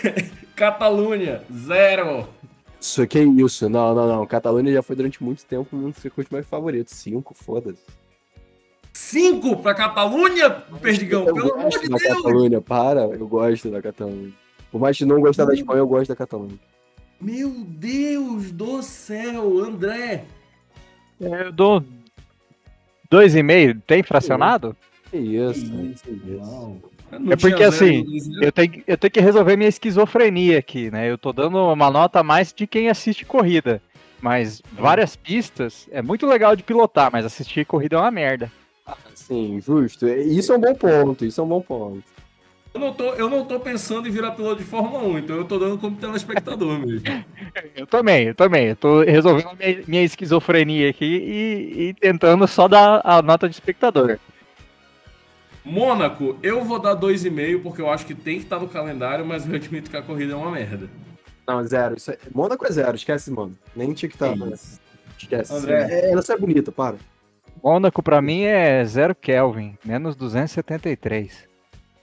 Catalunha, 0.57 1.43
zero. 1.53 2.29
Isso, 2.81 3.07
que 3.07 3.19
isso? 3.21 3.69
Não, 3.69 3.95
não, 3.95 4.09
não. 4.09 4.27
Catalunha 4.27 4.73
já 4.73 4.83
foi 4.83 4.97
durante 4.97 5.23
muito 5.23 5.45
tempo 5.45 5.77
um 5.77 5.91
dos 5.91 5.99
circuitos 6.01 6.31
mais 6.33 6.47
favoritos. 6.47 6.95
Cinco, 6.95 7.35
foda-se. 7.35 7.83
Cinco 8.93 9.57
pra 9.63 9.75
Catalunha, 9.75 10.51
Perdigão, 10.51 11.27
Eu 11.27 11.35
pelo 11.35 11.53
amor 11.55 11.65
gosto 11.65 11.81
de 11.83 11.89
da 11.89 11.97
Deus. 11.97 12.17
Catalunha, 12.17 12.61
para. 12.61 13.01
Eu 13.03 13.29
gosto 13.29 13.71
da 13.71 13.81
Catalunha. 13.83 14.33
Por 14.71 14.81
mais 14.81 14.97
que 14.97 15.05
não 15.05 15.21
gostar 15.21 15.45
da 15.45 15.55
Espanha, 15.55 15.79
eu 15.81 15.87
gosto 15.87 16.09
da 16.09 16.17
Catalunha. 16.17 16.59
Meu 17.21 17.51
Deus 17.51 18.51
do 18.51 18.83
céu, 18.83 19.59
André. 19.59 20.25
É, 21.21 21.47
Eu 21.47 21.53
dou 21.53 21.85
dois 23.11 23.35
e 23.35 23.43
meio. 23.43 23.81
Tem 23.87 24.03
fracionado? 24.03 24.75
Que 25.11 25.19
isso, 25.19 25.61
Que 25.61 25.69
né? 25.69 25.95
Que 26.03 26.11
isso. 26.11 26.83
Não. 27.19 27.33
É 27.33 27.37
porque, 27.37 27.63
assim, 27.63 28.05
Eu 28.41 28.53
tenho, 28.53 28.83
eu 28.87 28.97
tenho 28.97 29.11
que 29.11 29.21
resolver 29.21 29.57
minha 29.57 29.69
esquizofrenia 29.69 30.59
aqui, 30.59 30.91
né? 30.91 31.11
Eu 31.11 31.19
tô 31.19 31.33
dando 31.33 31.59
uma 31.59 31.91
nota 31.91 32.21
a 32.21 32.23
mais 32.23 32.53
de 32.53 32.67
quem 32.67 32.89
assiste 32.89 33.25
corrida. 33.25 33.83
Mas 34.21 34.63
várias 34.73 35.17
pistas 35.17 35.89
é 35.91 36.03
muito 36.03 36.27
legal 36.27 36.55
de 36.55 36.63
pilotar, 36.63 37.11
mas 37.11 37.25
assistir 37.25 37.65
corrida 37.65 37.97
é 37.97 37.99
uma 37.99 38.11
merda. 38.11 38.53
Sim, 39.15 39.61
justo. 39.61 40.07
Isso 40.09 40.53
é 40.53 40.57
um 40.57 40.61
bom 40.61 40.75
ponto, 40.75 41.25
isso 41.25 41.41
é 41.41 41.45
um 41.45 41.49
bom 41.49 41.61
ponto. 41.61 42.03
Eu 42.73 42.81
não, 42.81 42.93
tô, 42.93 43.05
eu 43.15 43.29
não 43.29 43.45
tô 43.45 43.59
pensando 43.59 44.07
em 44.07 44.13
virar 44.13 44.31
piloto 44.31 44.63
de 44.63 44.65
Fórmula 44.65 45.03
1, 45.03 45.19
então 45.19 45.37
eu 45.37 45.45
tô 45.45 45.59
dando 45.59 45.77
como 45.77 45.97
telespectador 45.97 46.79
mesmo. 46.79 47.03
Eu 47.75 47.87
também, 47.87 48.29
eu 48.29 48.35
também. 48.35 48.69
Eu 48.69 48.77
tô 48.77 49.03
resolvendo 49.03 49.57
minha, 49.59 49.83
minha 49.89 50.03
esquizofrenia 50.05 50.91
aqui 50.91 51.05
e, 51.05 51.83
e 51.89 51.95
tentando 51.95 52.47
só 52.47 52.69
dar 52.69 53.01
a 53.03 53.21
nota 53.21 53.49
de 53.49 53.55
espectador. 53.55 54.19
Mônaco, 55.65 56.37
eu 56.43 56.65
vou 56.65 56.79
dar 56.79 56.97
2,5 56.97 57.63
porque 57.63 57.83
eu 57.83 57.91
acho 57.91 58.07
que 58.07 58.15
tem 58.15 58.39
que 58.39 58.45
estar 58.45 58.59
no 58.59 58.69
calendário, 58.69 59.25
mas 59.25 59.47
eu 59.47 59.55
admito 59.55 59.91
que 59.91 59.97
a 59.97 60.03
corrida 60.03 60.33
é 60.33 60.37
uma 60.37 60.51
merda. 60.51 60.89
Não, 61.47 61.63
zero. 61.65 61.97
Isso 61.97 62.11
é... 62.11 62.19
Mônaco 62.35 62.67
é 62.67 62.71
zero, 62.71 62.97
esquece, 62.97 63.31
mano. 63.31 63.57
Nem 63.75 63.93
tinha 63.93 64.09
que 64.09 64.15
estar. 64.15 64.35
Isso. 64.35 64.81
Esquece. 65.19 65.53
André. 65.53 65.87
É, 65.91 66.13
ela 66.13 66.23
só 66.23 66.35
é 66.35 66.39
bonita, 66.39 66.73
para. 66.73 66.97
Mônaco 67.63 68.03
pra 68.03 68.23
mim 68.23 68.43
é 68.43 68.85
zero 68.85 69.15
Kelvin, 69.15 69.77
menos 69.85 70.17
273. 70.17 71.49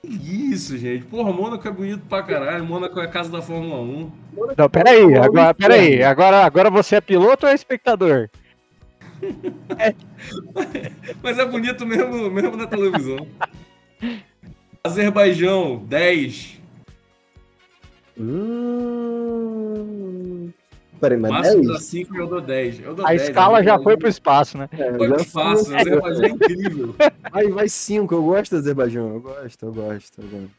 Que 0.01 0.51
Isso, 0.51 0.77
gente. 0.77 1.05
Porra, 1.05 1.33
Mônaco 1.33 1.67
é 1.67 1.71
bonito 1.71 2.03
pra 2.07 2.23
caralho. 2.23 2.63
Mônaco 2.63 2.99
é 2.99 3.05
a 3.05 3.07
casa 3.07 3.31
da 3.31 3.41
Fórmula 3.41 3.81
1. 3.81 4.11
Não, 4.57 4.69
peraí, 4.69 5.15
agora, 5.15 5.53
peraí. 5.53 6.03
Agora, 6.03 6.45
agora 6.45 6.69
você 6.69 6.97
é 6.97 7.01
piloto 7.01 7.45
ou 7.45 7.51
é 7.51 7.55
espectador? 7.55 8.29
Mas 11.23 11.37
é 11.39 11.45
bonito 11.45 11.85
mesmo, 11.85 12.29
mesmo 12.31 12.57
na 12.57 12.65
televisão. 12.67 13.27
Azerbaijão, 14.83 15.77
10. 15.85 16.57
Hum... 19.57 20.51
Peraí, 20.99 21.17
mas 21.17 21.31
Máximo 21.31 21.61
10? 21.61 21.73
da 21.73 21.79
5 21.79 22.15
e 22.15 22.17
eu 22.17 22.27
dou 22.27 22.41
10. 22.41 22.79
Eu 22.79 22.95
dou 22.95 23.05
A 23.05 23.09
10, 23.09 23.21
escala 23.21 23.63
já 23.63 23.77
foi 23.77 23.95
pro 23.95 24.07
espaço, 24.07 24.57
né? 24.57 24.67
É, 24.71 24.97
Foi 24.97 25.23
fácil, 25.25 25.65
fui- 25.65 25.75
Azerbaijão 25.75 26.23
é 26.23 26.29
incrível. 26.29 26.95
Vai, 27.31 27.47
vai 27.49 27.69
5, 27.69 28.15
eu 28.15 28.23
gosto 28.23 28.51
do 28.53 28.57
Azerbaijão. 28.57 29.13
Eu 29.13 29.21
gosto, 29.21 29.65
eu 29.65 29.73
gosto, 29.73 30.21
eu 30.21 30.27
gosto. 30.27 30.49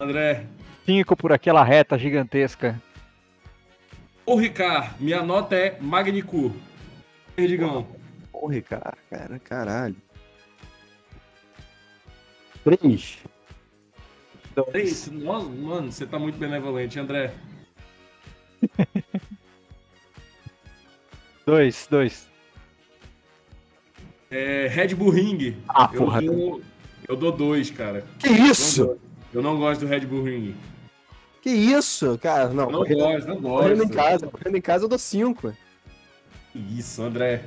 André, 0.00 0.44
Cinco 0.84 1.16
por 1.16 1.32
aquela 1.32 1.62
reta 1.62 1.96
gigantesca. 1.96 2.80
o 4.26 4.34
Ricard, 4.36 4.90
minha 4.98 5.22
nota 5.22 5.54
é 5.54 5.78
Magnicu. 5.80 6.52
Perdigão. 7.36 7.86
Porra, 8.34 8.60
cara, 8.62 8.98
cara, 9.08 9.38
caralho. 9.38 9.96
3. 12.64 13.18
Três. 14.72 15.06
Nossa, 15.08 15.48
mano, 15.48 15.92
você 15.92 16.04
tá 16.04 16.18
muito 16.18 16.36
benevolente, 16.36 16.98
André. 16.98 17.32
Dois, 21.46 21.86
dois. 21.90 22.26
É, 24.30 24.66
Red 24.66 24.94
Bull 24.94 25.10
Ring. 25.10 25.56
Ah, 25.68 25.90
Eu 25.92 26.00
porra. 26.00 26.22
dou, 26.22 26.62
eu 27.06 27.16
dou 27.16 27.30
dois, 27.30 27.70
cara. 27.70 28.04
Que 28.18 28.28
isso? 28.30 28.98
Eu 29.32 29.42
não 29.42 29.58
gosto 29.58 29.80
do 29.82 29.86
Red 29.86 30.00
Bull 30.06 30.22
Ring. 30.24 30.56
Que 31.42 31.50
isso, 31.50 32.18
cara? 32.18 32.48
Não, 32.48 32.70
Não 32.70 32.78
correndo, 32.78 32.98
gosto, 32.98 33.28
não 33.28 33.42
correndo 33.42 33.74
em 33.82 33.86
gosto. 33.88 33.94
casa, 33.94 34.26
correndo 34.26 34.56
em 34.56 34.60
casa 34.62 34.84
eu 34.84 34.88
dou 34.88 34.98
5. 34.98 35.54
Que 36.50 36.58
Isso, 36.58 37.02
André. 37.02 37.44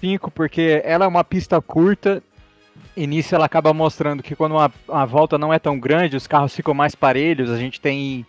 Cinco, 0.00 0.30
porque 0.30 0.80
ela 0.84 1.04
é 1.04 1.08
uma 1.08 1.24
pista 1.24 1.60
curta. 1.60 2.22
E 2.96 3.06
nisso 3.06 3.34
ela 3.34 3.46
acaba 3.46 3.72
mostrando 3.74 4.22
que 4.22 4.34
quando 4.36 4.52
uma, 4.52 4.72
uma 4.88 5.06
volta 5.06 5.36
não 5.38 5.52
é 5.52 5.58
tão 5.58 5.78
grande, 5.78 6.16
os 6.16 6.26
carros 6.26 6.54
ficam 6.54 6.72
mais 6.74 6.94
parelhos, 6.94 7.50
a 7.50 7.56
gente 7.58 7.80
tem 7.80 8.24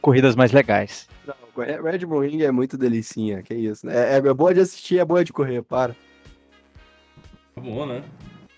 corridas 0.00 0.34
mais 0.36 0.52
legais. 0.52 1.08
Não, 1.26 1.34
correr- 1.54 1.80
Red 1.82 1.98
Bull 2.06 2.20
Ring 2.20 2.42
é 2.42 2.50
muito 2.50 2.76
delicinha, 2.78 3.42
que 3.42 3.54
isso. 3.54 3.86
né? 3.86 4.14
É, 4.14 4.16
é 4.16 4.34
boa 4.34 4.52
de 4.54 4.60
assistir, 4.60 4.98
é 4.98 5.04
boa 5.04 5.24
de 5.24 5.32
correr, 5.32 5.62
para. 5.62 5.94
Tá 7.54 7.60
bom, 7.60 7.84
né? 7.86 8.02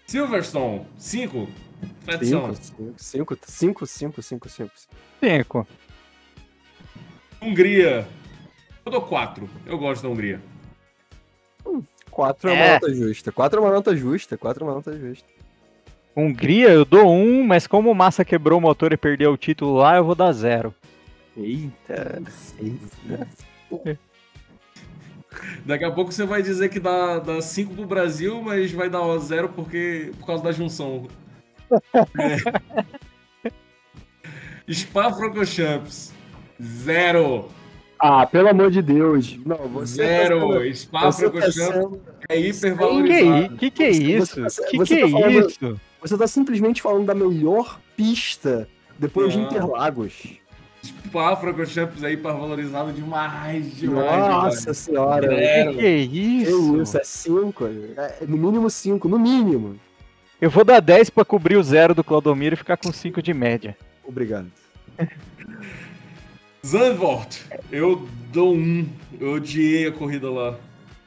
Silverstone, 0.06 0.86
5. 0.98 1.48
Tradição. 2.04 2.54
5, 2.54 2.94
5, 2.96 3.36
5, 3.46 3.86
5, 3.86 4.22
5, 4.22 4.48
5. 4.48 4.70
Cinco. 5.20 5.66
Hungria. 7.40 8.06
Eu 8.84 8.92
dou 8.92 9.02
4. 9.02 9.48
Eu 9.66 9.78
gosto 9.78 10.02
da 10.02 10.08
Hungria. 10.08 10.40
4 12.12 12.50
é 12.50 12.52
uma 12.52 12.64
É. 12.64 12.72
nota 12.74 12.94
justa. 12.94 13.32
4 13.32 13.58
é 13.58 13.62
uma 13.62 13.72
nota 13.72 13.96
justa. 13.96 14.38
4 14.38 14.62
é 14.62 14.66
uma 14.68 14.74
nota 14.74 14.96
justa. 14.96 15.26
Hungria 16.14 16.68
eu 16.68 16.84
dou 16.84 17.10
um, 17.10 17.42
mas 17.42 17.66
como 17.66 17.90
o 17.90 17.94
Massa 17.94 18.24
quebrou 18.24 18.58
o 18.58 18.62
motor 18.62 18.92
e 18.92 18.96
perdeu 18.98 19.32
o 19.32 19.36
título 19.36 19.76
lá, 19.76 19.96
eu 19.96 20.04
vou 20.04 20.14
dar 20.14 20.30
zero. 20.32 20.74
Eita. 21.36 22.22
Eita. 22.60 23.28
Daqui 25.64 25.84
a 25.84 25.90
pouco 25.90 26.12
você 26.12 26.26
vai 26.26 26.42
dizer 26.42 26.68
que 26.68 26.78
dá 26.78 27.22
5 27.40 27.74
pro 27.74 27.86
Brasil, 27.86 28.42
mas 28.42 28.70
vai 28.70 28.90
dar 28.90 29.00
0 29.18 29.48
porque, 29.48 30.12
por 30.18 30.26
causa 30.26 30.44
da 30.44 30.52
junção. 30.52 31.08
É. 34.68 34.72
Spa-Francorchamps. 34.72 36.12
Zero. 36.62 37.48
Ah, 38.04 38.26
pelo 38.26 38.48
amor 38.48 38.68
de 38.68 38.82
Deus. 38.82 39.38
Não, 39.46 39.56
você. 39.68 39.94
Zero. 39.94 40.40
Tá 40.90 41.12
sendo, 41.12 41.30
você 41.32 41.40
tá 41.40 41.52
sendo- 41.52 42.00
é 42.28 42.34
Que, 42.36 42.48
hipervalorizado. 42.48 43.56
que, 43.56 43.70
que 43.70 43.82
é 43.84 43.90
isso? 43.90 44.42
você- 44.42 44.64
que 44.70 44.76
você 44.76 44.94
que 44.96 45.00
tá 45.02 45.06
é 45.06 45.10
falando- 45.10 45.48
isso? 45.48 45.80
você 46.00 46.18
tá 46.18 46.26
simplesmente 46.26 46.82
falando 46.82 47.06
da 47.06 47.14
melhor 47.14 47.78
pista 47.96 48.66
depois 48.98 49.32
de 49.32 49.38
Não. 49.38 49.44
Interlagos. 49.46 50.40
Spa-Francorchamps 50.84 52.02
é 52.02 52.10
hipervalorizado 52.12 52.92
demais, 52.92 53.76
demais. 53.76 54.04
Nossa 54.28 54.58
demais. 54.60 54.78
senhora. 54.78 55.28
Que 55.28 55.34
que 55.36 55.86
é 55.86 56.06
Que 56.06 56.18
isso? 56.42 56.82
isso, 56.82 56.98
é 56.98 57.04
5. 57.04 57.64
É, 57.96 58.16
no 58.26 58.36
mínimo 58.36 58.68
5, 58.68 59.08
no 59.08 59.16
mínimo. 59.18 59.78
Eu 60.40 60.50
vou 60.50 60.64
dar 60.64 60.80
10 60.80 61.08
pra 61.08 61.24
cobrir 61.24 61.56
o 61.56 61.62
zero 61.62 61.94
do 61.94 62.02
Claudomiro 62.02 62.54
e 62.54 62.58
ficar 62.58 62.76
com 62.76 62.92
5 62.92 63.22
de 63.22 63.32
média. 63.32 63.76
Obrigado. 64.04 64.50
Zandvoort. 66.64 67.42
Eu 67.70 68.08
dou 68.32 68.54
um. 68.54 68.88
Eu 69.20 69.32
odiei 69.34 69.86
a 69.88 69.92
corrida 69.92 70.30
lá. 70.30 70.56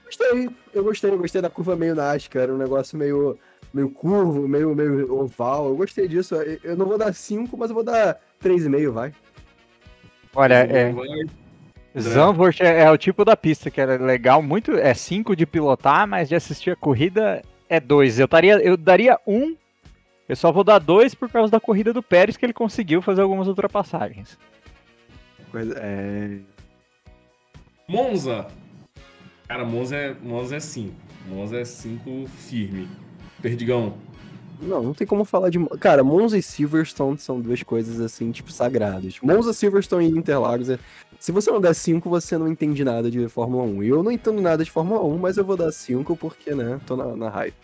Gostei, 0.03 0.49
eu 0.73 0.83
gostei, 0.83 1.11
eu 1.11 1.17
gostei 1.17 1.41
da 1.41 1.49
curva 1.49 1.75
meio 1.75 1.95
NASCAR, 1.95 2.43
era 2.43 2.53
um 2.53 2.57
negócio 2.57 2.97
meio, 2.97 3.39
meio 3.73 3.89
curvo, 3.89 4.47
meio, 4.47 4.75
meio 4.75 5.13
oval. 5.13 5.69
Eu 5.69 5.75
gostei 5.75 6.07
disso. 6.07 6.35
Eu- 6.35 6.75
não 6.75 6.85
vou 6.85 6.97
dar 6.97 7.13
5, 7.13 7.57
mas 7.57 7.69
eu 7.69 7.73
vou 7.75 7.83
dar 7.83 8.19
3,5, 8.39 8.91
vai. 8.91 9.13
Olha, 10.35 10.55
é, 10.55 10.91
Vai. 10.91 11.07
Zandvoort 11.97 12.61
é, 12.61 12.81
é 12.81 12.91
o 12.91 12.97
tipo 12.97 13.23
da 13.23 13.37
pista 13.37 13.71
que 13.71 13.79
era 13.79 13.95
legal, 13.95 14.41
muito 14.41 14.73
é 14.73 14.93
5 14.93 15.33
de 15.33 15.45
pilotar, 15.45 16.05
mas 16.05 16.27
de 16.27 16.35
assistir 16.35 16.71
a 16.71 16.75
corrida 16.75 17.41
é 17.69 17.79
2. 17.79 18.19
Eu, 18.19 18.27
taria, 18.27 18.55
eu 18.61 18.75
daria 18.75 19.17
1, 19.25 19.33
um, 19.37 19.55
eu 20.27 20.35
só 20.35 20.51
vou 20.51 20.65
dar 20.65 20.79
2 20.79 21.15
por 21.15 21.29
causa 21.29 21.49
da 21.49 21.59
corrida 21.59 21.93
do 21.93 22.03
Pérez, 22.03 22.35
que 22.35 22.45
ele 22.45 22.51
conseguiu 22.51 23.01
fazer 23.01 23.21
algumas 23.21 23.47
ultrapassagens. 23.47 24.37
Coisa, 25.51 25.73
é... 25.77 26.39
Monza. 27.87 28.47
Cara, 29.47 29.63
Monza 29.63 29.95
é, 29.95 30.15
Monza 30.21 30.55
é 30.55 30.59
5. 30.59 30.93
Monza 31.27 31.57
é 31.57 31.65
5 31.65 32.27
firme. 32.27 32.87
Perdigão. 33.41 33.95
Não, 34.61 34.81
não 34.81 34.93
tem 34.93 35.05
como 35.05 35.25
falar 35.25 35.49
de. 35.49 35.63
Cara, 35.79 36.03
Monza 36.03 36.37
e 36.37 36.41
Silverstone 36.41 37.17
são 37.17 37.39
duas 37.41 37.61
coisas 37.61 37.99
assim, 37.99 38.31
tipo, 38.31 38.51
sagradas. 38.51 39.19
Monza, 39.21 39.53
Silverstone 39.53 40.07
e 40.07 40.17
Interlagos. 40.17 40.69
É... 40.69 40.79
Se 41.19 41.31
você 41.31 41.51
não 41.51 41.59
der 41.59 41.73
5, 41.73 42.09
você 42.09 42.37
não 42.37 42.47
entende 42.47 42.83
nada 42.83 43.09
de 43.11 43.27
Fórmula 43.27 43.63
1. 43.63 43.83
E 43.83 43.89
eu 43.89 44.01
não 44.01 44.11
entendo 44.11 44.41
nada 44.41 44.63
de 44.63 44.71
Fórmula 44.71 45.03
1, 45.03 45.17
mas 45.17 45.37
eu 45.37 45.45
vou 45.45 45.57
dar 45.57 45.71
5 45.71 46.15
porque, 46.15 46.53
né, 46.53 46.79
tô 46.85 46.95
na, 46.95 47.15
na 47.15 47.29
hype. 47.29 47.55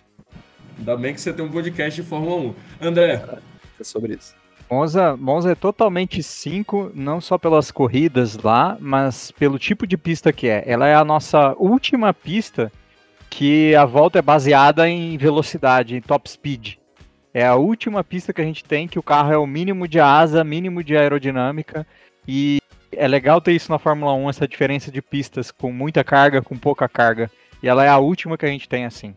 Ainda 0.77 0.97
bem 0.97 1.13
que 1.13 1.21
você 1.21 1.31
tem 1.31 1.45
um 1.45 1.51
podcast 1.51 2.01
de 2.01 2.07
Fórmula 2.07 2.53
1. 2.81 2.87
André, 2.87 3.39
É 3.79 3.83
sobre 3.83 4.15
isso. 4.15 4.40
Monza, 4.71 5.17
Monza 5.17 5.51
é 5.51 5.55
totalmente 5.55 6.23
5, 6.23 6.93
não 6.95 7.19
só 7.19 7.37
pelas 7.37 7.71
corridas 7.71 8.37
lá, 8.37 8.77
mas 8.79 9.29
pelo 9.29 9.59
tipo 9.59 9.85
de 9.85 9.97
pista 9.97 10.31
que 10.31 10.47
é. 10.47 10.63
Ela 10.65 10.87
é 10.87 10.95
a 10.95 11.03
nossa 11.03 11.53
última 11.57 12.13
pista 12.13 12.71
que 13.29 13.75
a 13.75 13.83
volta 13.83 14.19
é 14.19 14.21
baseada 14.21 14.87
em 14.87 15.17
velocidade, 15.17 15.97
em 15.97 15.99
top 15.99 16.29
speed. 16.29 16.75
É 17.33 17.45
a 17.45 17.55
última 17.55 18.01
pista 18.01 18.31
que 18.31 18.39
a 18.39 18.45
gente 18.45 18.63
tem 18.63 18.87
que 18.87 18.97
o 18.97 19.03
carro 19.03 19.33
é 19.33 19.37
o 19.37 19.45
mínimo 19.45 19.89
de 19.89 19.99
asa, 19.99 20.41
mínimo 20.41 20.81
de 20.81 20.95
aerodinâmica 20.95 21.85
e 22.25 22.59
é 22.93 23.09
legal 23.09 23.41
ter 23.41 23.51
isso 23.51 23.69
na 23.69 23.77
Fórmula 23.77 24.13
1, 24.13 24.29
essa 24.29 24.47
diferença 24.47 24.89
de 24.89 25.01
pistas 25.01 25.51
com 25.51 25.69
muita 25.69 26.01
carga, 26.01 26.41
com 26.41 26.57
pouca 26.57 26.87
carga. 26.87 27.29
E 27.61 27.67
ela 27.67 27.83
é 27.83 27.89
a 27.89 27.97
última 27.97 28.37
que 28.37 28.45
a 28.45 28.49
gente 28.49 28.69
tem 28.69 28.85
assim. 28.85 29.13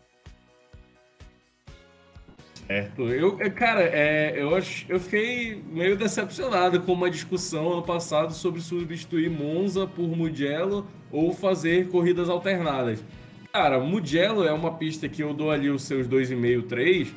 Certo. 2.66 3.02
Eu, 3.02 3.38
é, 3.40 3.50
cara, 3.50 3.82
é, 3.82 4.34
eu, 4.36 4.54
acho, 4.54 4.86
eu 4.88 4.98
fiquei 4.98 5.62
meio 5.70 5.96
decepcionado 5.96 6.80
com 6.80 6.92
uma 6.92 7.10
discussão 7.10 7.72
ano 7.72 7.82
passado 7.82 8.32
sobre 8.32 8.60
substituir 8.60 9.30
Monza 9.30 9.86
por 9.86 10.08
Mugello 10.08 10.86
ou 11.10 11.32
fazer 11.32 11.88
corridas 11.88 12.28
alternadas. 12.28 13.04
Cara, 13.52 13.78
Mugello 13.78 14.44
é 14.44 14.52
uma 14.52 14.74
pista 14.74 15.08
que 15.08 15.22
eu 15.22 15.34
dou 15.34 15.50
ali 15.50 15.68
os 15.68 15.82
seus 15.82 16.08
2,5, 16.08 16.66
3. 16.66 17.14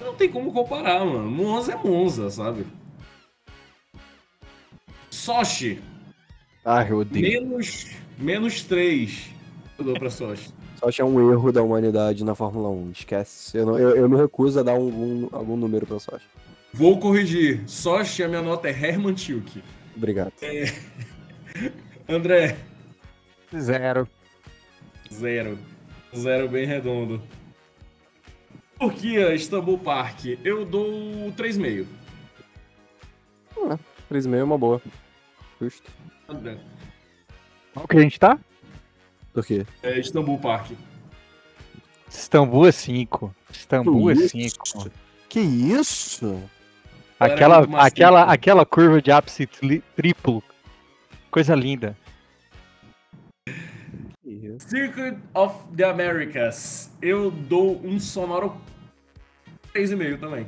Não 0.00 0.14
tem 0.14 0.30
como 0.30 0.52
comparar, 0.52 1.04
mano. 1.04 1.30
Monza 1.30 1.72
é 1.72 1.76
Monza, 1.76 2.30
sabe? 2.30 2.64
Sochi. 5.10 5.80
Ah, 6.64 6.86
eu 6.88 6.98
odeio. 6.98 7.42
Menos, 7.42 7.96
menos 8.18 8.62
3. 8.62 9.30
Eu 9.78 9.84
dou 9.84 9.94
pra 9.94 10.08
Sochi. 10.08 10.50
Sochi 10.84 11.00
é 11.00 11.04
um 11.04 11.32
erro 11.32 11.50
da 11.50 11.62
humanidade 11.62 12.22
na 12.24 12.34
Fórmula 12.34 12.68
1. 12.68 12.90
Esquece. 12.90 13.56
Eu, 13.56 13.64
não, 13.64 13.78
eu, 13.78 13.96
eu 13.96 14.06
me 14.08 14.18
recuso 14.18 14.60
a 14.60 14.62
dar 14.62 14.74
um, 14.74 14.88
um, 14.88 15.28
algum 15.32 15.56
número 15.56 15.86
pra 15.86 15.98
Sochi. 15.98 16.26
Vou 16.74 16.98
corrigir. 16.98 17.62
Sochi, 17.66 18.22
a 18.22 18.28
minha 18.28 18.42
nota 18.42 18.68
é 18.68 18.70
Herman 18.70 19.14
Tilke. 19.14 19.62
Obrigado. 19.96 20.32
É... 20.42 20.64
André. 22.06 22.58
Zero. 23.56 24.06
Zero. 25.10 25.58
Zero 26.14 26.48
bem 26.48 26.66
redondo. 26.66 27.22
Turquia, 28.78 29.34
Istanbul 29.34 29.78
Park. 29.78 30.26
Eu 30.44 30.66
dou 30.66 31.32
3,5. 31.32 31.86
Ah, 33.56 33.78
3,5 34.12 34.34
é 34.34 34.44
uma 34.44 34.58
boa. 34.58 34.82
Justo. 35.58 35.90
André. 36.28 36.58
Qual 37.72 37.88
que 37.88 37.96
a 37.96 38.00
gente 38.00 38.20
tá? 38.20 38.38
Por 39.34 39.44
quê? 39.44 39.66
É 39.82 39.98
Istanbul 39.98 40.38
Park. 40.38 40.70
Istambul 42.08 42.66
é 42.68 42.72
5. 42.72 43.34
Istambul 43.50 44.10
é 44.10 44.14
Que 44.14 44.28
5. 44.28 44.38
isso? 44.46 44.92
Que 45.28 45.40
isso? 45.40 46.40
Aquela, 47.18 47.66
aquela, 47.84 48.22
aquela 48.24 48.64
curva 48.64 49.02
de 49.02 49.10
ápice 49.10 49.46
tri- 49.46 49.82
triplo. 49.96 50.42
Coisa 51.30 51.54
linda. 51.56 51.96
Circuit 54.58 55.18
of 55.34 55.56
the 55.76 55.84
Americas. 55.84 56.90
Eu 57.02 57.30
dou 57.30 57.80
um 57.84 57.98
sonoro 57.98 58.56
3,5 59.74 60.20
também. 60.20 60.46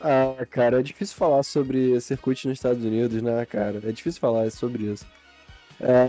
Ah, 0.00 0.46
cara, 0.48 0.78
é 0.80 0.82
difícil 0.82 1.16
falar 1.16 1.42
sobre 1.42 2.00
circuito 2.00 2.46
nos 2.48 2.58
Estados 2.58 2.84
Unidos, 2.84 3.20
né, 3.22 3.44
cara? 3.46 3.80
É 3.84 3.92
difícil 3.92 4.20
falar 4.20 4.48
sobre 4.50 4.84
isso. 4.84 5.04
É... 5.82 6.08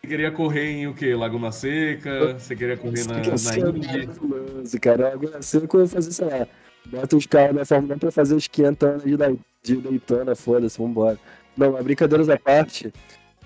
Você 0.00 0.06
queria 0.06 0.30
correr 0.30 0.70
em 0.70 0.86
o 0.86 0.94
quê? 0.94 1.14
Laguna 1.14 1.52
Seca? 1.52 2.34
Você 2.38 2.56
queria 2.56 2.76
correr 2.76 3.04
na, 3.06 3.14
na 3.16 3.68
Indy? 3.68 4.78
cara. 4.80 5.12
Agora 5.12 5.42
sei 5.42 5.60
que 5.60 5.74
eu 5.74 5.80
vou 5.80 5.88
fazer, 5.88 6.12
sei 6.12 6.26
lá. 6.26 6.46
Bota 6.86 7.16
os 7.16 7.26
carros 7.26 7.56
da 7.56 7.64
Fórmula 7.64 7.94
1 7.96 7.98
pra 7.98 8.10
fazer 8.10 8.34
os 8.34 8.46
500 8.46 8.88
anos 8.88 9.04
de, 9.04 9.16
de 9.62 9.82
Daytona, 9.82 10.34
foda-se, 10.34 10.78
vambora. 10.78 11.18
Não, 11.56 11.72
mas 11.72 11.84
brincadeiras 11.84 12.28
à 12.30 12.38
parte. 12.38 12.92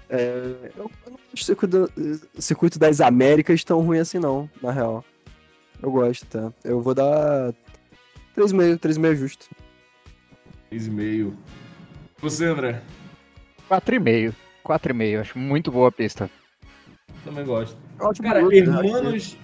é, 0.09 0.55
eu, 0.77 0.91
eu 1.07 1.11
não 1.11 1.19
acho 1.33 1.43
o 1.43 1.45
circuito, 1.45 1.93
o 2.37 2.43
circuito 2.43 2.79
das 2.79 3.01
Américas 3.01 3.65
tão 3.65 3.81
ruim 3.81 3.99
assim, 3.99 4.19
não, 4.19 4.49
na 4.63 4.71
real. 4.71 5.05
Eu 5.83 5.91
gosto, 5.91 6.25
tá? 6.27 6.53
Eu 6.63 6.81
vou 6.81 6.95
dar 6.95 7.53
3,5, 8.37 8.79
3,5 8.79 9.15
justo. 9.17 9.49
3,5. 10.71 11.33
Você, 12.21 12.45
André? 12.45 12.81
4,5. 13.81 14.35
4,5. 14.65 15.21
Acho 15.21 15.39
muito 15.39 15.71
boa 15.71 15.89
a 15.89 15.93
pista. 15.93 16.31
Também 17.25 17.45
gosto. 17.45 17.77
Ótimo 17.99 18.29
Cara, 18.29 18.47
piloto, 18.47 18.71
né? 18.71 18.87
Hermanos, 18.89 19.37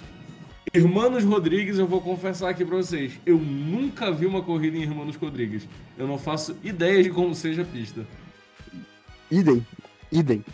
Hermanos 0.74 1.24
Rodrigues, 1.24 1.78
eu 1.78 1.86
vou 1.86 2.00
confessar 2.00 2.50
aqui 2.50 2.64
pra 2.64 2.76
vocês. 2.76 3.12
Eu 3.24 3.38
nunca 3.38 4.10
vi 4.10 4.26
uma 4.26 4.42
corrida 4.42 4.76
em 4.76 4.82
Hermanos 4.82 5.16
Rodrigues. 5.16 5.66
Eu 5.96 6.06
não 6.06 6.18
faço 6.18 6.56
ideia 6.62 7.02
de 7.02 7.10
como 7.10 7.34
seja 7.34 7.62
a 7.62 7.64
pista. 7.64 8.04
Idem, 9.30 9.66
idem. 10.12 10.44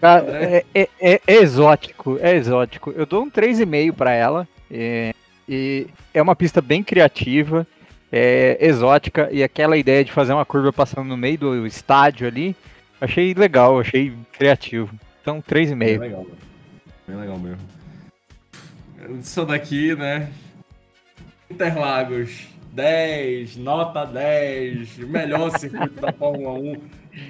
Cara, 0.00 0.22
André? 0.22 0.64
é, 0.74 0.82
é- 0.82 0.88
é- 1.00 1.20
é 1.26 1.34
exótico, 1.36 2.18
é 2.20 2.34
exótico. 2.34 2.90
Eu 2.92 3.04
dou 3.06 3.22
um 3.24 3.30
3,5 3.30 3.92
pra 3.92 4.12
ela. 4.12 4.46
é, 4.72 5.12
e 5.48 5.88
é 6.14 6.22
uma 6.22 6.36
pista 6.36 6.60
bem 6.60 6.80
criativa, 6.82 7.66
é 8.12 8.56
exótica, 8.60 9.28
e 9.30 9.42
aquela 9.42 9.76
ideia 9.76 10.04
de 10.04 10.12
fazer 10.12 10.32
uma 10.32 10.44
curva 10.44 10.72
passando 10.72 11.06
no 11.06 11.16
meio 11.16 11.38
do 11.38 11.66
estádio 11.66 12.26
ali, 12.26 12.56
achei 13.00 13.32
legal, 13.34 13.78
achei 13.78 14.12
criativo. 14.32 14.94
Então, 15.22 15.42
Bem 15.48 15.66
3,5. 15.66 16.00
legal, 16.00 16.22
mano. 16.24 16.38
Bem 17.06 17.16
legal 17.16 17.38
mesmo. 17.38 17.58
Isso 19.20 19.44
daqui, 19.44 19.94
né? 19.94 20.30
Interlagos, 21.50 22.48
10, 22.72 23.56
nota 23.56 24.04
10, 24.04 24.98
melhor 24.98 25.58
circuito 25.58 26.00
da 26.00 26.12
Fórmula 26.12 26.52
1, 26.58 26.76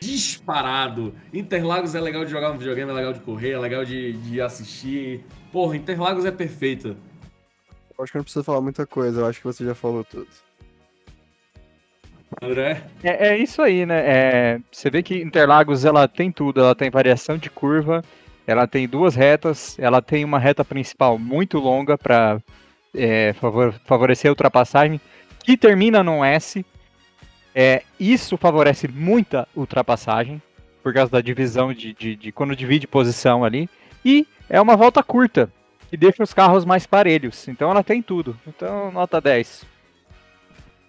disparado. 0.00 1.14
Interlagos 1.32 1.94
é 1.94 2.00
legal 2.00 2.24
de 2.24 2.30
jogar 2.30 2.52
no 2.52 2.58
videogame, 2.58 2.90
é 2.90 2.94
legal 2.94 3.12
de 3.12 3.20
correr, 3.20 3.52
é 3.52 3.58
legal 3.58 3.84
de, 3.84 4.12
de 4.12 4.40
assistir. 4.40 5.24
Porra, 5.52 5.76
Interlagos 5.76 6.24
é 6.24 6.30
perfeita. 6.30 6.96
Eu 7.96 8.04
acho 8.04 8.12
que 8.12 8.18
não 8.18 8.24
precisa 8.24 8.44
falar 8.44 8.60
muita 8.60 8.86
coisa, 8.86 9.20
eu 9.20 9.26
acho 9.26 9.38
que 9.38 9.46
você 9.46 9.64
já 9.64 9.74
falou 9.74 10.04
tudo. 10.04 10.28
André? 12.40 12.82
É, 13.02 13.28
é 13.28 13.38
isso 13.38 13.60
aí, 13.60 13.84
né? 13.84 14.02
É, 14.06 14.60
você 14.70 14.90
vê 14.90 15.02
que 15.02 15.20
Interlagos 15.20 15.84
ela 15.84 16.06
tem 16.06 16.30
tudo, 16.30 16.60
ela 16.60 16.74
tem 16.74 16.90
variação 16.90 17.36
de 17.36 17.50
curva, 17.50 18.02
ela 18.46 18.66
tem 18.66 18.88
duas 18.88 19.14
retas, 19.14 19.78
ela 19.78 20.00
tem 20.00 20.24
uma 20.24 20.38
reta 20.38 20.64
principal 20.64 21.18
muito 21.18 21.58
longa 21.58 21.96
para 21.96 22.40
favorecer 23.84 24.28
a 24.28 24.32
ultrapassagem, 24.32 25.00
que 25.44 25.56
termina 25.56 26.02
num 26.02 26.24
S. 26.24 26.64
É, 27.54 27.82
isso 27.98 28.36
favorece 28.36 28.88
muita 28.88 29.46
ultrapassagem, 29.54 30.40
por 30.82 30.94
causa 30.94 31.12
da 31.12 31.20
divisão 31.20 31.72
de, 31.72 31.92
de, 31.92 32.16
de 32.16 32.32
quando 32.32 32.56
divide 32.56 32.86
posição 32.86 33.44
ali. 33.44 33.68
E 34.04 34.26
é 34.48 34.60
uma 34.60 34.76
volta 34.76 35.02
curta, 35.02 35.50
que 35.88 35.96
deixa 35.96 36.22
os 36.22 36.32
carros 36.32 36.64
mais 36.64 36.86
parelhos. 36.86 37.46
Então 37.48 37.70
ela 37.70 37.84
tem 37.84 38.02
tudo. 38.02 38.36
Então, 38.46 38.90
nota 38.90 39.20
10. 39.20 39.64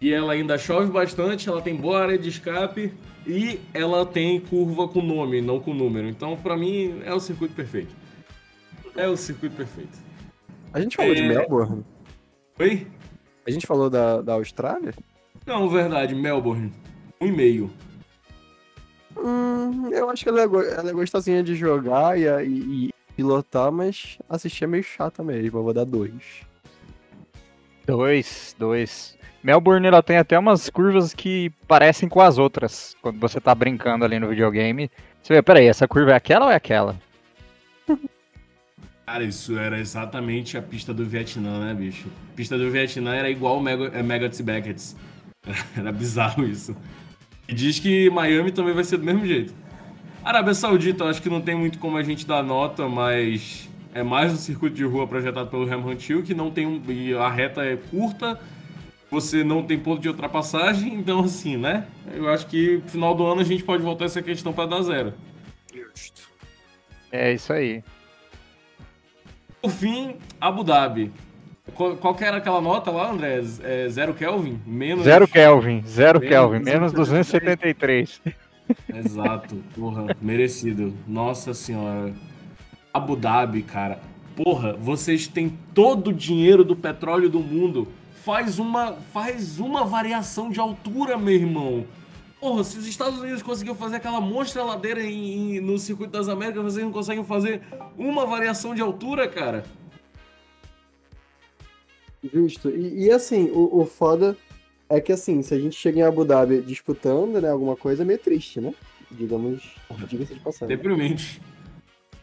E 0.01 0.11
ela 0.11 0.33
ainda 0.33 0.57
chove 0.57 0.91
bastante, 0.91 1.47
ela 1.47 1.61
tem 1.61 1.75
boa 1.75 2.01
área 2.01 2.17
de 2.17 2.27
escape 2.29 2.91
e 3.25 3.59
ela 3.73 4.03
tem 4.05 4.39
curva 4.39 4.87
com 4.87 4.99
nome, 5.01 5.41
não 5.41 5.59
com 5.59 5.73
número. 5.75 6.07
Então, 6.07 6.35
pra 6.35 6.57
mim, 6.57 7.01
é 7.05 7.13
o 7.13 7.19
circuito 7.19 7.53
perfeito. 7.53 7.95
É 8.95 9.07
o 9.07 9.15
circuito 9.15 9.55
perfeito. 9.55 9.97
A 10.73 10.79
gente 10.81 10.95
falou 10.97 11.13
de 11.13 11.21
É. 11.21 11.27
Melbourne? 11.27 11.85
Oi? 12.59 12.87
A 13.45 13.51
gente 13.51 13.67
falou 13.67 13.89
da, 13.89 14.21
da 14.21 14.33
Austrália? 14.33 14.93
Não, 15.45 15.69
verdade, 15.69 16.15
Melbourne. 16.15 16.73
Um 17.19 17.27
e 17.27 17.31
meio. 17.31 17.69
Hum, 19.17 19.89
eu 19.91 20.09
acho 20.09 20.23
que 20.23 20.29
ela 20.29 20.41
é, 20.41 20.43
ela 20.45 20.89
é 20.89 20.93
gostosinha 20.93 21.43
de 21.43 21.55
jogar 21.55 22.17
e, 22.17 22.23
e- 22.47 22.85
e 22.87 22.93
pilotar, 23.15 23.71
mas 23.71 24.17
assistir 24.29 24.63
é 24.63 24.67
meio 24.67 24.83
chata 24.83 25.23
mesmo. 25.23 25.59
Eu 25.59 25.63
vou 25.63 25.73
dar 25.73 25.83
dois. 25.85 26.41
Dois, 27.85 28.55
dois. 28.57 29.17
Melbourne 29.43 29.87
ela 29.87 30.03
tem 30.03 30.17
até 30.17 30.37
umas 30.37 30.69
curvas 30.69 31.13
que 31.13 31.51
parecem 31.67 32.07
com 32.07 32.21
as 32.21 32.37
outras. 32.37 32.95
Quando 33.01 33.19
você 33.19 33.39
tá 33.41 33.53
brincando 33.55 34.05
ali 34.05 34.19
no 34.19 34.29
videogame. 34.29 34.89
Você 35.21 35.33
vê, 35.33 35.41
peraí, 35.41 35.67
essa 35.67 35.87
curva 35.87 36.11
é 36.11 36.15
aquela 36.15 36.45
ou 36.45 36.51
é 36.51 36.55
aquela? 36.55 36.95
Cara, 39.05 39.23
isso 39.23 39.57
era 39.57 39.77
exatamente 39.79 40.57
a 40.57 40.61
pista 40.61 40.93
do 40.93 41.05
Vietnã, 41.05 41.65
né, 41.65 41.73
bicho? 41.73 42.07
A 42.31 42.35
pista 42.35 42.57
do 42.57 42.71
Vietnã 42.71 43.13
era 43.13 43.29
igual 43.29 43.57
o 43.57 43.61
Mega, 43.61 43.87
é, 43.87 44.01
Megads 44.01 44.39
e 44.39 44.43
Beckett's. 44.43 44.95
Era 45.75 45.91
bizarro 45.91 46.45
isso. 46.45 46.77
E 47.47 47.53
diz 47.53 47.79
que 47.79 48.09
Miami 48.09 48.51
também 48.51 48.73
vai 48.73 48.83
ser 48.83 48.97
do 48.97 49.03
mesmo 49.03 49.25
jeito. 49.25 49.53
Arábia 50.23 50.53
Saudita, 50.53 51.03
eu 51.03 51.09
acho 51.09 51.21
que 51.21 51.29
não 51.29 51.41
tem 51.41 51.55
muito 51.55 51.79
como 51.79 51.97
a 51.97 52.03
gente 52.03 52.25
dar 52.25 52.43
nota, 52.43 52.87
mas 52.87 53.67
é 53.93 54.03
mais 54.03 54.31
um 54.31 54.37
circuito 54.37 54.75
de 54.75 54.83
rua 54.83 55.07
projetado 55.07 55.49
pelo 55.49 55.65
Ram 55.65 55.83
Hill, 55.91 56.23
que 56.23 56.33
não 56.33 56.51
tem 56.51 56.65
um. 56.65 56.81
E 56.87 57.13
a 57.13 57.29
reta 57.29 57.63
é 57.63 57.75
curta, 57.75 58.39
você 59.09 59.43
não 59.43 59.63
tem 59.63 59.77
ponto 59.77 60.01
de 60.01 60.07
ultrapassagem, 60.07 60.93
então 60.93 61.19
assim, 61.19 61.57
né? 61.57 61.85
Eu 62.13 62.29
acho 62.29 62.47
que 62.47 62.77
no 62.77 62.89
final 62.89 63.13
do 63.13 63.25
ano 63.25 63.41
a 63.41 63.45
gente 63.45 63.63
pode 63.63 63.83
voltar 63.83 64.05
essa 64.05 64.21
questão 64.21 64.53
para 64.53 64.69
dar 64.69 64.81
zero. 64.81 65.13
Justo. 65.73 66.29
É 67.11 67.33
isso 67.33 67.51
aí. 67.51 67.83
Por 69.61 69.71
fim, 69.71 70.15
Abu 70.39 70.63
Dhabi. 70.63 71.11
Qual, 71.75 71.95
qual 71.97 72.15
que 72.15 72.23
era 72.23 72.37
aquela 72.37 72.61
nota 72.61 72.89
lá, 72.89 73.11
André? 73.11 73.41
É, 73.63 73.87
zero 73.89 74.13
Kelvin? 74.13 74.59
Menos... 74.65 75.03
Zero 75.03 75.27
Kelvin, 75.27 75.83
zero 75.85 76.19
Menos 76.19 76.33
Kelvin, 76.33 76.59
menos 76.63 76.91
273. 76.93 78.21
Exato, 78.93 79.55
porra, 79.75 80.15
merecido. 80.21 80.93
Nossa 81.07 81.53
senhora. 81.53 82.13
Abu 82.93 83.15
Dhabi, 83.15 83.61
cara. 83.63 83.99
Porra, 84.35 84.73
vocês 84.73 85.27
têm 85.27 85.57
todo 85.73 86.09
o 86.09 86.13
dinheiro 86.13 86.63
do 86.63 86.75
petróleo 86.75 87.29
do 87.29 87.39
mundo. 87.39 87.87
Faz 88.23 88.59
uma, 88.59 88.93
faz 88.93 89.59
uma 89.59 89.83
variação 89.83 90.49
de 90.49 90.59
altura, 90.59 91.17
meu 91.17 91.33
irmão. 91.33 91.85
Porra, 92.39 92.63
se 92.63 92.77
os 92.77 92.87
Estados 92.87 93.19
Unidos 93.19 93.41
conseguiram 93.41 93.75
fazer 93.75 93.97
aquela 93.97 94.19
monstra 94.21 94.63
ladeira 94.63 95.03
em, 95.03 95.57
em- 95.57 95.59
no 95.59 95.77
Circuito 95.77 96.11
das 96.13 96.27
Américas, 96.27 96.63
vocês 96.63 96.83
não 96.83 96.91
conseguem 96.91 97.23
fazer 97.23 97.61
uma 97.97 98.25
variação 98.25 98.73
de 98.73 98.81
altura, 98.81 99.27
cara? 99.27 99.63
Justo. 102.33 102.69
E, 102.69 103.05
e, 103.05 103.11
assim, 103.11 103.49
o, 103.51 103.81
o 103.81 103.85
foda 103.85 104.37
é 104.89 104.99
que 105.01 105.11
assim, 105.11 105.41
se 105.41 105.53
a 105.53 105.59
gente 105.59 105.75
chega 105.75 105.99
em 105.99 106.03
Abu 106.03 106.23
Dhabi 106.25 106.61
disputando, 106.61 107.39
né, 107.41 107.49
alguma 107.49 107.75
coisa, 107.75 108.03
é 108.03 108.05
meio 108.05 108.19
triste, 108.19 108.59
né? 108.61 108.73
Digamos, 109.09 109.61
diga-se 110.07 110.33
de 110.35 110.39
passagem. 110.39 110.75
Deprimente. 110.75 111.41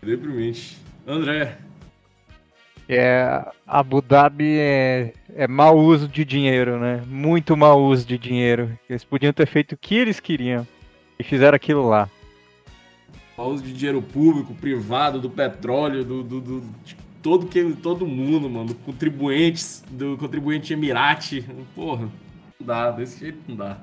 Deprimente. 0.02 0.78
André, 1.06 1.58
É, 2.88 3.44
Abu 3.66 4.00
Dhabi 4.00 4.56
é, 4.58 5.12
é 5.34 5.46
mau 5.46 5.76
uso 5.78 6.08
de 6.08 6.24
dinheiro, 6.24 6.78
né? 6.78 7.02
Muito 7.06 7.56
mau 7.56 7.82
uso 7.84 8.06
de 8.06 8.16
dinheiro. 8.16 8.78
Eles 8.88 9.04
podiam 9.04 9.32
ter 9.32 9.46
feito 9.46 9.72
o 9.72 9.76
que 9.76 9.94
eles 9.94 10.20
queriam 10.20 10.66
e 11.18 11.22
fizeram 11.24 11.54
aquilo 11.56 11.86
lá. 11.86 12.08
o 13.36 13.42
uso 13.44 13.62
de 13.62 13.72
dinheiro 13.74 14.00
público, 14.02 14.54
privado, 14.54 15.20
do 15.20 15.28
petróleo, 15.30 16.04
do, 16.04 16.22
do, 16.22 16.40
do- 16.40 16.60
de 16.84 16.96
todo, 17.22 17.46
que, 17.46 17.72
todo 17.74 18.06
mundo, 18.06 18.48
mano. 18.48 18.68
Do 18.68 18.74
contribuintes, 18.74 19.84
do 19.90 20.16
contribuinte 20.16 20.72
Emirate. 20.72 21.44
Porra, 21.74 22.08
não 22.58 22.66
dá, 22.66 22.90
desse 22.90 23.20
jeito 23.20 23.38
não 23.46 23.56
dá. 23.56 23.78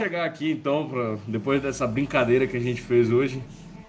Chegar 0.00 0.24
aqui 0.24 0.50
então, 0.50 0.88
pra, 0.88 1.16
depois 1.28 1.60
dessa 1.60 1.86
brincadeira 1.86 2.46
que 2.46 2.56
a 2.56 2.60
gente 2.60 2.80
fez 2.80 3.12
hoje. 3.12 3.42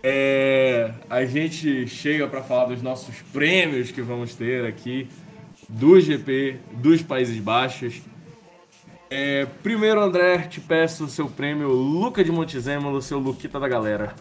É, 0.03 0.91
a 1.09 1.23
gente 1.23 1.87
chega 1.87 2.27
para 2.27 2.41
falar 2.41 2.65
dos 2.65 2.81
nossos 2.81 3.21
prêmios 3.31 3.91
que 3.91 4.01
vamos 4.01 4.35
ter 4.35 4.65
aqui 4.65 5.07
do 5.69 5.99
GP 6.01 6.59
dos 6.73 7.01
Países 7.01 7.39
Baixos. 7.39 8.01
É, 9.09 9.45
primeiro, 9.63 10.01
André, 10.01 10.39
te 10.39 10.59
peço 10.59 11.05
o 11.05 11.09
seu 11.09 11.29
prêmio 11.29 11.69
Luca 11.69 12.23
de 12.23 12.31
Montezemolo, 12.31 13.01
seu 13.01 13.19
Luquita 13.19 13.59
da 13.59 13.67
galera. 13.67 14.13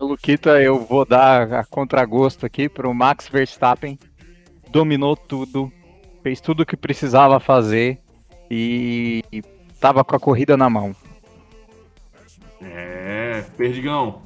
O 0.00 0.06
Luquita, 0.06 0.60
eu 0.60 0.80
vou 0.80 1.04
dar 1.04 1.52
a 1.52 1.64
contragosto 1.64 2.44
aqui 2.44 2.68
pro 2.68 2.92
Max 2.92 3.28
Verstappen. 3.28 3.98
Dominou 4.70 5.16
tudo, 5.16 5.70
fez 6.22 6.40
tudo 6.40 6.62
o 6.62 6.66
que 6.66 6.76
precisava 6.76 7.38
fazer 7.38 8.00
e 8.50 9.22
e 9.32 9.42
tava 9.82 10.04
com 10.04 10.14
a 10.14 10.20
corrida 10.20 10.56
na 10.56 10.70
mão. 10.70 10.94
É, 12.62 13.44
Perdigão. 13.56 14.22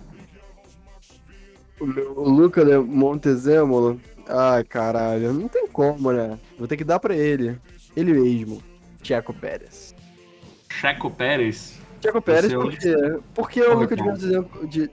O, 1.80 1.86
meu- 1.86 2.12
o 2.12 2.28
Luca 2.28 2.62
de 2.64 2.76
Montezemolo. 2.76 3.98
Ai, 4.28 4.62
caralho, 4.64 5.32
não 5.32 5.48
tem 5.48 5.66
como, 5.66 6.12
né? 6.12 6.38
Vou 6.58 6.68
ter 6.68 6.76
que 6.76 6.84
dar 6.84 7.00
pra 7.00 7.14
ele. 7.16 7.58
Ele 7.96 8.12
mesmo. 8.12 8.62
Checo 9.02 9.32
Pérez. 9.32 9.94
Checo 10.68 11.10
Pérez. 11.10 11.78
Checo 12.02 12.20
Pérez, 12.20 12.52
por 12.52 12.70
quê? 12.76 12.94
Por 13.34 13.50
que 13.50 13.62
o 13.62 13.78
Luca 13.78 13.96
de 13.96 14.02
cara. 14.02 14.12
Montezemolo... 14.12 14.66
De... 14.68 14.90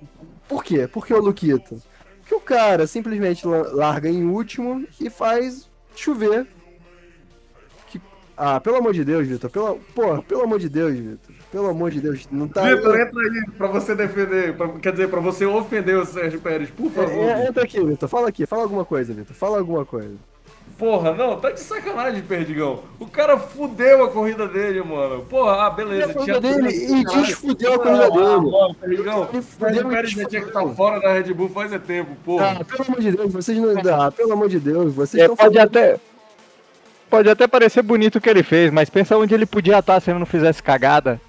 Por 0.47 0.63
quê? 0.63 0.87
Por 0.87 1.05
que 1.05 1.13
o 1.13 1.19
Luquita? 1.19 1.75
Porque 2.19 2.35
o 2.35 2.39
cara 2.39 2.87
simplesmente 2.87 3.45
la- 3.45 3.67
larga 3.73 4.09
em 4.09 4.23
último 4.23 4.85
e 4.99 5.09
faz 5.09 5.67
chover. 5.95 6.47
Ah, 8.35 8.59
pelo 8.59 8.77
amor 8.77 8.93
de 8.93 9.03
Deus, 9.05 9.27
Vitor. 9.27 9.49
Pelo... 9.49 9.79
Pô, 9.93 10.21
pelo 10.23 10.41
amor 10.43 10.59
de 10.59 10.67
Deus, 10.69 10.93
Vitor. 10.93 11.35
Pelo 11.51 11.69
amor 11.69 11.91
de 11.91 12.01
Deus. 12.01 12.27
Não 12.31 12.47
tá... 12.47 12.63
Vitor, 12.63 12.99
entra 12.99 13.19
aí 13.21 13.45
pra 13.57 13.67
você 13.67 13.93
defender, 13.95 14.53
pra- 14.55 14.69
quer 14.79 14.91
dizer, 14.91 15.07
pra 15.09 15.19
você 15.19 15.45
ofender 15.45 15.97
o 15.97 16.05
Sérgio 16.05 16.39
Pérez, 16.41 16.69
por 16.71 16.89
favor. 16.89 17.11
É, 17.29 17.43
é, 17.43 17.47
entra 17.47 17.63
aqui, 17.63 17.79
Vitor. 17.83 18.09
Fala 18.09 18.29
aqui. 18.29 18.45
Fala 18.45 18.63
alguma 18.63 18.83
coisa, 18.85 19.13
Vitor. 19.13 19.35
Fala 19.35 19.59
alguma 19.59 19.85
coisa. 19.85 20.15
Porra, 20.77 21.13
não, 21.13 21.39
tá 21.39 21.51
de 21.51 21.59
sacanagem, 21.59 22.23
Perdigão. 22.23 22.79
O 22.99 23.05
cara 23.05 23.37
fudeu 23.37 24.03
a 24.03 24.09
corrida 24.09 24.47
dele, 24.47 24.81
mano. 24.81 25.21
Porra, 25.29 25.67
ah, 25.67 25.69
beleza. 25.69 26.11
a 26.11 26.13
corrida 26.15 26.41
dele 26.41 26.69
e 26.69 27.03
desfudeu 27.05 27.73
a 27.75 27.79
corrida 27.79 28.05
Ah, 28.07 28.09
dele. 28.09 28.51
mano, 28.51 28.75
Perdigão. 28.81 29.29
O 29.31 29.41
Sérgio 29.43 29.87
Pérez 29.89 30.11
já 30.11 30.25
tinha 30.25 30.41
que 30.41 30.47
desfudeu. 30.47 30.61
estar 30.63 30.75
fora 30.75 30.99
da 30.99 31.13
Red 31.13 31.31
Bull 31.33 31.49
faz 31.49 31.71
é 31.71 31.77
tempo, 31.77 32.15
porra. 32.25 32.57
Ah, 32.59 32.65
pelo 32.65 32.83
amor 32.87 32.99
de 33.01 33.11
Deus, 33.11 33.31
vocês 33.31 33.57
não. 33.59 33.73
Ah, 33.93 34.11
pelo 34.11 34.33
amor 34.33 34.49
de 34.49 34.59
Deus, 34.59 34.91
vocês 34.93 35.21
É, 35.21 35.25
estão 35.25 35.35
pode 35.37 35.53
falando. 35.53 35.67
até 35.67 35.99
pode 37.13 37.29
até 37.29 37.45
parecer 37.45 37.83
bonito 37.83 38.15
o 38.15 38.21
que 38.21 38.27
ele 38.27 38.41
fez, 38.41 38.71
mas 38.71 38.89
pensa 38.89 39.15
onde 39.15 39.35
ele 39.35 39.45
podia 39.45 39.77
estar 39.77 40.01
se 40.01 40.09
ele 40.09 40.17
não 40.17 40.25
fizesse 40.25 40.63
cagada. 40.63 41.21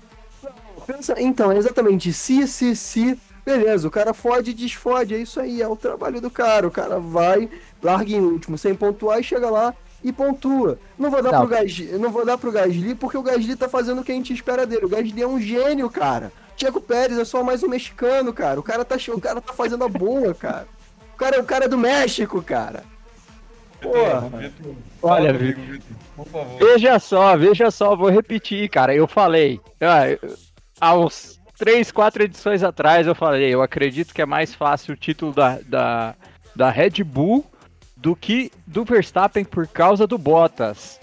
Pensa- 0.87 1.15
Então, 1.21 1.53
é 1.53 1.59
exatamente. 1.59 2.11
Se, 2.11 2.49
se, 2.49 2.75
se. 2.75 3.21
Beleza, 3.45 3.87
o 3.87 3.91
cara 3.91 4.15
fode 4.15 4.53
e 4.53 4.55
desfode. 4.55 5.15
É 5.15 5.19
isso 5.19 5.39
aí, 5.39 5.61
é 5.61 5.69
o 5.69 5.77
trabalho 5.77 6.23
do 6.23 6.31
cara. 6.31 6.67
O 6.67 6.71
cara 6.71 6.99
vai, 6.99 7.51
larga 7.83 8.11
em 8.11 8.21
último 8.23 8.57
sem 8.57 8.75
pontuar 8.75 9.21
e 9.21 9.23
chega 9.23 9.51
lá 9.51 9.75
e 10.03 10.11
pontua. 10.11 10.79
Não 10.99 11.11
vou 11.11 11.23
dar 11.23 11.33
Não. 11.33 11.41
pro 11.41 11.49
Gasly, 11.55 11.99
não 11.99 12.11
vou 12.11 12.25
dar 12.25 12.39
pro 12.39 12.51
Gasly 12.51 12.95
porque 12.95 13.19
o 13.19 13.23
Gasly 13.23 13.55
tá 13.55 13.69
fazendo 13.69 14.01
o 14.01 14.05
que 14.05 14.13
a 14.13 14.15
gente 14.15 14.33
espera 14.33 14.65
dele. 14.65 14.87
O 14.87 14.89
Gasly 14.89 15.21
é 15.21 15.27
um 15.27 15.39
gênio, 15.39 15.91
cara. 15.91 16.33
Checo 16.57 16.81
Pérez 16.81 17.19
é 17.19 17.27
só 17.27 17.43
mais 17.43 17.63
um 17.63 17.69
mexicano, 17.69 18.33
cara. 18.33 18.59
O 18.59 18.63
cara 18.63 18.87
tá, 18.87 18.97
o 19.09 19.21
cara 19.21 19.39
tá 19.43 19.53
fazendo 19.53 19.85
a 19.85 19.89
boa, 19.89 20.33
cara. 20.33 20.67
O 21.13 21.17
cara 21.19 21.37
é 21.37 21.41
o 21.41 21.45
cara 21.45 21.69
do 21.69 21.77
México, 21.77 22.41
cara. 22.43 22.85
Vitor, 23.93 24.75
Olha, 25.03 25.33
comigo, 25.35 25.61
Vitor, 25.63 25.97
por 26.17 26.27
favor. 26.27 26.59
Veja 26.59 26.99
só, 26.99 27.37
veja 27.37 27.71
só, 27.71 27.95
vou 27.97 28.09
repetir, 28.11 28.69
cara. 28.69 28.95
Eu 28.95 29.07
falei, 29.07 29.61
eu- 29.81 30.37
aos 30.81 31.41
três, 31.59 31.91
quatro 31.93 32.23
edições 32.23 32.63
atrás, 32.63 33.07
eu 33.07 33.15
falei, 33.15 33.53
eu 33.55 33.63
acredito 33.63 34.13
que 34.15 34.23
é 34.23 34.27
mais 34.27 34.55
fácil 34.55 34.95
o 34.95 34.97
título 34.97 35.33
da, 35.33 35.59
da, 35.67 36.15
da 36.55 36.71
Red 36.71 37.03
Bull 37.05 37.45
do 37.97 38.15
que 38.15 38.51
do 38.67 38.85
Verstappen 38.85 39.45
por 39.45 39.67
causa 39.67 40.07
do 40.07 40.19
Bottas. 40.19 41.01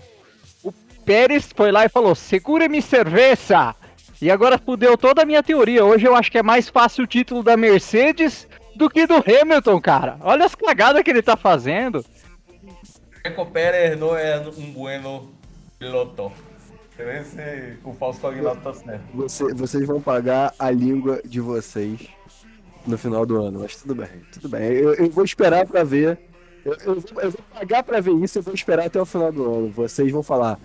O 0.63 0.71
Pérez 1.05 1.49
foi 1.55 1.71
lá 1.71 1.85
e 1.85 1.89
falou: 1.89 2.13
segura-me 2.13 2.81
cerveja! 2.81 3.73
E 4.21 4.29
agora 4.29 4.59
fudeu 4.59 4.95
toda 4.95 5.23
a 5.23 5.25
minha 5.25 5.41
teoria. 5.41 5.83
Hoje 5.83 6.05
eu 6.05 6.15
acho 6.15 6.31
que 6.31 6.37
é 6.37 6.43
mais 6.43 6.69
fácil 6.69 7.05
o 7.05 7.07
título 7.07 7.41
da 7.41 7.57
Mercedes 7.57 8.47
do 8.75 8.87
que 8.87 9.07
do 9.07 9.15
Hamilton, 9.15 9.81
cara. 9.81 10.17
Olha 10.21 10.45
as 10.45 10.53
cagadas 10.53 11.01
que 11.01 11.09
ele 11.09 11.23
tá 11.23 11.35
fazendo. 11.35 12.05
Checo 13.25 13.45
Pérez 13.47 13.99
não 13.99 14.15
é 14.15 14.39
um 14.39 14.71
bueno 14.73 15.29
piloto. 15.77 16.31
Esse, 16.97 17.77
o 17.83 17.93
Fausto 17.93 18.27
Aguilar 18.27 18.55
tá 18.57 18.73
certo. 18.73 19.03
Você- 19.15 19.53
vocês 19.53 19.87
vão 19.87 19.99
pagar 20.01 20.53
a 20.59 20.69
língua 20.69 21.19
de 21.25 21.39
vocês 21.39 22.07
no 22.85 22.97
final 22.97 23.25
do 23.25 23.41
ano, 23.41 23.59
mas 23.61 23.75
tudo 23.75 23.95
bem, 23.95 24.09
tudo 24.31 24.49
bem. 24.49 24.63
Eu, 24.71 24.93
eu 24.95 25.09
vou 25.09 25.23
esperar 25.23 25.65
pra 25.65 25.83
ver. 25.83 26.19
Eu, 26.63 26.73
eu 26.73 26.99
vou, 26.99 27.21
eu 27.23 27.31
vou 27.31 27.41
pagar 27.53 27.83
pra 27.83 27.99
ver 27.99 28.11
isso, 28.13 28.37
eu 28.37 28.43
vou 28.43 28.53
esperar 28.53 28.85
até 28.85 29.01
o 29.01 29.05
final 29.05 29.31
do 29.31 29.43
ano. 29.51 29.71
Vocês 29.71 30.11
vão 30.11 30.21
falar, 30.21 30.59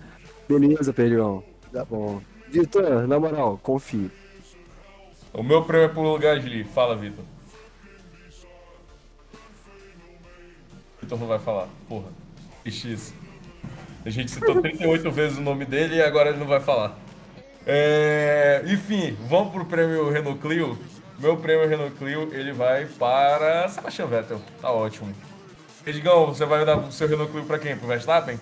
beleza, 0.47 0.93
Pedrão, 0.93 1.43
tá 1.71 1.83
bom. 1.85 2.21
Vitor, 2.49 3.07
na 3.07 3.19
moral, 3.19 3.59
confie. 3.63 4.11
O 5.33 5.41
meu 5.41 5.63
prêmio 5.63 5.85
é 5.85 5.89
pro 5.89 6.17
Gasly. 6.19 6.63
Fala, 6.65 6.95
Vitor. 6.95 7.25
Vitor 11.01 11.19
não 11.19 11.27
vai 11.27 11.39
falar. 11.39 11.67
Porra. 11.89 12.09
X. 12.71 13.13
A 14.05 14.09
gente 14.09 14.31
citou 14.31 14.61
38 14.61 15.11
vezes 15.11 15.37
o 15.37 15.41
nome 15.41 15.65
dele 15.65 15.95
e 15.95 16.01
agora 16.01 16.29
ele 16.29 16.39
não 16.39 16.47
vai 16.47 16.59
falar. 16.59 16.97
É, 17.65 18.63
Enfim, 18.65 19.17
vamos 19.27 19.51
pro 19.51 19.65
prêmio 19.65 20.09
Renault 20.09 20.39
Clio. 20.39 20.77
Meu 21.19 21.35
prêmio 21.35 21.67
Renault 21.67 21.95
Clio, 21.97 22.29
ele 22.31 22.53
vai 22.53 22.85
para 22.85 23.67
Sebastian 23.67 24.07
Vettel. 24.07 24.41
Tá 24.61 24.71
ótimo. 24.71 25.13
Edgão, 25.85 26.27
você 26.27 26.45
vai 26.45 26.65
dar 26.65 26.77
o 26.77 26.91
seu 26.91 27.07
Renault 27.07 27.31
Clio 27.31 27.45
pra 27.45 27.59
quem? 27.59 27.75
Pro 27.75 27.87
Verstappen? 27.87 28.39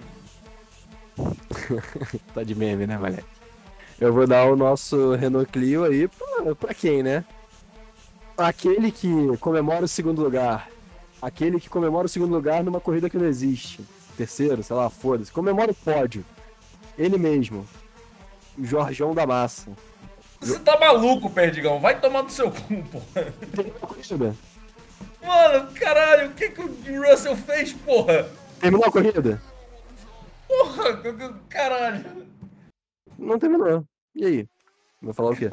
Tá 2.34 2.44
de 2.44 2.54
meme, 2.54 2.86
né, 2.86 2.98
moleque? 2.98 3.24
Eu 4.00 4.14
vou 4.14 4.28
dar 4.28 4.46
o 4.46 4.56
nosso 4.56 5.16
Renault 5.16 5.50
Clio 5.52 5.86
aí 5.86 6.08
pra, 6.08 6.54
pra 6.56 6.74
quem, 6.74 7.02
né? 7.02 7.24
Aquele 8.38 8.92
que 8.92 9.10
comemora 9.40 9.86
o 9.86 9.88
segundo 9.88 10.22
lugar. 10.22 10.70
Aquele 11.22 11.60
que 11.60 11.70
comemora 11.70 12.06
o 12.06 12.10
segundo 12.10 12.34
lugar 12.34 12.64
numa 12.64 12.82
corrida 12.82 13.10
que 13.10 13.18
não 13.18 13.26
existe. 13.26 13.82
Terceiro, 14.18 14.64
sei 14.64 14.76
lá, 14.76 14.90
foda-se. 14.90 15.32
Comemora 15.32 15.72
o 15.72 15.76
pódio. 15.76 16.26
Ele 16.98 17.18
mesmo. 17.18 17.68
O 18.58 18.64
Jorjão 18.64 19.14
da 19.14 19.26
Massa. 19.26 19.72
Você 20.40 20.60
tá 20.60 20.80
maluco, 20.80 21.30
Perdigão? 21.30 21.80
Vai 21.80 22.00
tomar 22.00 22.24
no 22.24 22.30
seu 22.30 22.52
cu, 22.52 22.84
porra. 22.84 23.34
Terminou 23.54 23.78
a 23.82 23.88
corrida? 23.88 24.36
Mano, 25.24 25.74
caralho, 25.74 26.30
o 26.30 26.34
que, 26.34 26.50
que 26.50 26.62
o 26.62 27.02
Russell 27.02 27.36
fez, 27.36 27.74
porra? 27.74 28.30
Terminou 28.60 28.88
a 28.88 28.92
corrida? 28.92 29.42
Porra, 30.48 31.02
caralho. 31.50 32.28
Não 33.18 33.40
terminou. 33.40 33.84
E 34.14 34.26
aí? 34.26 34.48
Vai 35.02 35.14
falar 35.14 35.32
o 35.32 35.36
quê? 35.36 35.50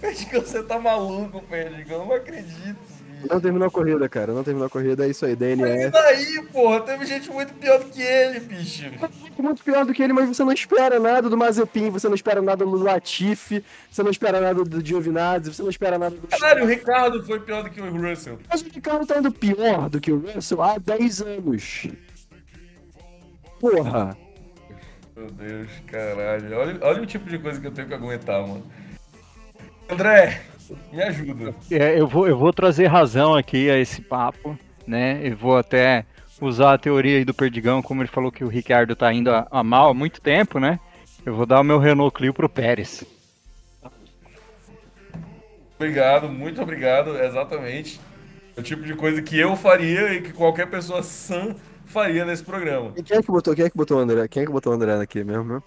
Perdigão, 0.00 0.40
você 0.40 0.62
tá 0.62 0.78
maluco, 0.78 1.42
Perdigão. 1.42 2.06
Não 2.06 2.14
acredito, 2.14 2.80
Não 3.28 3.40
terminou 3.40 3.68
a 3.68 3.70
corrida, 3.70 4.08
cara. 4.08 4.32
Não 4.32 4.42
terminou 4.44 4.66
a 4.66 4.70
corrida, 4.70 5.04
é 5.04 5.10
isso 5.10 5.24
aí, 5.26 5.32
E 5.32 5.36
DNF. 5.36 5.90
daí, 5.90 6.42
porra? 6.52 6.80
Teve 6.80 7.04
gente 7.06 7.30
muito 7.30 7.52
pior 7.54 7.78
do 7.78 7.86
que 7.90 8.00
ele, 8.00 8.40
bicho. 8.40 8.84
Muito 9.38 9.62
pior 9.62 9.84
do 9.84 9.92
que 9.92 10.02
ele, 10.02 10.12
mas 10.12 10.28
você 10.28 10.44
não 10.44 10.52
espera 10.52 10.98
nada 10.98 11.28
do 11.28 11.36
Mazepin, 11.36 11.90
você 11.90 12.08
não 12.08 12.14
espera 12.14 12.40
nada 12.40 12.64
do 12.64 12.82
Latifi, 12.82 13.64
você 13.90 14.02
não 14.02 14.10
espera 14.10 14.40
nada 14.40 14.64
do 14.64 14.84
Giovinazzi, 14.84 15.52
você 15.52 15.62
não 15.62 15.70
espera 15.70 15.98
nada 15.98 16.14
do 16.16 16.26
Caralho, 16.28 16.64
o 16.64 16.66
Ricardo 16.66 17.22
foi 17.24 17.40
pior 17.40 17.62
do 17.62 17.70
que 17.70 17.80
o 17.80 17.90
Russell. 17.90 18.38
Mas 18.48 18.62
o 18.62 18.68
Ricardo 18.68 19.06
tá 19.06 19.18
indo 19.18 19.32
pior 19.32 19.88
do 19.90 20.00
que 20.00 20.12
o 20.12 20.18
Russell 20.18 20.62
há 20.62 20.78
10 20.78 21.20
anos. 21.22 21.88
Porra. 23.58 24.16
Meu 25.16 25.30
Deus, 25.30 25.68
caralho. 25.86 26.56
Olha, 26.58 26.78
olha 26.80 27.02
o 27.02 27.06
tipo 27.06 27.28
de 27.28 27.38
coisa 27.38 27.60
que 27.60 27.66
eu 27.66 27.72
tenho 27.72 27.88
que 27.88 27.94
aguentar, 27.94 28.40
mano. 28.46 28.64
André, 29.88 30.40
me 30.92 31.02
ajuda. 31.02 31.54
É, 31.70 31.98
eu, 31.98 32.06
vou, 32.06 32.28
eu 32.28 32.36
vou 32.36 32.52
trazer 32.52 32.86
razão 32.86 33.34
aqui 33.34 33.70
a 33.70 33.78
esse 33.78 34.00
papo, 34.02 34.58
né? 34.86 35.20
Eu 35.22 35.36
vou 35.36 35.56
até 35.56 36.04
usar 36.40 36.74
a 36.74 36.78
teoria 36.78 37.18
aí 37.18 37.24
do 37.24 37.34
Perdigão, 37.34 37.82
como 37.82 38.02
ele 38.02 38.08
falou 38.08 38.32
que 38.32 38.44
o 38.44 38.48
Ricardo 38.48 38.96
tá 38.96 39.12
indo 39.12 39.30
a, 39.30 39.46
a 39.50 39.62
mal 39.62 39.90
há 39.90 39.94
muito 39.94 40.20
tempo, 40.20 40.58
né? 40.58 40.80
Eu 41.24 41.34
vou 41.34 41.46
dar 41.46 41.60
o 41.60 41.64
meu 41.64 41.78
Renault 41.78 42.14
Clio 42.14 42.32
pro 42.32 42.48
Pérez. 42.48 43.04
Obrigado, 45.76 46.28
muito 46.28 46.60
obrigado, 46.60 47.16
exatamente. 47.22 48.00
O 48.56 48.62
tipo 48.62 48.82
de 48.82 48.94
coisa 48.94 49.22
que 49.22 49.38
eu 49.38 49.56
faria 49.56 50.12
e 50.12 50.20
que 50.20 50.32
qualquer 50.32 50.68
pessoa 50.68 51.02
sã 51.02 51.54
faria 51.86 52.24
nesse 52.24 52.44
programa. 52.44 52.92
E 52.96 53.02
quem 53.02 53.18
é 53.18 53.22
que 53.22 53.30
botou, 53.30 53.54
quem 53.54 53.64
é 53.64 53.70
que 53.70 53.76
botou 53.76 53.98
o 53.98 54.00
André? 54.00 54.28
Quem 54.28 54.42
é 54.42 54.46
que 54.46 54.52
botou 54.52 54.72
o 54.72 54.76
André 54.76 54.94
aqui 54.94 55.24
mesmo? 55.24 55.54
né? 55.54 55.62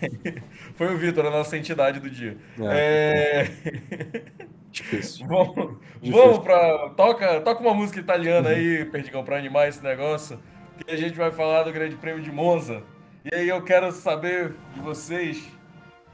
Foi 0.74 0.94
o 0.94 0.98
Vitor, 0.98 1.26
a 1.26 1.30
nossa 1.30 1.56
entidade 1.56 2.00
do 2.00 2.10
dia. 2.10 2.36
É... 2.60 3.44
Difícil. 4.70 5.26
Vamos, 5.28 5.78
vamos 6.02 6.38
pra. 6.40 6.90
Toca, 6.90 7.40
toca 7.40 7.62
uma 7.62 7.72
música 7.72 7.98
italiana 7.98 8.50
aí, 8.50 8.84
Perdigão, 8.84 9.24
pra 9.24 9.38
animar 9.38 9.68
esse 9.68 9.82
negócio. 9.82 10.38
Que 10.76 10.92
a 10.92 10.96
gente 10.96 11.16
vai 11.16 11.30
falar 11.30 11.62
do 11.62 11.72
Grande 11.72 11.96
Prêmio 11.96 12.22
de 12.22 12.30
Monza. 12.30 12.82
E 13.24 13.34
aí 13.34 13.48
eu 13.48 13.62
quero 13.64 13.90
saber 13.90 14.52
de 14.74 14.80
vocês 14.80 15.48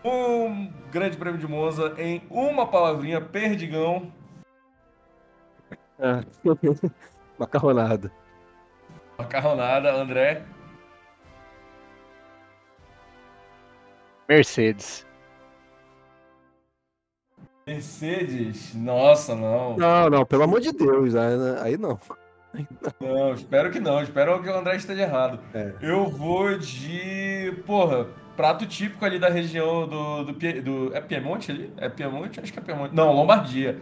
um 0.05 0.71
Grande 0.93 1.17
Prêmio 1.17 1.41
de 1.41 1.49
Monza 1.49 1.93
em 1.99 2.23
uma 2.31 2.67
palavrinha, 2.67 3.21
Perdigão. 3.21 4.13
É. 5.99 6.21
Macarronada. 7.37 8.13
Macarronada, 9.19 9.93
André. 9.93 10.43
Mercedes. 14.29 15.07
Mercedes? 17.67 18.75
Nossa, 18.75 19.35
não. 19.35 19.77
Não, 19.77 20.11
não, 20.11 20.27
pelo 20.27 20.43
amor 20.43 20.61
de 20.61 20.73
Deus, 20.73 21.15
aí, 21.15 21.35
aí 21.63 21.79
não. 21.79 21.99
Não, 23.01 23.33
espero 23.33 23.71
que 23.71 23.81
não. 23.81 24.03
Espero 24.03 24.43
que 24.43 24.49
o 24.49 24.55
André 24.55 24.77
esteja 24.77 25.03
errado. 25.03 25.39
É. 25.55 25.73
Eu 25.81 26.09
vou 26.09 26.59
de. 26.59 27.63
Porra, 27.65 28.09
prato 28.37 28.67
típico 28.67 29.05
ali 29.05 29.19
da 29.19 29.29
região 29.29 29.87
do. 29.89 30.25
do, 30.25 30.33
do- 30.63 30.95
é 30.95 31.01
Piemonte 31.01 31.51
ali? 31.51 31.73
É 31.77 31.89
Piemonte? 31.89 32.41
Acho 32.41 32.53
que 32.53 32.59
é 32.59 32.63
Piemonte. 32.63 32.95
Não, 32.95 33.13
Lombardia. 33.13 33.79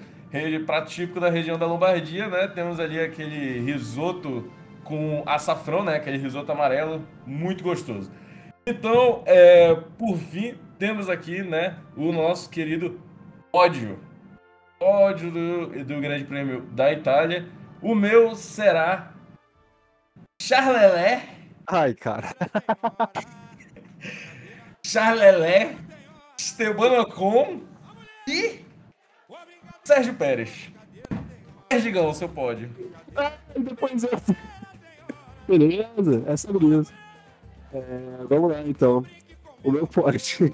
Prato 0.64 0.90
típico 0.90 1.18
da 1.18 1.28
região 1.28 1.58
da 1.58 1.66
Lombardia, 1.66 2.28
né? 2.28 2.46
Temos 2.48 2.78
ali 2.78 3.00
aquele 3.00 3.58
risoto 3.60 4.48
com 4.84 5.24
açafrão, 5.26 5.82
né? 5.82 5.96
Aquele 5.96 6.18
risoto 6.18 6.52
amarelo, 6.52 7.04
muito 7.26 7.64
gostoso. 7.64 8.10
Então, 8.66 9.22
é, 9.26 9.74
por 9.98 10.16
fim, 10.16 10.54
temos 10.78 11.08
aqui, 11.08 11.42
né? 11.42 11.78
O 11.96 12.12
nosso 12.12 12.48
querido 12.50 13.00
pódio. 13.50 13.98
Pódio 14.78 15.30
do, 15.30 15.84
do 15.84 16.00
Grande 16.00 16.24
Prêmio 16.24 16.62
da 16.72 16.92
Itália. 16.92 17.46
O 17.82 17.94
meu 17.94 18.34
será 18.34 19.12
Charlelé. 20.40 21.28
Ai, 21.66 21.94
cara. 21.94 22.34
Charlelé, 24.84 25.76
Esteban 26.38 27.00
Ocon 27.00 27.60
e 28.26 28.64
Sérgio 29.84 30.14
Pérez. 30.14 30.72
Perdigão, 31.68 32.12
seu 32.12 32.28
pódio. 32.28 32.70
Ai, 33.14 33.32
depois 33.58 34.02
eu. 34.02 34.10
Beleza, 35.46 36.24
é 36.26 36.36
sobre 36.36 36.66
isso. 36.66 36.92
É, 37.72 37.80
vamos 38.28 38.50
lá 38.52 38.62
então. 38.66 39.04
O 39.62 39.70
meu 39.70 39.86
pote. 39.86 40.52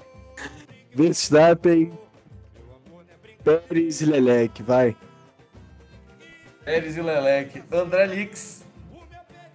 Verstappen, 0.93 1.91
Pérez 3.43 4.01
e 4.01 4.05
Leleque, 4.05 4.63
vai. 4.63 4.95
Pérez 6.65 6.97
e 6.97 7.01
Leleque. 7.01 7.63
André 7.71 8.05
Lix. 8.07 8.65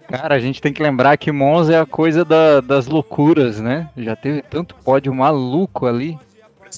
Cara, 0.07 0.35
a 0.35 0.39
gente 0.39 0.61
tem 0.61 0.71
que 0.73 0.81
lembrar 0.81 1.17
que 1.17 1.31
Monza 1.31 1.73
é 1.73 1.79
a 1.79 1.85
coisa 1.85 2.23
da- 2.25 2.61
das 2.61 2.87
loucuras, 2.87 3.59
né? 3.59 3.89
Já 3.97 4.15
teve 4.15 4.41
tanto 4.41 4.75
pódio 4.75 5.13
maluco 5.13 5.85
ali. 5.85 6.17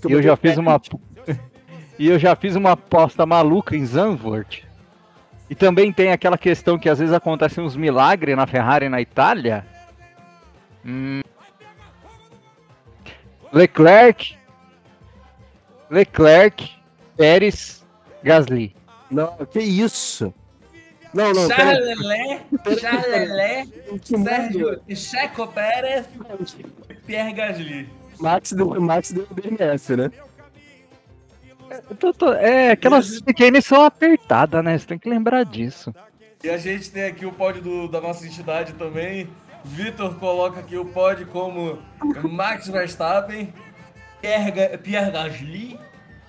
E 0.07 0.11
eu 0.11 0.21
já 0.21 0.35
fiz 0.35 0.57
uma. 0.57 0.79
e 1.97 2.07
eu 2.07 2.19
já 2.19 2.35
fiz 2.35 2.55
uma 2.55 2.71
aposta 2.71 3.25
maluca 3.25 3.75
em 3.75 3.85
Zandvoort. 3.85 4.65
E 5.49 5.55
também 5.55 5.91
tem 5.93 6.11
aquela 6.11 6.37
questão 6.37 6.77
que 6.77 6.89
às 6.89 6.99
vezes 6.99 7.13
acontecem 7.13 7.63
uns 7.63 7.75
milagres 7.75 8.35
na 8.35 8.47
Ferrari 8.47 8.89
na 8.89 8.99
Itália. 8.99 9.65
Hum. 10.85 11.21
Leclerc. 13.51 14.37
Leclerc, 15.89 16.71
Pérez, 17.15 17.85
Gasly. 18.23 18.75
Não, 19.09 19.35
que 19.45 19.59
isso? 19.59 20.33
Não, 21.13 21.31
não, 21.31 21.47
Charlelé, 21.47 22.41
Charlelé? 22.79 23.65
Sérgio 24.03 24.81
Checo 24.95 25.47
Pérez 25.47 26.05
e 26.89 26.93
Pierre 26.95 27.33
Gasly. 27.33 27.89
Max 28.19 28.51
deu, 28.51 28.81
Max 28.81 29.11
deu 29.11 29.25
DNF, 29.31 29.95
né? 29.95 30.11
Eu 31.89 31.95
tô- 31.95 32.13
tô- 32.13 32.33
é, 32.33 32.71
aquelas 32.71 33.21
pequenas 33.21 33.63
são 33.65 33.81
apertadas, 33.83 34.63
né? 34.63 34.77
Você 34.77 34.87
tem 34.87 34.99
que 34.99 35.09
lembrar 35.09 35.45
disso. 35.45 35.93
E 36.43 36.49
a 36.49 36.57
gente 36.57 36.91
tem 36.91 37.05
aqui 37.05 37.25
o 37.25 37.31
pódio 37.31 37.61
do- 37.61 37.87
da 37.87 38.01
nossa 38.01 38.25
entidade 38.25 38.73
também. 38.73 39.29
Vitor 39.65 40.15
coloca 40.15 40.59
aqui 40.59 40.77
o 40.77 40.85
pódio 40.85 41.25
como 41.27 41.79
Max 42.23 42.67
Verstappen, 42.67 43.51
Pierre, 44.21 44.77
Pierre 44.77 45.11
Gasly 45.11 45.79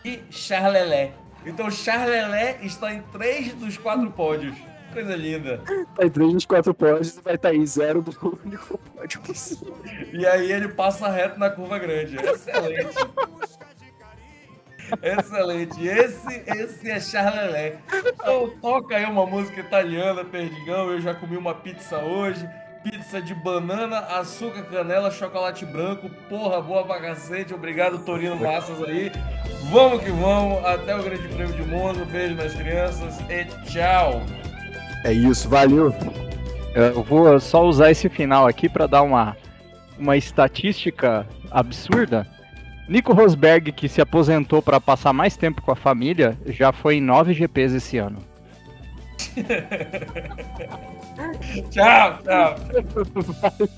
e 0.02 0.22
Charlelé. 0.30 1.12
Então 1.44 1.70
Charlelé 1.70 2.58
está 2.62 2.92
em 2.92 3.02
três 3.02 3.52
dos 3.52 3.76
quatro 3.76 4.10
pódios. 4.10 4.56
Coisa 4.92 5.14
linda. 5.14 5.60
Tá 5.94 6.06
em 6.06 6.08
3 6.08 6.32
dos 6.32 6.46
4 6.46 6.72
pódios 6.72 7.18
e 7.18 7.20
vai 7.20 7.34
estar 7.34 7.54
em 7.54 7.66
zero 7.66 8.00
do 8.00 8.40
único 8.42 8.78
pódio 8.78 9.20
possível. 9.20 9.76
E 10.10 10.26
aí 10.26 10.50
ele 10.50 10.68
passa 10.68 11.10
reto 11.10 11.38
na 11.38 11.50
curva 11.50 11.78
grande. 11.78 12.16
Excelente. 12.16 12.96
Excelente. 15.02 15.86
Esse, 15.86 16.42
esse 16.46 16.90
é 16.90 16.98
Charlelé. 16.98 17.76
Então 18.06 18.50
toca 18.58 18.96
aí 18.96 19.04
uma 19.04 19.26
música 19.26 19.60
italiana, 19.60 20.24
Perdigão. 20.24 20.90
Eu 20.90 21.00
já 21.02 21.14
comi 21.14 21.36
uma 21.36 21.54
pizza 21.54 21.98
hoje. 21.98 22.48
Pizza 22.88 23.20
de 23.20 23.34
banana, 23.34 23.98
açúcar, 23.98 24.62
canela, 24.62 25.10
chocolate 25.10 25.66
branco. 25.66 26.08
Porra, 26.28 26.60
boa 26.60 26.84
pra 26.84 27.00
cacete. 27.00 27.52
Obrigado, 27.52 27.98
Torino 27.98 28.36
Massas 28.36 28.80
aí. 28.84 29.10
Vamos 29.72 30.04
que 30.04 30.10
vamos. 30.12 30.64
Até 30.64 30.94
o 30.94 31.02
Grande 31.02 31.26
Prêmio 31.26 31.52
de 31.52 31.62
Monza. 31.62 32.04
Beijo 32.04 32.36
nas 32.36 32.54
crianças 32.54 33.18
e 33.28 33.44
tchau. 33.68 34.22
É 35.04 35.12
isso, 35.12 35.48
valeu. 35.48 35.92
Eu 36.76 37.02
vou 37.02 37.40
só 37.40 37.64
usar 37.64 37.90
esse 37.90 38.08
final 38.08 38.46
aqui 38.46 38.68
para 38.68 38.86
dar 38.86 39.02
uma, 39.02 39.36
uma 39.98 40.16
estatística 40.16 41.26
absurda. 41.50 42.24
Nico 42.88 43.12
Rosberg, 43.12 43.72
que 43.72 43.88
se 43.88 44.00
aposentou 44.00 44.62
para 44.62 44.80
passar 44.80 45.12
mais 45.12 45.36
tempo 45.36 45.60
com 45.60 45.72
a 45.72 45.76
família, 45.76 46.38
já 46.46 46.70
foi 46.70 46.96
em 46.96 47.00
nove 47.00 47.34
GPs 47.34 47.74
esse 47.74 47.98
ano. 47.98 48.18
tchau, 51.70 52.18
tchau. 52.24 52.56
Valeu. 53.40 53.68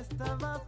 estaba 0.00 0.60